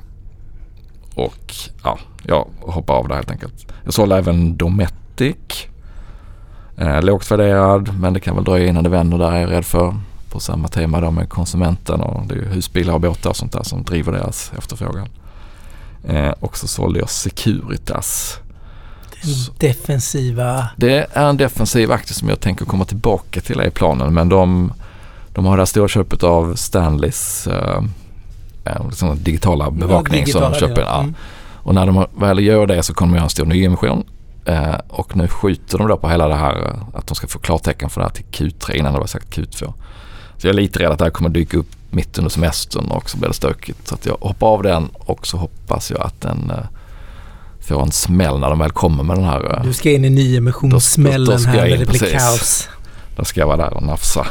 och 1.15 1.55
ja, 1.83 1.99
jag 2.27 2.47
hoppar 2.61 2.95
av 2.95 3.09
det 3.09 3.15
helt 3.15 3.31
enkelt. 3.31 3.73
Jag 3.85 3.95
sålde 3.95 4.17
även 4.17 4.57
Dometic. 4.57 5.37
Uh, 6.83 7.03
lågt 7.03 7.31
värderad 7.31 8.01
men 8.01 8.13
det 8.13 8.21
kan 8.21 8.35
väl 8.35 8.45
dröja 8.45 8.67
innan 8.67 8.85
det 8.85 8.91
vänder 8.91 9.19
där 9.19 9.33
är 9.33 9.41
jag 9.41 9.51
rädd 9.51 9.65
för. 9.65 9.95
På 10.31 10.41
samma 10.41 10.69
tema 10.69 11.01
då 11.01 11.11
med 11.11 11.29
konsumenten 11.29 12.01
och 12.01 12.27
det 12.27 12.35
är 12.35 12.39
husbilar 12.39 12.95
och 12.95 13.01
båtar 13.01 13.31
och 13.31 13.37
sånt 13.37 13.53
där 13.53 13.63
som 13.63 13.83
driver 13.83 14.13
deras 14.13 14.53
efterfrågan. 14.59 15.09
Eh, 16.05 16.31
och 16.41 16.57
så 16.57 16.69
sålde 16.69 16.99
jag 16.99 17.11
Securitas. 17.11 18.39
Den 19.23 19.55
defensiva... 19.59 20.69
Det 20.77 21.07
är 21.13 21.29
en 21.29 21.37
defensiv 21.37 21.93
aktie 21.93 22.15
som 22.15 22.29
jag 22.29 22.41
tänker 22.41 22.65
komma 22.65 22.85
tillbaka 22.85 23.41
till 23.41 23.61
i 23.61 23.71
planen 23.71 24.15
men 24.15 24.29
de, 24.29 24.73
de 25.33 25.47
har 25.47 25.57
det 25.57 25.61
här 25.61 25.67
stora 25.67 25.89
köpet 25.89 26.23
av 26.23 26.55
Stanleys 26.55 27.47
eh, 27.47 27.83
eh, 28.65 28.87
liksom 28.89 29.23
digitala 29.23 29.71
bevakning 29.71 30.21
digitala 30.21 30.55
som 30.55 30.61
de 30.61 30.69
köper. 30.69 30.83
Ja. 30.83 31.01
Mm. 31.01 31.15
Och 31.67 31.75
när 31.75 31.87
de 31.87 32.07
väl 32.19 32.39
gör 32.45 32.67
det 32.67 32.83
så 32.83 32.95
kommer 32.95 33.13
de 33.13 33.17
göra 33.17 33.25
en 33.25 33.31
stor 33.31 33.47
nyemission. 33.47 34.05
Eh, 34.45 34.75
och 34.89 35.17
nu 35.17 35.29
skjuter 35.29 35.79
de 35.79 35.89
då 35.89 35.97
på 35.97 36.09
hela 36.09 36.29
det 36.29 36.35
här 36.35 36.57
eh, 36.67 36.99
att 36.99 37.07
de 37.07 37.15
ska 37.15 37.27
få 37.27 37.39
klartecken 37.39 37.91
för 37.91 38.01
det 38.01 38.07
här 38.07 38.15
till 38.15 38.25
Q3 38.25 38.75
innan 38.75 38.93
det 38.93 38.99
var 38.99 39.07
sagt 39.07 39.37
Q2. 39.37 39.73
Så 40.39 40.47
jag 40.47 40.51
är 40.51 40.53
lite 40.53 40.79
rädd 40.79 40.91
att 40.91 40.99
det 40.99 41.05
här 41.05 41.11
kommer 41.11 41.31
dyka 41.31 41.57
upp 41.57 41.67
mitt 41.91 42.19
under 42.19 42.31
semestern 42.31 42.87
och 42.91 43.11
så 43.11 43.17
blir 43.19 43.29
det 43.29 43.35
stökigt. 43.35 43.89
Så 43.89 43.95
att 43.95 44.07
jag 44.07 44.17
hoppar 44.21 44.47
av 44.47 44.63
den 44.63 44.89
och 44.95 45.27
så 45.27 45.37
hoppas 45.37 45.91
jag 45.91 46.01
att 46.01 46.21
den 46.21 46.51
eh, 46.51 46.65
får 47.61 47.83
en 47.83 47.93
smäll 47.93 48.39
när 48.39 48.51
de 48.51 48.59
väl 48.59 48.71
kommer 48.71 49.05
med 49.05 49.17
den 49.17 49.25
här. 49.25 49.55
eh, 49.57 49.63
Du 49.63 49.73
ska 49.73 49.91
in 49.91 50.05
i 50.05 50.11
nyemissionssmällen 50.11 51.45
här 51.45 51.57
när 51.57 51.67
in, 51.67 51.81
det 51.81 51.87
blir 51.87 52.01
precis. 52.01 52.13
kaos. 52.23 52.69
Då 53.17 53.25
ska 53.25 53.41
jag 53.41 53.47
vara 53.47 53.57
där 53.57 53.75
och 53.75 53.83
nafsa. 53.83 54.27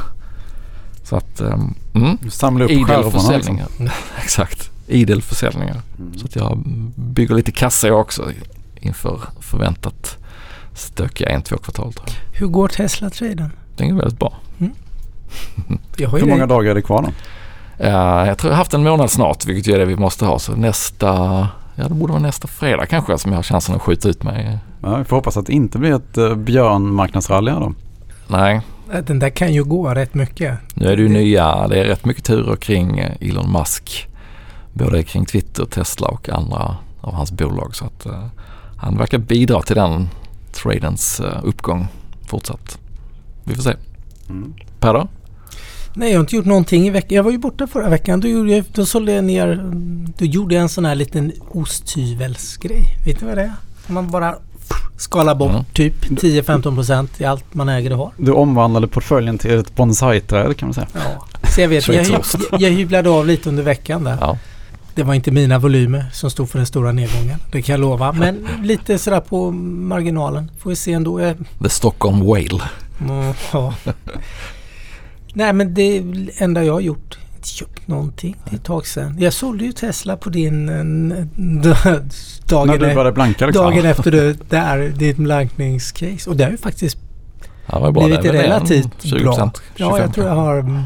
Så 1.03 1.15
att, 1.15 1.41
um, 1.41 1.75
mm, 1.93 2.17
Samla 2.29 2.65
upp 2.65 2.71
idel 2.71 2.85
skärvorna. 2.85 3.37
Liksom. 3.37 3.59
Exakt, 4.23 4.71
idel 4.87 5.21
försäljningar. 5.21 5.81
Mm. 5.99 6.17
Så 6.17 6.25
att 6.25 6.35
jag 6.35 6.57
bygger 6.95 7.35
lite 7.35 7.51
kassa 7.51 7.87
jag 7.87 7.99
också 7.99 8.31
inför 8.75 9.19
förväntat 9.39 10.17
stökiga 10.73 11.29
en, 11.29 11.41
två 11.41 11.57
kvartal. 11.57 11.93
Hur 12.33 12.47
går 12.47 12.67
Tesla-traden? 12.67 13.51
Den 13.77 13.89
är 13.89 13.93
väldigt 13.93 14.19
bra. 14.19 14.33
Jag 15.97 16.09
har 16.09 16.17
ju 16.17 16.23
Hur 16.23 16.29
många 16.31 16.47
det. 16.47 16.53
dagar 16.53 16.71
är 16.71 16.75
det 16.75 16.81
kvar 16.81 17.01
då? 17.01 17.09
Eh, 17.83 18.27
jag 18.27 18.37
tror 18.37 18.49
jag 18.51 18.55
har 18.55 18.57
haft 18.57 18.73
en 18.73 18.83
månad 18.83 19.11
snart, 19.11 19.45
vilket 19.45 19.67
ju 19.67 19.73
är 19.73 19.79
det 19.79 19.85
vi 19.85 19.95
måste 19.95 20.25
ha. 20.25 20.39
Så 20.39 20.55
nästa, 20.55 21.07
ja 21.75 21.87
det 21.87 21.93
borde 21.93 22.13
vara 22.13 22.21
nästa 22.21 22.47
fredag 22.47 22.85
kanske 22.85 23.17
som 23.17 23.31
jag 23.31 23.37
har 23.37 23.43
chansen 23.43 23.75
att 23.75 23.81
skjuta 23.81 24.09
ut 24.09 24.23
mig. 24.23 24.57
Ja, 24.81 24.97
vi 24.97 25.03
får 25.03 25.15
hoppas 25.15 25.37
att 25.37 25.45
det 25.45 25.53
inte 25.53 25.77
blir 25.77 25.95
ett 25.95 26.17
uh, 26.17 26.35
björnmarknadsrally 26.35 27.51
då. 27.51 27.73
Nej, 28.27 28.61
Den 29.03 29.19
där 29.19 29.29
kan 29.29 29.53
ju 29.53 29.63
gå 29.63 29.93
rätt 29.93 30.13
mycket. 30.13 30.59
nu 30.73 30.85
är 30.87 30.95
det 30.95 31.01
ju 31.01 31.09
nya, 31.09 31.67
det 31.67 31.79
är 31.79 31.83
rätt 31.83 32.05
mycket 32.05 32.23
turer 32.23 32.55
kring 32.55 32.99
Elon 33.21 33.51
Musk. 33.51 34.07
Både 34.77 35.03
kring 35.03 35.25
Twitter, 35.25 35.65
Tesla 35.65 36.07
och 36.07 36.29
andra 36.29 36.77
av 37.01 37.13
hans 37.13 37.31
bolag. 37.31 37.75
Så 37.75 37.85
att 37.85 38.05
eh, 38.05 38.25
han 38.77 38.97
verkar 38.97 39.17
bidra 39.17 39.61
till 39.61 39.75
den 39.75 40.09
tradens 40.53 41.19
eh, 41.19 41.39
uppgång 41.43 41.87
fortsatt. 42.27 42.77
Vi 43.43 43.55
får 43.55 43.63
se. 43.63 43.73
Mm. 44.29 44.53
Per 44.79 44.93
då? 44.93 45.07
Nej, 45.93 46.09
jag 46.11 46.17
har 46.17 46.21
inte 46.21 46.35
gjort 46.35 46.45
någonting 46.45 46.87
i 46.87 46.89
veckan. 46.89 47.15
Jag 47.15 47.23
var 47.23 47.31
ju 47.31 47.37
borta 47.37 47.67
förra 47.67 47.89
veckan. 47.89 48.19
Då, 48.19 48.27
gjorde 48.27 48.51
jag, 48.55 48.65
då 48.73 48.85
sålde 48.85 49.11
jag 49.11 49.23
ner... 49.23 49.71
Då 50.17 50.25
gjorde 50.25 50.55
jag 50.55 50.61
en 50.61 50.69
sån 50.69 50.85
här 50.85 50.95
liten 50.95 51.31
osthyvelsgrej. 51.51 52.83
Vet 53.05 53.21
ni 53.21 53.27
vad 53.27 53.37
det 53.37 53.43
är? 53.43 53.53
Man 53.87 54.11
bara 54.11 54.35
skalar 54.97 55.35
bort 55.35 55.51
Mm. 55.51 55.63
typ 55.73 56.05
10-15% 56.05 57.07
i 57.17 57.25
allt 57.25 57.53
man 57.53 57.69
äger 57.69 57.91
och 57.91 57.97
har. 57.97 58.11
Du 58.17 58.31
omvandlade 58.31 58.87
portföljen 58.87 59.37
till 59.37 59.59
ett 59.59 59.75
bonsai-träd 59.75 60.57
kan 60.57 60.67
man 60.67 60.73
säga. 60.73 60.87
Ja. 60.93 61.25
Så 61.55 61.61
jag 61.61 61.67
vet, 61.67 61.87
jag, 61.87 62.05
jag, 62.05 62.61
jag 62.61 62.69
hyvlade 62.69 63.09
av 63.09 63.27
lite 63.27 63.49
under 63.49 63.63
veckan 63.63 64.03
där. 64.03 64.17
Ja. 64.21 64.37
Det 64.95 65.03
var 65.03 65.13
inte 65.13 65.31
mina 65.31 65.59
volymer 65.59 66.05
som 66.13 66.29
stod 66.31 66.49
för 66.49 66.57
den 66.59 66.65
stora 66.65 66.91
nedgången. 66.91 67.39
Det 67.51 67.61
kan 67.61 67.73
jag 67.73 67.79
lova. 67.79 68.11
Men 68.11 68.47
lite 68.63 68.97
sådär 68.97 69.19
på 69.19 69.51
marginalen. 69.51 70.51
Får 70.59 70.69
vi 70.69 70.75
se 70.75 70.93
ändå. 70.93 71.33
The 71.63 71.69
Stockholm 71.69 72.19
Whale. 72.25 72.63
Mm, 73.01 73.33
ja. 73.53 73.73
Nej 75.33 75.53
men 75.53 75.73
det 75.73 76.03
enda 76.37 76.63
jag 76.63 76.73
har 76.73 76.79
gjort. 76.79 77.17
Inte 77.35 77.47
köpt 77.47 77.87
någonting. 77.87 78.35
Det 78.45 78.51
är 78.51 78.55
ett 78.55 78.63
tag 78.63 78.87
sedan. 78.87 79.15
Jag 79.19 79.33
sålde 79.33 79.65
ju 79.65 79.71
Tesla 79.71 80.17
på 80.17 80.29
din 80.29 80.65
d- 81.35 81.75
dagen, 82.47 82.67
När 82.67 82.77
du 82.77 82.85
e- 82.91 82.93
började 82.95 83.11
blanka 83.11 83.45
liksom. 83.45 83.65
dagen 83.65 83.85
efter 83.85 84.11
det 84.11 84.49
där, 84.49 84.89
ditt 84.89 85.17
blankningscase. 85.17 86.29
Och 86.29 86.35
det 86.35 86.43
har 86.43 86.51
ju 86.51 86.57
faktiskt 86.57 86.97
Ja, 87.65 87.75
det 87.77 87.81
var 87.83 87.91
bra. 87.91 88.05
blivit 88.05 88.25
relativt 88.25 89.03
20%, 89.03 89.23
bra. 89.23 89.33
25 89.33 89.51
Ja, 89.75 89.99
jag 89.99 90.13
tror 90.13 90.27
jag 90.27 90.35
har 90.35 90.59
mm, 90.59 90.81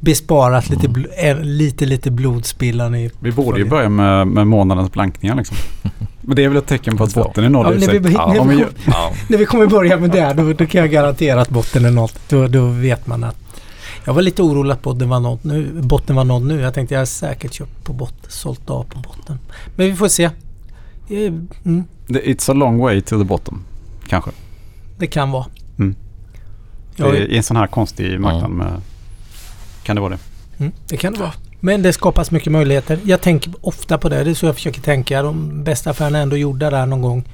besparat 0.00 0.68
lite, 0.70 0.86
Mm. 0.86 1.02
bl- 1.02 1.42
lite, 1.44 1.86
lite 1.86 2.10
blodspillan 2.10 2.94
i... 2.94 3.10
Vi 3.20 3.32
borde 3.32 3.58
ju 3.58 3.68
börja 3.68 3.88
med, 3.88 4.26
med 4.26 4.46
månadens 4.46 4.92
blankningar 4.92 5.34
liksom. 5.36 5.56
Men 6.20 6.36
det 6.36 6.44
är 6.44 6.48
väl 6.48 6.56
ett 6.56 6.66
tecken 6.66 6.96
på 6.96 7.04
att 7.04 7.14
botten 7.14 7.44
är 7.44 7.48
noll 7.48 7.66
Ja, 7.80 7.86
när, 7.86 7.98
vi, 7.98 8.12
Ja, 8.14 8.32
när, 8.32 8.44
vi, 8.44 8.60
gör- 8.60 8.70
Ja. 8.86 9.12
när 9.28 9.38
vi 9.38 9.44
kommer 9.46 9.66
börja 9.66 9.96
med 9.96 10.10
det, 10.10 10.32
då, 10.36 10.52
då 10.52 10.66
kan 10.66 10.80
jag 10.80 10.90
garantera 10.90 11.40
att 11.40 11.50
botten 11.50 11.84
är 11.84 11.90
nådd. 11.90 12.12
Då, 12.28 12.46
då 12.46 12.66
vet 12.66 13.06
man 13.06 13.24
att... 13.24 13.36
Jag 14.04 14.14
var 14.14 14.22
lite 14.22 14.42
orolig 14.42 14.72
att 14.72 14.82
botten 14.82 15.08
var 15.08 15.20
nådd 15.20 15.38
nu. 15.42 15.68
Botten 15.82 16.16
var 16.16 16.24
nådd 16.24 16.42
nu. 16.42 16.60
Jag 16.60 16.74
tänkte 16.74 16.94
jag 16.94 17.00
har 17.00 17.06
säkert 17.06 17.52
köpt 17.52 17.84
på 17.84 17.92
botten, 17.92 18.30
sålt 18.30 18.70
av 18.70 18.82
på 18.84 18.98
botten. 18.98 19.38
Men 19.76 19.86
vi 19.86 19.94
får 19.96 20.08
se. 20.08 20.24
Eh, 20.24 20.30
Mm, 21.64 21.84
Det- 22.06 22.22
It's 22.22 22.50
a 22.50 22.54
long 22.54 22.78
way 22.78 23.00
to 23.00 23.18
the 23.18 23.24
bottom. 23.24 23.64
Kanske. 24.08 24.30
det 24.98 25.06
kan 25.06 25.30
vara. 25.30 25.46
Mm. 25.78 25.94
Ja, 26.96 27.14
I, 27.14 27.18
I 27.18 27.36
en 27.36 27.42
sån 27.42 27.56
här 27.56 27.66
konstig 27.66 28.20
marknad 28.20 28.50
med... 28.50 28.80
Kan 29.82 29.96
det 29.96 30.02
vara 30.02 30.12
det? 30.12 30.18
Mm, 30.58 30.72
det 30.88 30.96
kan 30.96 31.12
det 31.12 31.18
vara. 31.18 31.32
Men 31.60 31.82
det 31.82 31.92
skapas 31.92 32.30
mycket 32.30 32.52
möjligheter. 32.52 32.98
Jag 33.04 33.20
tänker 33.20 33.52
ofta 33.60 33.98
på 33.98 34.08
det. 34.08 34.24
Det 34.24 34.30
är 34.30 34.34
så 34.34 34.46
jag 34.46 34.54
försöker 34.54 34.80
tänka. 34.80 35.22
De 35.22 35.64
bästa 35.64 35.90
affärerna 35.90 36.18
är 36.18 36.22
ändå 36.22 36.36
gjorda 36.36 36.70
där 36.70 36.86
någon 36.86 37.02
gång. 37.02 37.24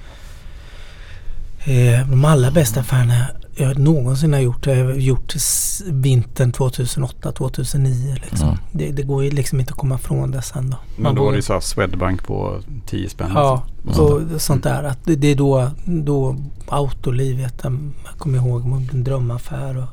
Eh, 1.65 2.09
de 2.09 2.25
allra 2.25 2.51
bästa 2.51 2.81
affärerna 2.81 3.27
jag 3.57 3.79
någonsin 3.79 4.33
har 4.33 4.41
gjort 4.41 4.67
har 4.67 4.73
jag 4.75 5.01
gjort 5.01 5.35
s- 5.37 5.83
vintern 5.87 6.53
2008-2009. 6.53 8.15
Liksom. 8.31 8.49
Mm. 8.49 8.61
Det, 8.73 8.91
det 8.93 9.03
går 9.03 9.25
ju 9.25 9.31
liksom 9.31 9.61
inte 9.61 9.71
att 9.73 9.79
komma 9.79 9.99
från 9.99 10.31
det 10.31 10.43
sen 10.43 10.71
då. 10.71 10.77
Men 10.99 11.15
då 11.15 11.25
var 11.25 11.31
det 11.33 11.37
ju 11.37 11.43
så 11.43 11.53
här 11.53 11.61
Swedbank 11.61 12.27
på 12.27 12.61
10 12.87 13.09
spänn. 13.09 13.31
Ja, 13.35 13.63
liksom. 13.83 14.05
och 14.35 14.41
sånt 14.41 14.63
där. 14.63 14.83
Att 14.85 15.05
det, 15.05 15.17
det 15.17 15.29
är 15.29 15.35
då, 15.37 15.71
då 15.85 16.37
Autoliv, 16.69 17.37
vet 17.37 17.61
jag, 17.63 17.79
jag 18.11 18.19
kommer 18.19 18.39
ihåg, 18.39 18.63
en 18.93 19.05
drömaffär 19.05 19.77
och 19.77 19.89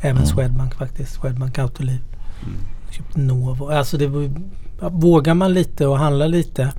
även 0.00 0.16
Mm. 0.16 0.26
Swedbank 0.26 0.74
faktiskt. 0.74 1.12
Swedbank 1.20 1.58
Autoliv. 1.58 1.98
Mm. 2.42 2.54
Köpt 2.90 3.16
Novo. 3.16 3.70
Alltså 3.70 3.96
det 3.98 4.06
var, 4.06 4.30
vågar 4.90 5.34
man 5.34 5.52
lite 5.54 5.86
och 5.86 5.98
handla 5.98 6.26
lite 6.26 6.72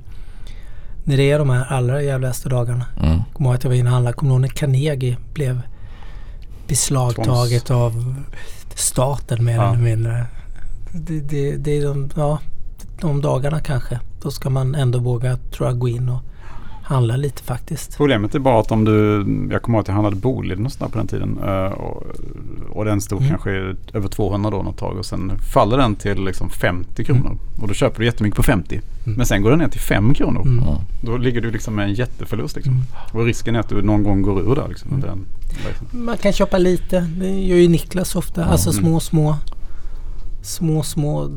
när 1.04 1.16
det 1.16 1.30
är 1.30 1.38
de 1.38 1.50
här 1.50 1.64
allra 1.72 2.02
jävligaste 2.02 2.48
dagarna. 2.48 2.84
Mm. 3.02 3.18
Kommer 3.32 3.48
ihåg 3.50 3.54
att 3.56 3.64
jag 3.64 3.70
var 3.70 3.76
inne 3.76 3.88
och 3.88 3.94
handlade. 3.94 4.16
Kommer 4.16 4.32
ihåg 4.32 4.40
när 4.40 4.48
Carnegie 4.48 5.16
blev 5.34 5.60
beslagtaget 6.68 7.70
av 7.70 8.14
staten 8.74 9.44
mer 9.44 9.54
Ja. 9.56 9.68
eller 9.68 9.82
mindre. 9.82 10.26
Det, 10.92 11.20
det, 11.20 11.56
det 11.56 11.78
är 11.78 11.84
de, 11.84 12.10
ja, 12.16 12.38
de 13.00 13.20
dagarna 13.20 13.60
kanske. 13.60 14.00
Då 14.22 14.30
ska 14.30 14.50
man 14.50 14.74
ändå 14.74 14.98
våga, 14.98 15.36
tror 15.36 15.68
jag, 15.68 15.78
gå 15.78 15.88
in 15.88 16.08
och 16.08 16.22
handla 16.88 17.16
lite 17.16 17.42
faktiskt. 17.42 17.96
Problemet 17.96 18.34
är 18.34 18.38
bara 18.38 18.60
att 18.60 18.72
om 18.72 18.84
du, 18.84 19.26
jag 19.50 19.62
kommer 19.62 19.78
ihåg 19.78 19.82
att 19.82 19.88
jag 19.88 19.94
handlade 19.94 20.16
Boliden 20.16 20.66
och 20.66 20.72
sådär 20.72 20.90
på 20.90 20.98
den 20.98 21.06
tiden. 21.06 21.38
eh, 21.42 21.72
Och, 21.72 22.02
och 22.70 22.84
den 22.84 23.00
stod 23.00 23.18
Mm. 23.18 23.30
kanske 23.30 23.50
över 23.92 24.08
200 24.08 24.50
då 24.50 24.62
något 24.62 24.76
tag 24.78 24.96
och 24.98 25.06
sen 25.06 25.32
faller 25.52 25.76
den 25.78 25.96
till 25.96 26.24
liksom 26.24 26.50
50 26.50 27.04
kronor. 27.04 27.38
Och 27.62 27.68
då 27.68 27.74
köper 27.74 27.98
du 28.00 28.04
jättemycket 28.06 28.36
på 28.36 28.42
50. 28.42 28.74
Mm. 29.06 29.16
Men 29.16 29.26
sen 29.26 29.42
går 29.42 29.50
den 29.50 29.58
ner 29.58 29.68
till 29.68 29.80
5 29.80 30.14
kronor. 30.14 30.42
Mm. 30.46 30.58
Mm. 30.58 30.74
Då 31.02 31.16
ligger 31.16 31.40
du 31.40 31.50
liksom 31.50 31.74
med 31.74 31.84
en 31.84 31.94
jätteförlust 31.94 32.56
liksom. 32.56 32.72
Mm. 32.74 32.84
Och 33.12 33.24
risken 33.24 33.54
är 33.56 33.60
att 33.60 33.68
du 33.68 33.82
någon 33.82 34.02
gång 34.02 34.22
går 34.22 34.40
ur 34.40 34.54
där 34.54 34.68
liksom. 34.68 34.88
Mm. 34.90 35.00
Den, 35.00 35.24
liksom. 35.68 36.04
Man 36.04 36.16
kan 36.16 36.32
köpa 36.32 36.58
lite. 36.58 37.00
Det 37.00 37.40
gör 37.40 37.56
ju 37.56 37.68
Niklas 37.68 38.16
ofta. 38.16 38.40
Mm. 38.40 38.52
Alltså 38.52 38.72
små, 38.72 39.00
små, 39.00 39.36
små, 40.42 40.82
små, 40.82 41.30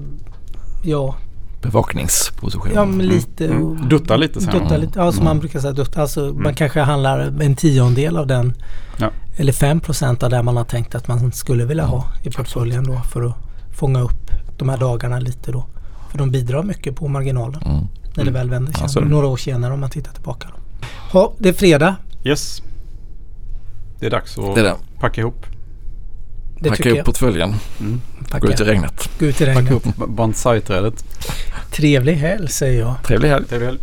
ja, 0.83 1.15
Bevakningsposition. 1.61 2.71
ja 2.75 2.85
men 2.85 3.07
lite. 3.07 3.45
Mm. 3.45 3.63
och- 3.65 3.87
Dutta 3.87 4.17
lite 4.17 4.41
så 4.41 4.51
här. 4.51 4.59
Dutta 4.59 4.77
lite, 4.77 4.99
ja 4.99 5.11
som 5.11 5.21
Mm. 5.21 5.25
man 5.25 5.39
brukar 5.39 5.59
säga 5.59 5.73
dutta. 5.73 6.01
Alltså 6.01 6.19
man 6.19 6.29
Mm. 6.39 6.55
kanske 6.55 6.79
handlar 6.81 7.41
en 7.41 7.55
tiondel 7.55 8.17
av 8.17 8.27
den. 8.27 8.53
Ja. 8.97 9.09
Eller 9.37 9.53
5 9.53 9.79
procent 9.79 10.23
av 10.23 10.29
det 10.29 10.43
man 10.43 10.57
har 10.57 10.63
tänkt 10.63 10.95
att 10.95 11.07
man 11.07 11.31
skulle 11.31 11.65
vilja 11.65 11.85
ha 11.85 12.05
i 12.23 12.29
portföljen 12.31 12.83
då 12.83 13.01
för 13.11 13.21
att 13.25 13.35
fånga 13.77 14.01
upp 14.01 14.31
de 14.57 14.69
här 14.69 14.77
dagarna 14.77 15.19
lite 15.19 15.51
då. 15.51 15.65
För 16.11 16.17
de 16.17 16.31
bidrar 16.31 16.63
mycket 16.63 16.95
på 16.95 17.07
marginalen 17.07 17.61
Mm. 17.65 17.87
när 18.15 18.25
det 18.25 18.31
väl 18.31 18.49
vänder 18.49 18.71
Ja, 18.73 18.79
sen. 18.79 18.89
så 18.89 18.99
är 18.99 19.03
det. 19.03 19.09
Några 19.09 19.27
år 19.27 19.37
senare 19.37 19.73
om 19.73 19.79
man 19.79 19.89
tittar 19.89 20.11
tillbaka. 20.13 20.47
Då. 20.47 20.87
Ja, 21.13 21.33
det 21.37 21.49
är 21.49 21.53
fredag. 21.53 21.95
Yes. 22.23 22.61
Det 23.99 24.05
är 24.05 24.09
dags 24.09 24.37
att 24.37 24.55
Det 24.55 24.61
är 24.61 24.63
det. 24.63 24.75
packa 24.99 25.21
ihop. 25.21 25.45
Det 26.59 26.69
Packa 26.69 26.89
jag. 26.89 27.05
portföljen. 27.05 27.55
Mm. 27.79 28.01
Packa. 28.31 28.45
Gå 28.47 28.53
ut 28.53 28.59
i 28.59 28.63
regnet. 28.63 29.09
Gå 29.19 29.25
ut 29.25 29.41
i 29.41 29.45
Packa 29.45 29.59
regnet. 29.59 29.71
upp 29.71 29.95
bonsai-trädet. 30.07 31.03
Trevlig 31.71 32.13
helg 32.15 32.47
säger 32.49 32.79
jag. 32.79 32.95
Trevlig 33.03 33.29
helg. 33.29 33.45
Trevlig 33.45 33.67
helg. 33.67 33.79